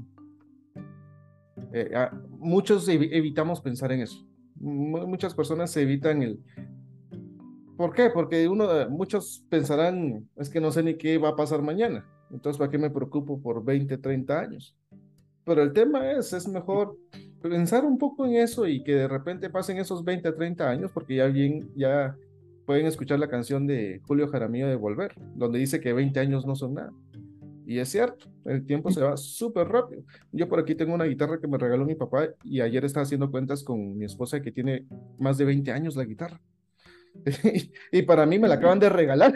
eh, 1.73 2.09
muchos 2.29 2.89
evitamos 2.89 3.61
pensar 3.61 3.93
en 3.93 4.01
eso. 4.01 4.27
muchas 4.59 5.35
personas 5.35 5.71
se 5.71 5.83
evitan 5.83 6.23
el... 6.23 6.41
¿Por 7.81 7.95
qué? 7.95 8.11
Porque 8.11 8.47
uno, 8.47 8.69
muchos 8.91 9.43
pensarán, 9.49 10.29
es 10.37 10.51
que 10.51 10.61
no 10.61 10.71
sé 10.71 10.83
ni 10.83 10.99
qué 10.99 11.17
va 11.17 11.31
a 11.31 11.35
pasar 11.35 11.63
mañana. 11.63 12.05
Entonces, 12.31 12.59
¿para 12.59 12.71
qué 12.71 12.77
me 12.77 12.91
preocupo 12.91 13.41
por 13.41 13.65
20, 13.65 13.97
30 13.97 14.39
años? 14.39 14.77
Pero 15.47 15.63
el 15.63 15.73
tema 15.73 16.13
es, 16.13 16.31
es 16.35 16.47
mejor 16.47 16.99
pensar 17.41 17.87
un 17.87 17.97
poco 17.97 18.27
en 18.27 18.35
eso 18.35 18.67
y 18.67 18.85
que 18.85 18.97
de 18.97 19.09
repente 19.09 19.49
pasen 19.49 19.79
esos 19.79 20.05
20, 20.05 20.31
30 20.31 20.69
años, 20.69 20.91
porque 20.93 21.15
ya 21.17 21.27
bien, 21.29 21.71
ya 21.75 22.15
pueden 22.67 22.85
escuchar 22.85 23.19
la 23.19 23.31
canción 23.31 23.67
de 23.67 24.03
Julio 24.07 24.29
Jaramillo 24.29 24.69
de 24.69 24.77
Volver, 24.77 25.15
donde 25.35 25.59
dice 25.59 25.81
que 25.81 25.95
20 25.95 26.21
años 26.21 26.45
no 26.45 26.57
son 26.57 26.75
nada. 26.75 26.93
Y 27.65 27.79
es 27.79 27.89
cierto, 27.89 28.27
el 28.45 28.67
tiempo 28.67 28.91
se 28.91 29.01
va 29.01 29.17
súper 29.17 29.69
rápido. 29.69 30.03
Yo 30.33 30.51
por 30.51 30.61
aquí 30.61 30.75
tengo 30.75 30.93
una 30.93 31.05
guitarra 31.07 31.41
que 31.41 31.49
me 31.49 31.57
regaló 31.57 31.87
mi 31.87 31.95
papá 31.95 32.29
y 32.45 32.61
ayer 32.61 32.85
estaba 32.85 33.05
haciendo 33.05 33.31
cuentas 33.31 33.65
con 33.65 33.97
mi 33.97 34.05
esposa 34.05 34.43
que 34.43 34.53
tiene 34.53 34.85
más 35.19 35.39
de 35.39 35.47
20 35.47 35.73
años 35.73 35.97
la 35.97 36.05
guitarra. 36.05 36.39
y 37.93 38.03
para 38.03 38.27
mí 38.27 38.39
me 38.39 38.49
la 38.49 38.55
acaban 38.55 38.79
de 38.79 38.89
regalar. 38.89 39.35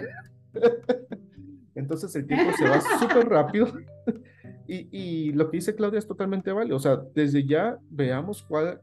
Entonces 1.74 2.14
el 2.14 2.26
tiempo 2.26 2.52
se 2.56 2.68
va 2.68 2.80
súper 3.00 3.28
rápido. 3.28 3.68
y, 4.68 4.88
y, 4.96 5.32
lo 5.32 5.50
que 5.50 5.58
dice 5.58 5.74
Claudia 5.74 5.98
es 5.98 6.06
totalmente 6.06 6.52
válido. 6.52 6.76
O 6.76 6.80
sea, 6.80 7.02
desde 7.14 7.44
ya 7.46 7.78
veamos 7.90 8.42
cuál, 8.42 8.80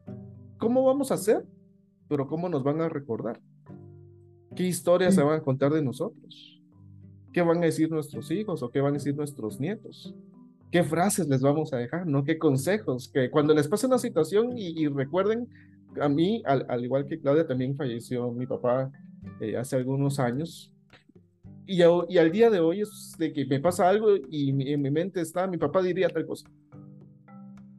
cómo 0.58 0.84
vamos 0.84 1.10
a 1.10 1.14
hacer, 1.14 1.44
pero 2.08 2.26
cómo 2.26 2.48
nos 2.48 2.62
van 2.62 2.80
a 2.80 2.88
recordar. 2.88 3.40
¿Qué 4.54 4.64
historias 4.64 5.14
se 5.14 5.22
van 5.22 5.40
a 5.40 5.42
contar 5.42 5.72
de 5.72 5.82
nosotros? 5.82 6.60
¿Qué 7.32 7.40
van 7.40 7.58
a 7.58 7.66
decir 7.66 7.90
nuestros 7.90 8.30
hijos 8.30 8.62
o 8.62 8.70
qué 8.70 8.80
van 8.80 8.92
a 8.92 8.98
decir 8.98 9.16
nuestros 9.16 9.58
nietos? 9.58 10.14
¿Qué 10.70 10.84
frases 10.84 11.28
les 11.28 11.40
vamos 11.40 11.72
a 11.72 11.78
dejar? 11.78 12.06
¿No? 12.06 12.24
¿Qué 12.24 12.38
consejos? 12.38 13.08
Que 13.08 13.30
cuando 13.30 13.54
les 13.54 13.68
pase 13.68 13.86
una 13.86 13.98
situación 13.98 14.56
y, 14.56 14.86
recuerden, 14.88 15.48
a 16.00 16.08
mí, 16.08 16.42
al, 16.44 16.84
igual 16.84 17.06
que 17.06 17.20
Claudia, 17.20 17.46
también 17.46 17.76
falleció 17.76 18.30
mi 18.32 18.46
papá 18.46 18.90
eh, 19.40 19.56
hace 19.56 19.76
algunos 19.76 20.18
años. 20.18 20.72
Y, 21.66 21.82
al 21.82 22.32
día 22.32 22.50
de 22.50 22.60
hoy 22.60 22.80
es 22.80 23.14
de 23.18 23.32
que 23.32 23.46
me 23.46 23.60
pasa 23.60 23.88
algo 23.88 24.16
y 24.28 24.50
en 24.72 24.82
mi 24.82 24.90
mente 24.90 25.20
está, 25.20 25.46
mi 25.46 25.58
papá 25.58 25.82
diría 25.82 26.08
tal 26.08 26.26
cosa. 26.26 26.48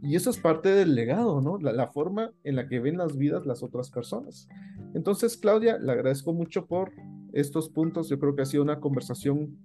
Y 0.02 0.16
eso 0.16 0.30
es 0.30 0.38
parte 0.38 0.70
del 0.70 0.96
legado, 0.96 1.42
¿no? 1.42 1.58
La, 1.60 1.88
forma 1.88 2.32
en 2.44 2.56
la 2.56 2.68
que 2.68 2.80
ven 2.80 2.98
las 2.98 3.18
vidas 3.18 3.46
las 3.46 3.64
otras 3.64 3.90
personas. 3.90 4.50
Entonces, 4.94 5.38
Claudia, 5.38 5.78
le 5.78 5.92
agradezco 5.92 6.34
mucho 6.34 6.66
por 6.66 6.92
estos 7.32 7.70
puntos. 7.70 8.10
Yo 8.10 8.20
creo 8.20 8.36
que 8.36 8.42
ha 8.42 8.46
sido 8.46 8.64
una 8.64 8.80
conversación 8.80 9.58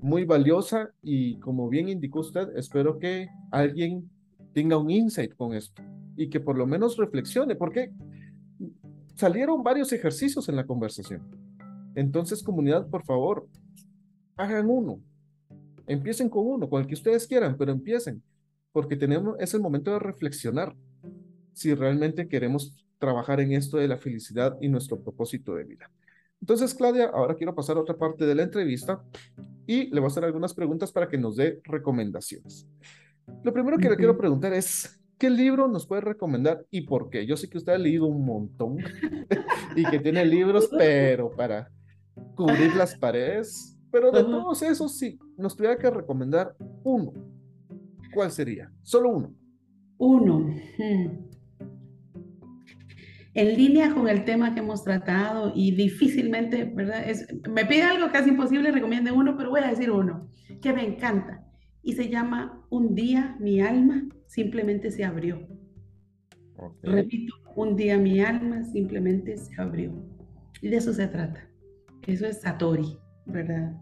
muy 0.00 0.24
valiosa 0.24 0.92
y 1.02 1.38
como 1.40 1.68
bien 1.68 1.88
indicó 1.88 2.20
usted, 2.20 2.56
espero 2.56 2.98
que 2.98 3.28
alguien 3.50 4.10
tenga 4.54 4.76
un 4.76 4.90
insight 4.90 5.34
con 5.34 5.54
esto 5.54 5.82
y 6.16 6.28
que 6.28 6.40
por 6.40 6.56
lo 6.58 6.66
menos 6.66 6.96
reflexione, 6.96 7.54
porque 7.54 7.92
salieron 9.14 9.62
varios 9.62 9.92
ejercicios 9.92 10.48
en 10.48 10.56
la 10.56 10.66
conversación. 10.66 11.22
Entonces, 11.94 12.42
comunidad, 12.42 12.88
por 12.88 13.04
favor, 13.04 13.48
hagan 14.36 14.68
uno. 14.68 15.00
Empiecen 15.86 16.28
con 16.28 16.46
uno, 16.46 16.68
con 16.68 16.80
el 16.80 16.86
que 16.86 16.94
ustedes 16.94 17.26
quieran, 17.26 17.56
pero 17.56 17.72
empiecen 17.72 18.22
porque 18.72 18.96
tenemos, 18.96 19.36
es 19.38 19.54
el 19.54 19.60
momento 19.60 19.92
de 19.92 19.98
reflexionar. 19.98 20.74
si 21.54 21.74
realmente 21.74 22.28
queremos 22.28 22.82
trabajar 22.98 23.38
en 23.40 23.52
esto 23.52 23.76
de 23.76 23.86
la 23.86 23.98
felicidad 23.98 24.56
y 24.62 24.70
nuestro 24.70 24.98
propósito 24.98 25.54
de 25.54 25.64
vida. 25.64 25.90
Entonces, 26.40 26.72
Claudia, 26.72 27.10
ahora 27.12 27.34
quiero 27.34 27.54
pasar 27.54 27.76
a 27.76 27.80
otra 27.80 27.98
parte 27.98 28.24
de 28.24 28.34
la 28.34 28.42
entrevista 28.42 29.04
y 29.66 29.90
le 29.90 30.00
voy 30.00 30.04
a 30.04 30.10
hacer 30.10 30.24
algunas 30.24 30.54
preguntas 30.54 30.90
para 30.90 31.10
que 31.10 31.18
nos 31.18 31.36
dé 31.36 31.60
recomendaciones. 31.64 32.66
Lo 33.44 33.52
primero 33.52 33.76
que 33.76 33.90
le 33.90 33.96
quiero 33.96 34.16
preguntar 34.16 34.54
es, 34.54 34.98
¿qué 35.22 35.30
libro 35.30 35.68
nos 35.68 35.86
puede 35.86 36.00
recomendar 36.00 36.66
y 36.68 36.80
por 36.80 37.08
qué? 37.08 37.24
Yo 37.24 37.36
sé 37.36 37.48
que 37.48 37.56
usted 37.56 37.74
ha 37.74 37.78
leído 37.78 38.06
un 38.06 38.26
montón 38.26 38.78
y 39.76 39.84
que 39.84 40.00
tiene 40.00 40.26
libros, 40.26 40.68
pero 40.76 41.30
para 41.30 41.70
cubrir 42.34 42.74
las 42.74 42.96
paredes, 42.96 43.78
pero 43.92 44.10
de 44.10 44.24
todos 44.24 44.60
esos, 44.62 44.98
sí, 44.98 45.20
nos 45.38 45.54
tuviera 45.54 45.78
que 45.78 45.88
recomendar 45.88 46.56
uno. 46.82 47.12
¿Cuál 48.12 48.32
sería? 48.32 48.72
Solo 48.82 49.10
uno. 49.10 49.34
Uno. 49.96 50.40
Hmm. 50.76 51.30
En 53.34 53.56
línea 53.56 53.94
con 53.94 54.08
el 54.08 54.24
tema 54.24 54.54
que 54.54 54.58
hemos 54.58 54.82
tratado 54.82 55.52
y 55.54 55.70
difícilmente, 55.76 56.64
¿verdad? 56.64 57.08
Es, 57.08 57.28
me 57.48 57.64
pide 57.64 57.84
algo 57.84 58.10
casi 58.10 58.30
imposible, 58.30 58.72
recomiende 58.72 59.12
uno, 59.12 59.36
pero 59.36 59.50
voy 59.50 59.60
a 59.60 59.70
decir 59.70 59.88
uno 59.92 60.28
que 60.60 60.72
me 60.72 60.84
encanta 60.84 61.46
y 61.80 61.92
se 61.92 62.08
llama 62.08 62.66
Un 62.70 62.96
día 62.96 63.36
mi 63.38 63.60
alma 63.60 64.08
simplemente 64.32 64.90
se 64.90 65.04
abrió. 65.04 65.46
Repito, 66.82 67.34
un 67.54 67.76
día 67.76 67.98
mi 67.98 68.20
alma 68.20 68.64
simplemente 68.64 69.36
se 69.36 69.60
abrió. 69.60 69.92
Y 70.62 70.68
de 70.68 70.76
eso 70.76 70.94
se 70.94 71.06
trata. 71.06 71.46
Eso 72.06 72.26
es 72.26 72.40
Satori, 72.40 72.98
¿verdad? 73.26 73.78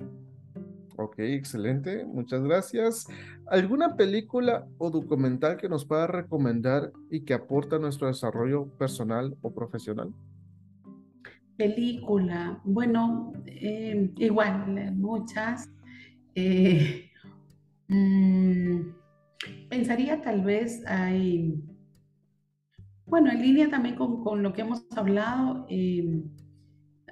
Ok, 0.97 1.21
excelente, 1.21 2.05
muchas 2.05 2.43
gracias. 2.43 3.07
¿Alguna 3.47 3.97
película 3.97 4.67
o 4.79 4.91
documental 4.91 5.57
que 5.57 5.69
nos 5.69 5.85
pueda 5.85 6.09
recomendar 6.09 6.91
y 7.11 7.21
que 7.21 7.35
aporta 7.35 7.77
a 7.77 7.79
nuestro 7.79 8.09
desarrollo 8.09 8.67
personal 8.77 9.37
o 9.43 9.55
profesional? 9.55 10.13
Película, 11.57 12.61
bueno, 12.65 13.33
eh, 13.47 14.11
igual, 14.17 14.95
muchas. 14.97 15.71
Eh, 16.35 17.09
mm, 17.89 19.00
pensaría 19.69 20.21
tal 20.21 20.43
vez 20.43 20.85
hay, 20.87 21.63
bueno, 23.07 23.31
en 23.31 23.43
línea 23.43 23.71
también 23.71 23.97
con, 23.97 24.43
lo 24.43 24.53
que 24.53 24.63
hemos 24.63 24.87
hablado, 24.97 25.67
eh, 25.69 26.23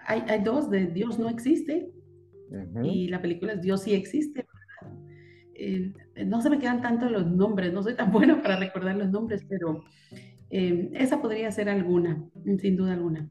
hay, 0.06 0.22
hay, 0.28 0.42
dos 0.42 0.70
de 0.70 0.86
Dios 0.86 1.18
no 1.18 1.28
existe, 1.28 1.92
y 2.82 3.08
la 3.08 3.20
película 3.20 3.52
es 3.52 3.62
Dios 3.62 3.82
sí 3.82 3.94
existe. 3.94 4.46
Eh, 5.54 5.92
no 6.24 6.40
se 6.40 6.50
me 6.50 6.58
quedan 6.58 6.80
tanto 6.80 7.08
los 7.08 7.26
nombres, 7.26 7.72
no 7.72 7.82
soy 7.82 7.94
tan 7.94 8.12
buena 8.12 8.40
para 8.40 8.56
recordar 8.56 8.96
los 8.96 9.10
nombres, 9.10 9.44
pero 9.48 9.84
eh, 10.50 10.90
esa 10.94 11.20
podría 11.20 11.50
ser 11.50 11.68
alguna, 11.68 12.24
sin 12.60 12.76
duda 12.76 12.92
alguna. 12.92 13.28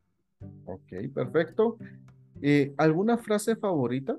Ok, 0.65 0.93
perfecto. 1.13 1.77
Eh, 2.41 2.73
¿Alguna 2.77 3.17
frase 3.17 3.55
favorita? 3.55 4.17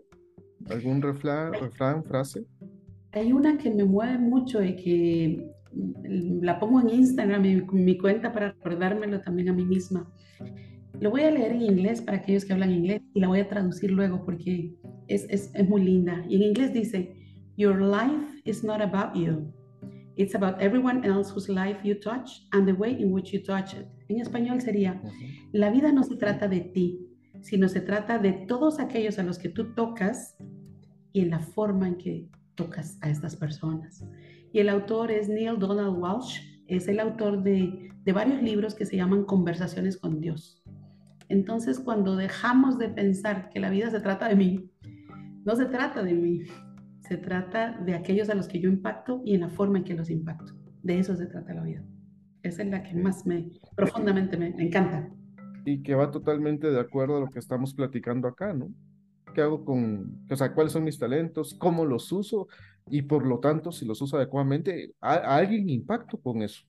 ¿Algún 0.68 1.00
refrán, 1.02 2.04
frase? 2.04 2.44
Hay 3.12 3.32
una 3.32 3.58
que 3.58 3.70
me 3.70 3.84
mueve 3.84 4.18
mucho 4.18 4.62
y 4.62 4.76
que 4.76 5.50
mm, 5.72 6.42
la 6.42 6.58
pongo 6.58 6.80
en 6.80 6.90
Instagram, 6.90 7.44
en 7.44 7.66
mi 7.72 7.96
cuenta 7.98 8.32
para 8.32 8.52
recordármelo 8.52 9.20
también 9.20 9.48
a 9.48 9.52
mí 9.52 9.64
misma. 9.64 10.10
Lo 11.00 11.10
voy 11.10 11.22
a 11.22 11.30
leer 11.30 11.52
en 11.52 11.62
inglés 11.62 12.00
para 12.00 12.18
aquellos 12.18 12.44
que 12.44 12.52
hablan 12.52 12.72
inglés 12.72 13.02
y 13.14 13.20
la 13.20 13.28
voy 13.28 13.40
a 13.40 13.48
traducir 13.48 13.90
luego 13.90 14.24
porque 14.24 14.74
es, 15.06 15.26
es, 15.30 15.50
es 15.54 15.68
muy 15.68 15.82
linda. 15.82 16.24
Y 16.28 16.36
en 16.36 16.42
inglés 16.42 16.72
dice, 16.72 17.14
Your 17.56 17.80
life 17.80 18.40
is 18.44 18.62
not 18.62 18.80
about 18.80 19.16
you. 19.16 19.52
It's 20.16 20.34
about 20.34 20.60
everyone 20.60 21.04
else 21.04 21.30
whose 21.30 21.48
life 21.48 21.78
you 21.84 21.94
touch 21.94 22.46
and 22.52 22.66
the 22.66 22.72
way 22.72 22.90
in 23.00 23.12
which 23.12 23.32
you 23.32 23.42
touch 23.42 23.74
it. 23.74 23.86
En 24.08 24.20
español 24.20 24.60
sería, 24.60 25.00
la 25.52 25.70
vida 25.70 25.92
no 25.92 26.02
se 26.02 26.16
trata 26.16 26.48
de 26.48 26.60
ti, 26.60 26.98
sino 27.40 27.68
se 27.68 27.80
trata 27.80 28.18
de 28.18 28.32
todos 28.46 28.80
aquellos 28.80 29.18
a 29.18 29.22
los 29.22 29.38
que 29.38 29.48
tú 29.48 29.74
tocas 29.74 30.36
y 31.12 31.20
en 31.20 31.30
la 31.30 31.40
forma 31.40 31.88
en 31.88 31.98
que 31.98 32.28
tocas 32.58 32.98
a 33.00 33.08
estas 33.08 33.36
personas. 33.36 34.04
Y 34.52 34.58
el 34.58 34.68
autor 34.68 35.10
es 35.10 35.28
Neil 35.28 35.58
Donald 35.58 35.96
Walsh, 35.96 36.40
es 36.66 36.88
el 36.88 37.00
autor 37.00 37.42
de, 37.42 37.90
de 38.04 38.12
varios 38.12 38.42
libros 38.42 38.74
que 38.74 38.84
se 38.84 38.96
llaman 38.96 39.24
Conversaciones 39.24 39.96
con 39.96 40.20
Dios. 40.20 40.62
Entonces, 41.28 41.78
cuando 41.78 42.16
dejamos 42.16 42.78
de 42.78 42.88
pensar 42.88 43.48
que 43.48 43.60
la 43.60 43.70
vida 43.70 43.90
se 43.90 44.00
trata 44.00 44.28
de 44.28 44.36
mí, 44.36 44.70
no 45.44 45.56
se 45.56 45.66
trata 45.66 46.02
de 46.02 46.14
mí, 46.14 46.42
se 47.00 47.16
trata 47.16 47.78
de 47.78 47.94
aquellos 47.94 48.28
a 48.28 48.34
los 48.34 48.48
que 48.48 48.60
yo 48.60 48.68
impacto 48.68 49.22
y 49.24 49.34
en 49.34 49.42
la 49.42 49.48
forma 49.48 49.78
en 49.78 49.84
que 49.84 49.94
los 49.94 50.10
impacto. 50.10 50.52
De 50.82 50.98
eso 50.98 51.16
se 51.16 51.26
trata 51.26 51.54
la 51.54 51.62
vida. 51.62 51.82
Esa 52.42 52.62
es 52.62 52.68
la 52.68 52.82
que 52.82 52.94
más 52.94 53.26
me, 53.26 53.50
profundamente 53.76 54.36
me, 54.36 54.48
encanta. 54.58 55.08
Y 55.64 55.82
que 55.82 55.94
va 55.94 56.10
totalmente 56.10 56.70
de 56.70 56.80
acuerdo 56.80 57.16
a 57.16 57.20
lo 57.20 57.28
que 57.28 57.38
estamos 57.38 57.74
platicando 57.74 58.28
acá, 58.28 58.52
¿no? 58.52 58.72
¿Qué 59.38 59.42
hago 59.42 59.64
con, 59.64 60.26
o 60.28 60.34
sea, 60.34 60.52
cuáles 60.52 60.72
son 60.72 60.82
mis 60.82 60.98
talentos, 60.98 61.54
cómo 61.54 61.84
los 61.84 62.10
uso 62.10 62.48
y 62.90 63.02
por 63.02 63.24
lo 63.24 63.38
tanto, 63.38 63.70
si 63.70 63.86
los 63.86 64.02
uso 64.02 64.16
adecuadamente, 64.16 64.96
a, 65.00 65.14
a 65.14 65.36
alguien 65.36 65.70
impacto 65.70 66.18
con 66.20 66.42
eso. 66.42 66.62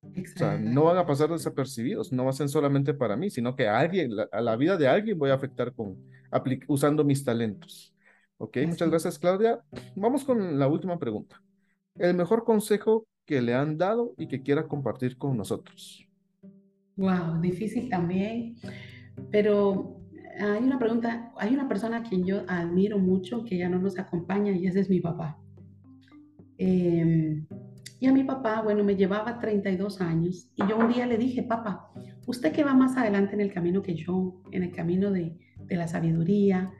O 0.00 0.38
sea, 0.38 0.56
no 0.56 0.84
van 0.84 0.98
a 0.98 1.04
pasar 1.04 1.30
desapercibidos, 1.30 2.12
no 2.12 2.22
va 2.22 2.30
a 2.30 2.32
ser 2.32 2.48
solamente 2.48 2.94
para 2.94 3.16
mí, 3.16 3.28
sino 3.28 3.56
que 3.56 3.66
a 3.66 3.80
alguien, 3.80 4.12
a 4.30 4.40
la 4.40 4.54
vida 4.54 4.76
de 4.76 4.86
alguien 4.86 5.18
voy 5.18 5.30
a 5.30 5.34
afectar 5.34 5.74
con, 5.74 5.96
usando 6.68 7.02
mis 7.02 7.24
talentos. 7.24 7.92
Ok, 8.38 8.58
muchas 8.68 8.88
gracias 8.88 9.18
Claudia. 9.18 9.58
Vamos 9.96 10.22
con 10.22 10.60
la 10.60 10.68
última 10.68 11.00
pregunta. 11.00 11.42
El 11.96 12.14
mejor 12.14 12.44
consejo 12.44 13.04
que 13.24 13.42
le 13.42 13.52
han 13.52 13.78
dado 13.78 14.14
y 14.16 14.28
que 14.28 14.42
quiera 14.42 14.68
compartir 14.68 15.18
con 15.18 15.36
nosotros. 15.36 16.06
Wow, 16.94 17.40
difícil 17.40 17.88
también, 17.88 18.54
pero 19.32 19.95
hay 20.38 20.62
una 20.62 20.78
pregunta, 20.78 21.32
hay 21.36 21.54
una 21.54 21.68
persona 21.68 21.98
a 21.98 22.02
quien 22.02 22.24
yo 22.24 22.42
admiro 22.48 22.98
mucho 22.98 23.44
que 23.44 23.58
ya 23.58 23.68
no 23.68 23.78
nos 23.78 23.98
acompaña 23.98 24.52
y 24.52 24.66
ese 24.66 24.80
es 24.80 24.90
mi 24.90 25.00
papá. 25.00 25.38
Eh, 26.58 27.44
y 27.98 28.06
a 28.06 28.12
mi 28.12 28.24
papá, 28.24 28.60
bueno, 28.62 28.84
me 28.84 28.94
llevaba 28.94 29.38
32 29.38 30.00
años 30.00 30.50
y 30.54 30.66
yo 30.68 30.76
un 30.76 30.92
día 30.92 31.06
le 31.06 31.16
dije, 31.16 31.42
papá, 31.42 31.90
usted 32.26 32.52
que 32.52 32.64
va 32.64 32.74
más 32.74 32.96
adelante 32.96 33.34
en 33.34 33.40
el 33.40 33.52
camino 33.52 33.82
que 33.82 33.94
yo, 33.94 34.42
en 34.50 34.62
el 34.62 34.72
camino 34.72 35.10
de, 35.10 35.36
la 35.70 35.88
sabiduría, 35.88 36.70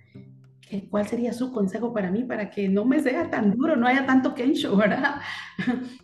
¿cuál 0.91 1.07
sería 1.07 1.33
su 1.33 1.53
consejo 1.53 1.93
para 1.93 2.11
mí 2.11 2.23
para 2.25 2.51
que 2.51 2.69
no 2.69 2.85
me 2.85 3.01
sea 3.01 3.31
tan 3.31 3.53
duro, 3.53 3.77
no 3.77 3.87
haya 3.87 4.05
tanto 4.07 4.35
kensho, 4.35 4.77
¿verdad? 4.77 5.17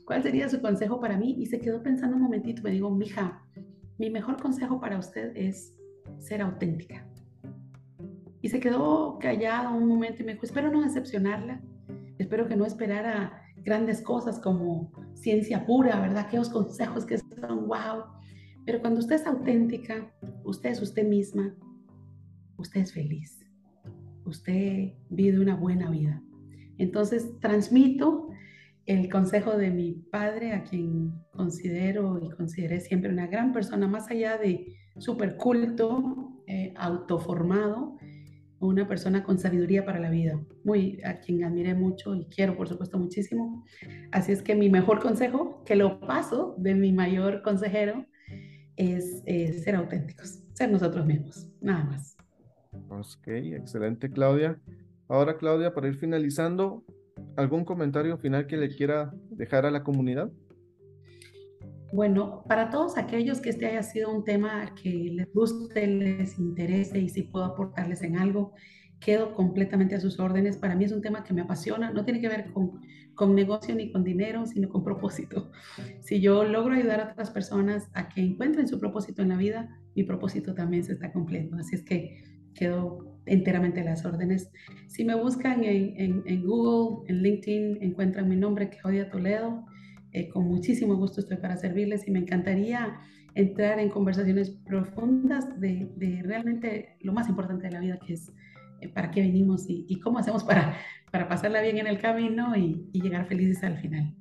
¿Cuál 0.07 0.23
sería 0.23 0.49
su 0.49 0.61
consejo 0.61 0.99
para 0.99 1.19
mí? 1.19 1.37
Y 1.39 1.47
se 1.47 1.61
quedó 1.61 1.83
pensando 1.83 2.17
un 2.17 2.23
momentito, 2.23 2.63
me 2.63 2.71
digo, 2.71 2.91
mija, 2.91 3.45
mi 3.99 4.09
mejor 4.11 4.41
consejo 4.41 4.81
para 4.81 4.99
usted 4.99 5.37
es 5.37 5.79
ser 6.19 6.41
auténtica. 6.41 7.07
Y 8.43 8.49
se 8.49 8.61
quedó 8.61 9.19
callado 9.19 9.75
un 9.75 9.87
momento 9.87 10.23
y 10.23 10.27
me 10.27 10.33
dijo, 10.33 10.45
espero 10.45 10.71
no 10.71 10.83
decepcionarla, 10.83 11.63
espero 12.19 12.47
que 12.49 12.57
no 12.57 12.67
esperara 12.67 13.43
grandes 13.65 14.03
cosas 14.03 14.41
como 14.41 14.91
ciencia 15.15 15.65
pura, 15.65 16.01
¿verdad? 16.01 16.27
Aquellos 16.27 16.51
consejos 16.51 17.07
que 17.07 17.19
son 17.19 17.69
wow. 17.69 18.05
Pero 18.67 18.81
cuando 18.81 19.01
usted 19.01 19.17
es 19.17 19.27
auténtica, 19.27 20.13
usted 20.45 20.71
es 20.71 20.83
usted 20.83 21.07
misma, 21.07 21.55
usted 22.57 22.81
es 22.81 22.93
feliz. 22.93 23.39
Usted 24.25 24.93
vive 25.09 25.41
una 25.41 25.57
buena 25.57 25.91
vida. 25.91 26.23
Entonces, 26.79 27.39
transmito 27.41 28.29
el 28.87 29.09
consejo 29.09 29.57
de 29.57 29.71
mi 29.71 29.93
padre, 30.11 30.53
a 30.53 30.65
quien 30.65 31.13
considero 31.31 32.21
y 32.21 32.31
consideré 32.31 32.81
siempre 32.81 33.13
una 33.13 33.27
gran 33.27 33.53
persona, 33.53 33.87
más 33.87 34.11
allá 34.11 34.39
de 34.39 34.77
súper 34.99 35.37
culto, 35.37 36.43
eh, 36.47 36.75
autoformado, 36.77 37.97
una 38.67 38.87
persona 38.87 39.25
con 39.25 39.39
sabiduría 39.39 39.85
para 39.85 39.99
la 39.99 40.11
vida, 40.11 40.41
muy 40.65 41.01
a 41.05 41.19
quien 41.19 41.45
admiré 41.45 41.75
mucho 41.75 42.15
y 42.15 42.27
quiero, 42.27 42.57
por 42.57 42.69
supuesto, 42.69 42.99
muchísimo. 42.99 43.65
Así 44.11 44.33
es 44.33 44.43
que 44.43 44.55
mi 44.55 44.71
mejor 44.71 45.01
consejo, 45.01 45.63
que 45.65 45.77
lo 45.77 46.01
paso 46.01 46.55
de 46.59 46.75
mi 46.75 46.93
mayor 46.93 47.43
consejero, 47.43 48.07
es, 48.77 49.23
ser 49.63 49.77
auténticos, 49.77 50.43
ser 50.55 50.71
nosotros 50.71 51.05
mismos, 51.07 51.49
nada 51.61 51.85
más. 51.85 52.17
Ok, 52.89 53.29
excelente, 53.29 54.11
Claudia. 54.11 54.59
Ahora, 55.09 55.37
Claudia, 55.37 55.75
para 55.75 55.89
ir 55.89 55.97
finalizando, 55.97 56.85
¿algún 57.37 57.65
comentario 57.65 58.17
final 58.19 58.47
que 58.47 58.57
le 58.57 58.69
quiera 58.69 59.13
dejar 59.31 59.67
a 59.67 59.71
la 59.71 59.83
comunidad? 59.83 60.31
Bueno, 61.93 62.43
para 62.49 62.71
todos 62.71 62.97
aquellos 62.97 63.43
que 63.43 63.51
este 63.51 63.67
haya 63.67 63.83
sido 63.83 64.11
un 64.11 64.25
tema 64.25 64.75
que 64.83 64.89
les 64.89 65.31
guste, 65.35 65.87
les 65.87 66.39
interese 66.39 66.99
y 66.99 67.11
si 67.11 67.25
puedo 67.25 67.45
aportarles 67.45 68.03
en 68.03 68.17
algo, 68.17 68.55
quedo 68.99 69.35
completamente 69.35 69.95
a 69.95 70.01
sus 70.01 70.19
órdenes. 70.19 70.57
Para 70.57 70.75
mí 70.75 70.87
es 70.87 70.93
un 70.93 71.03
tema 71.03 71.23
que 71.23 71.35
me 71.35 71.43
apasiona, 71.43 71.91
no 71.93 72.03
tiene 72.07 72.23
que 72.23 72.29
ver 72.29 72.51
con, 72.51 72.81
con 73.15 73.35
negocio 73.35 73.75
ni 73.75 73.93
con 73.93 74.05
dinero, 74.05 74.47
sino 74.47 74.71
con 74.71 74.83
propósito. 74.83 75.53
Si 76.01 76.19
yo 76.23 76.45
logro 76.45 76.75
ayudar 76.75 77.01
a 77.01 77.13
otras 77.13 77.31
personas 77.31 77.91
a 77.93 78.09
que 78.09 78.23
encuentren 78.23 78.69
su 78.69 78.81
propósito 78.81 79.21
en 79.21 79.29
la 79.29 79.37
vida, 79.37 79.79
mi 79.95 80.05
propósito 80.05 80.55
también 80.55 80.85
se 80.85 80.95
está 80.95 81.13
cumpliendo. 81.13 81.59
Así 81.59 81.75
es 81.75 81.83
que 81.83 82.25
quedo 82.55 83.19
enteramente 83.27 83.83
a 83.83 83.85
las 83.85 84.07
órdenes. 84.07 84.51
Si 84.89 85.05
me 85.05 85.15
buscan 85.15 85.63
en, 85.63 86.01
en, 86.01 86.23
en 86.25 86.47
Google, 86.47 87.07
en 87.11 87.23
LinkedIn, 87.23 87.83
encuentran 87.83 88.31
mi 88.31 88.37
nombre, 88.37 88.71
Claudia 88.71 89.11
Toledo 89.11 89.67
eh, 90.13 90.29
con 90.29 90.47
muchísimo 90.47 90.95
gusto 90.97 91.21
estoy 91.21 91.39
para 91.39 91.57
servirles 91.57 92.07
y 92.07 92.11
me 92.11 92.19
encantaría 92.19 93.01
entrar 93.35 93.79
en 93.79 93.89
conversaciones 93.89 94.51
profundas 94.51 95.59
de, 95.59 96.21
realmente 96.23 96.97
lo 97.01 97.13
más 97.13 97.29
importante 97.29 97.67
de 97.67 97.73
la 97.73 97.81
vida, 97.81 97.99
que 98.07 98.15
es 98.15 98.31
eh, 98.81 98.89
para 98.89 99.11
qué 99.11 99.23
venimos 99.23 99.65
y, 99.69 99.99
cómo 100.01 100.19
hacemos 100.19 100.45
para, 100.45 100.77
para 101.11 101.29
pasarla 101.29 101.63
bien 101.63 101.79
en 101.79 101.87
el 101.87 101.99
camino 101.99 102.55
y, 102.57 102.91
llegar 102.93 103.27
felices 103.27 103.63
al 103.65 103.79
final. 103.79 104.15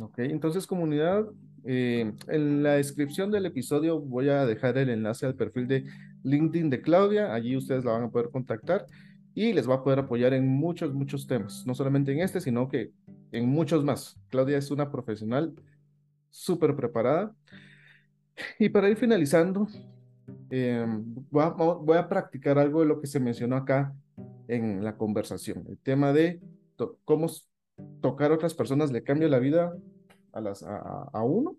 Ok, 0.00 0.20
entonces 0.20 0.68
comunidad, 0.68 1.26
eh, 1.64 2.12
en 2.28 2.62
la 2.62 2.74
descripción 2.74 3.32
del 3.32 3.46
episodio 3.46 4.00
voy 4.00 4.28
a 4.28 4.46
dejar 4.46 4.78
el 4.78 4.88
enlace 4.88 5.26
al 5.26 5.34
perfil 5.34 5.66
de 5.66 5.84
LinkedIn 6.22 6.70
de 6.70 6.80
Claudia, 6.80 7.34
allí 7.34 7.56
ustedes 7.56 7.84
la 7.84 7.92
van 7.92 8.04
a 8.04 8.10
poder 8.10 8.30
contactar 8.30 8.86
y 9.34 9.52
les 9.52 9.68
va 9.68 9.76
a 9.76 9.82
poder 9.82 9.98
apoyar 9.98 10.32
en 10.32 10.46
muchos, 10.46 10.94
muchos 10.94 11.26
temas, 11.26 11.64
no 11.66 11.74
solamente 11.74 12.12
en 12.12 12.20
este, 12.20 12.40
sino 12.40 12.68
que 12.68 12.92
en 13.32 13.48
muchos 13.48 13.84
más. 13.84 14.18
Claudia 14.28 14.58
es 14.58 14.70
una 14.70 14.90
profesional 14.90 15.54
súper 16.30 16.74
preparada. 16.76 17.34
Y 18.58 18.68
para 18.68 18.88
ir 18.88 18.96
finalizando, 18.96 19.66
eh, 20.50 20.86
voy, 21.30 21.96
a, 21.96 22.08
practicar 22.08 22.58
algo 22.58 22.80
de 22.80 22.86
lo 22.86 23.00
que 23.00 23.06
se 23.06 23.20
mencionó 23.20 23.56
acá 23.56 23.94
en 24.46 24.84
la 24.84 24.96
conversación, 24.96 25.64
el 25.68 25.78
tema 25.78 26.12
de 26.12 26.40
cómo 27.04 27.26
tocar 28.00 28.30
a 28.30 28.34
otras 28.34 28.54
personas 28.54 28.90
le 28.92 29.02
cambia 29.02 29.28
la 29.28 29.38
vida 29.38 29.76
a, 30.32 30.40
las, 30.40 30.62
a, 30.62 31.22
uno 31.22 31.56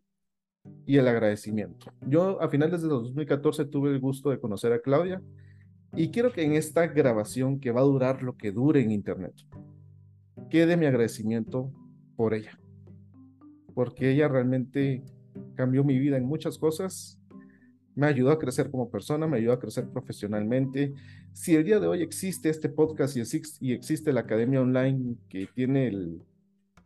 y 0.85 0.97
el 0.97 1.07
agradecimiento. 1.07 1.91
Yo 2.01 2.41
a 2.41 2.49
finales 2.49 2.81
de 2.81 2.87
2014 2.87 3.65
tuve 3.65 3.91
el 3.91 3.99
gusto 3.99 4.29
de 4.29 4.39
conocer 4.39 4.73
a 4.73 4.81
Claudia 4.81 5.21
y 5.93 6.09
quiero 6.09 6.31
que 6.31 6.43
en 6.43 6.53
esta 6.53 6.87
grabación 6.87 7.59
que 7.59 7.71
va 7.71 7.81
a 7.81 7.85
durar 7.85 8.23
lo 8.23 8.37
que 8.37 8.51
dure 8.51 8.81
en 8.81 8.91
internet, 8.91 9.33
quede 10.49 10.77
mi 10.77 10.85
agradecimiento 10.85 11.71
por 12.15 12.33
ella, 12.33 12.59
porque 13.73 14.11
ella 14.11 14.27
realmente 14.27 15.03
cambió 15.55 15.83
mi 15.83 15.97
vida 15.97 16.17
en 16.17 16.25
muchas 16.25 16.57
cosas 16.57 17.19
me 17.99 18.07
ayudó 18.07 18.31
a 18.31 18.39
crecer 18.39 18.71
como 18.71 18.89
persona, 18.89 19.27
me 19.27 19.37
ayudó 19.37 19.51
a 19.53 19.59
crecer 19.59 19.89
profesionalmente. 19.89 20.93
Si 21.33 21.55
el 21.55 21.65
día 21.65 21.81
de 21.81 21.87
hoy 21.87 22.01
existe 22.01 22.49
este 22.49 22.69
podcast 22.69 23.17
y 23.17 23.73
existe, 23.73 24.13
la 24.13 24.21
academia 24.21 24.61
online 24.61 25.17
que 25.27 25.47
tiene 25.53 25.87
el, 25.87 26.21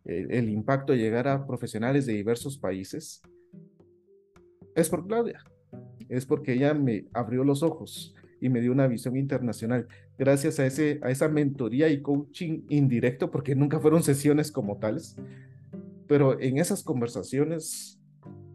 el, 0.04 0.50
impacto 0.50 0.92
de 0.92 0.98
llegar 0.98 1.28
a 1.28 1.46
profesionales 1.46 2.06
de 2.06 2.14
diversos 2.14 2.58
países, 2.58 3.22
es 4.74 4.88
por 4.88 5.06
Claudia. 5.06 5.40
Es 6.08 6.26
porque 6.26 6.54
ella 6.54 6.74
me 6.74 7.06
abrió 7.12 7.44
los 7.44 7.62
ojos 7.62 8.14
y 8.44 8.50
me 8.50 8.60
dio 8.60 8.72
una 8.72 8.86
visión 8.86 9.16
internacional. 9.16 9.88
Gracias 10.18 10.60
a, 10.60 10.66
ese, 10.66 11.00
a 11.02 11.10
esa 11.10 11.28
mentoría 11.30 11.88
y 11.88 12.02
coaching 12.02 12.60
indirecto, 12.68 13.30
porque 13.30 13.54
nunca 13.54 13.80
fueron 13.80 14.02
sesiones 14.02 14.52
como 14.52 14.76
tales, 14.76 15.16
pero 16.06 16.38
en 16.38 16.58
esas 16.58 16.82
conversaciones, 16.82 17.98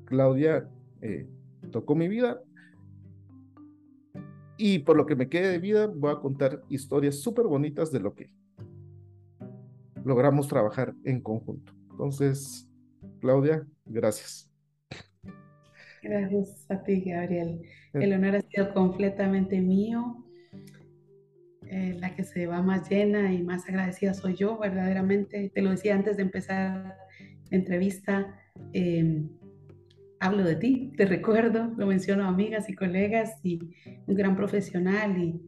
Claudia 0.06 0.70
eh, 1.02 1.28
tocó 1.72 1.96
mi 1.96 2.08
vida 2.08 2.40
y 4.58 4.78
por 4.78 4.96
lo 4.96 5.08
que 5.08 5.16
me 5.16 5.28
quede 5.28 5.54
de 5.54 5.58
vida 5.58 5.88
voy 5.88 6.12
a 6.12 6.20
contar 6.20 6.62
historias 6.70 7.16
súper 7.16 7.48
bonitas 7.48 7.92
de 7.92 8.00
lo 8.00 8.14
que 8.14 8.30
logramos 10.06 10.48
trabajar 10.48 10.94
en 11.04 11.20
conjunto. 11.20 11.74
Entonces, 11.90 12.70
Claudia, 13.22 13.66
gracias. 13.88 14.49
Gracias 16.02 16.66
a 16.70 16.84
ti, 16.84 17.02
Gabriel. 17.02 17.62
El 17.94 18.14
honor 18.14 18.38
ha 18.38 18.42
sido 18.42 18.74
completamente 18.74 19.60
mío. 19.62 20.26
Eh, 21.68 21.96
la 22.00 22.16
que 22.16 22.24
se 22.24 22.48
va 22.48 22.64
más 22.64 22.90
llena 22.90 23.32
y 23.32 23.44
más 23.44 23.68
agradecida 23.68 24.14
soy 24.14 24.36
yo, 24.36 24.58
verdaderamente. 24.58 25.52
Te 25.54 25.62
lo 25.62 25.72
decía 25.72 25.96
antes 25.96 26.18
de 26.18 26.24
empezar 26.24 26.98
la 27.52 27.58
entrevista. 27.58 28.40
Eh, 28.74 29.24
hablo 30.20 30.44
de 30.44 30.56
ti, 30.56 30.94
te 30.98 31.06
recuerdo, 31.06 31.74
lo 31.78 31.88
menciono 31.88 32.24
a 32.24 32.28
amigas 32.28 32.70
y 32.70 32.74
colegas 32.74 33.40
y 33.44 33.60
un 34.06 34.16
gran 34.16 34.36
profesional 34.36 35.18
y 35.18 35.42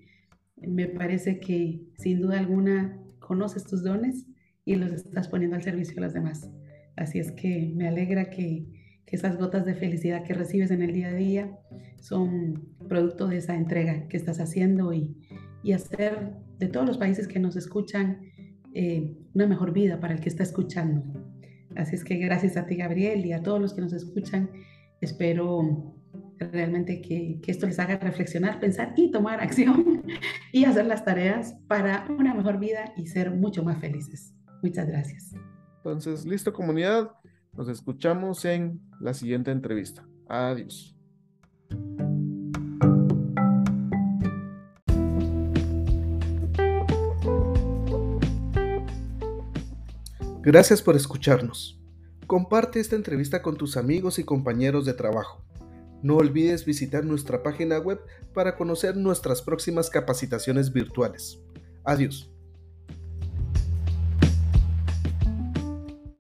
me 0.56 0.88
parece 0.88 1.40
que 1.40 1.82
sin 1.98 2.22
duda 2.22 2.40
alguna 2.40 2.98
conoces 3.20 3.66
tus 3.66 3.84
dones 3.84 4.26
y 4.64 4.76
los 4.76 4.92
estás 4.92 5.28
poniendo 5.28 5.56
al 5.56 5.64
servicio 5.64 5.96
de 5.96 6.02
los 6.02 6.14
demás. 6.14 6.50
Así 6.96 7.20
es 7.20 7.32
que 7.32 7.72
me 7.76 7.88
alegra 7.88 8.30
que, 8.30 8.66
que 9.12 9.18
esas 9.18 9.38
gotas 9.38 9.66
de 9.66 9.76
felicidad 9.76 10.24
que 10.24 10.34
recibes 10.34 10.72
en 10.72 10.82
el 10.82 10.94
día 10.94 11.10
a 11.10 11.14
día 11.14 11.52
son 12.00 12.70
producto 12.88 13.28
de 13.28 13.38
esa 13.38 13.56
entrega 13.56 14.08
que 14.08 14.16
estás 14.16 14.40
haciendo 14.40 14.94
y, 14.94 15.18
y 15.64 15.74
hacer 15.74 16.32
de 16.60 16.70
todos 16.70 16.88
los 16.88 16.98
países 16.98 17.28
que 17.28 17.38
nos 17.38 17.58
escuchan 17.58 18.22
eh, 18.74 19.14
una 19.34 19.48
mejor 19.48 19.74
vida 19.74 20.00
para 20.00 20.14
el 20.14 20.22
que 20.22 20.30
está 20.30 20.44
escuchando. 20.44 21.04
Así 21.76 21.94
es 21.94 22.06
que 22.06 22.16
gracias 22.16 22.56
a 22.56 22.66
ti, 22.66 22.78
Gabriel, 22.78 23.26
y 23.26 23.34
a 23.34 23.44
todos 23.44 23.60
los 23.60 23.74
que 23.74 23.82
nos 23.82 23.92
escuchan. 23.92 24.50
Espero 25.02 25.94
realmente 26.38 27.02
que, 27.02 27.42
esto 27.48 27.68
les 27.68 27.80
haga 27.80 27.98
reflexionar, 27.98 28.62
pensar 28.62 28.94
y 28.96 29.12
tomar 29.12 29.42
acción 29.42 30.04
y 30.54 30.64
hacer 30.64 30.86
las 30.86 31.04
tareas 31.04 31.58
para 31.68 32.08
una 32.18 32.34
mejor 32.34 32.60
vida 32.60 32.94
y 32.96 33.08
ser 33.08 33.32
mucho 33.32 33.62
más 33.62 33.78
felices. 33.80 34.34
Muchas 34.64 34.88
gracias. 34.88 35.34
Entonces, 35.84 36.26
listo 36.26 36.54
comunidad, 36.54 37.12
nos 37.54 37.68
escuchamos 37.68 38.46
en 38.46 38.82
la 39.00 39.14
siguiente 39.14 39.52
entrevista. 39.52 40.08
Adiós. 40.28 40.96
Gracias 50.44 50.82
por 50.82 50.96
escucharnos. 50.96 51.80
Comparte 52.26 52.80
esta 52.80 52.96
entrevista 52.96 53.42
con 53.42 53.58
tus 53.58 53.78
amigos 53.78 54.18
y 54.18 54.24
compañeros 54.24 54.86
de 54.86 54.94
trabajo. 54.94 55.44
No 56.02 56.16
olvides 56.16 56.66
visitar 56.66 57.06
nuestra 57.06 57.44
página 57.44 57.78
web 57.78 58.00
para 58.34 58.56
conocer 58.56 58.98
nuestras 58.98 59.42
próximas 59.42 59.90
capacitaciones 59.90 60.74
virtuales. 60.74 61.40
Adiós. 61.84 62.31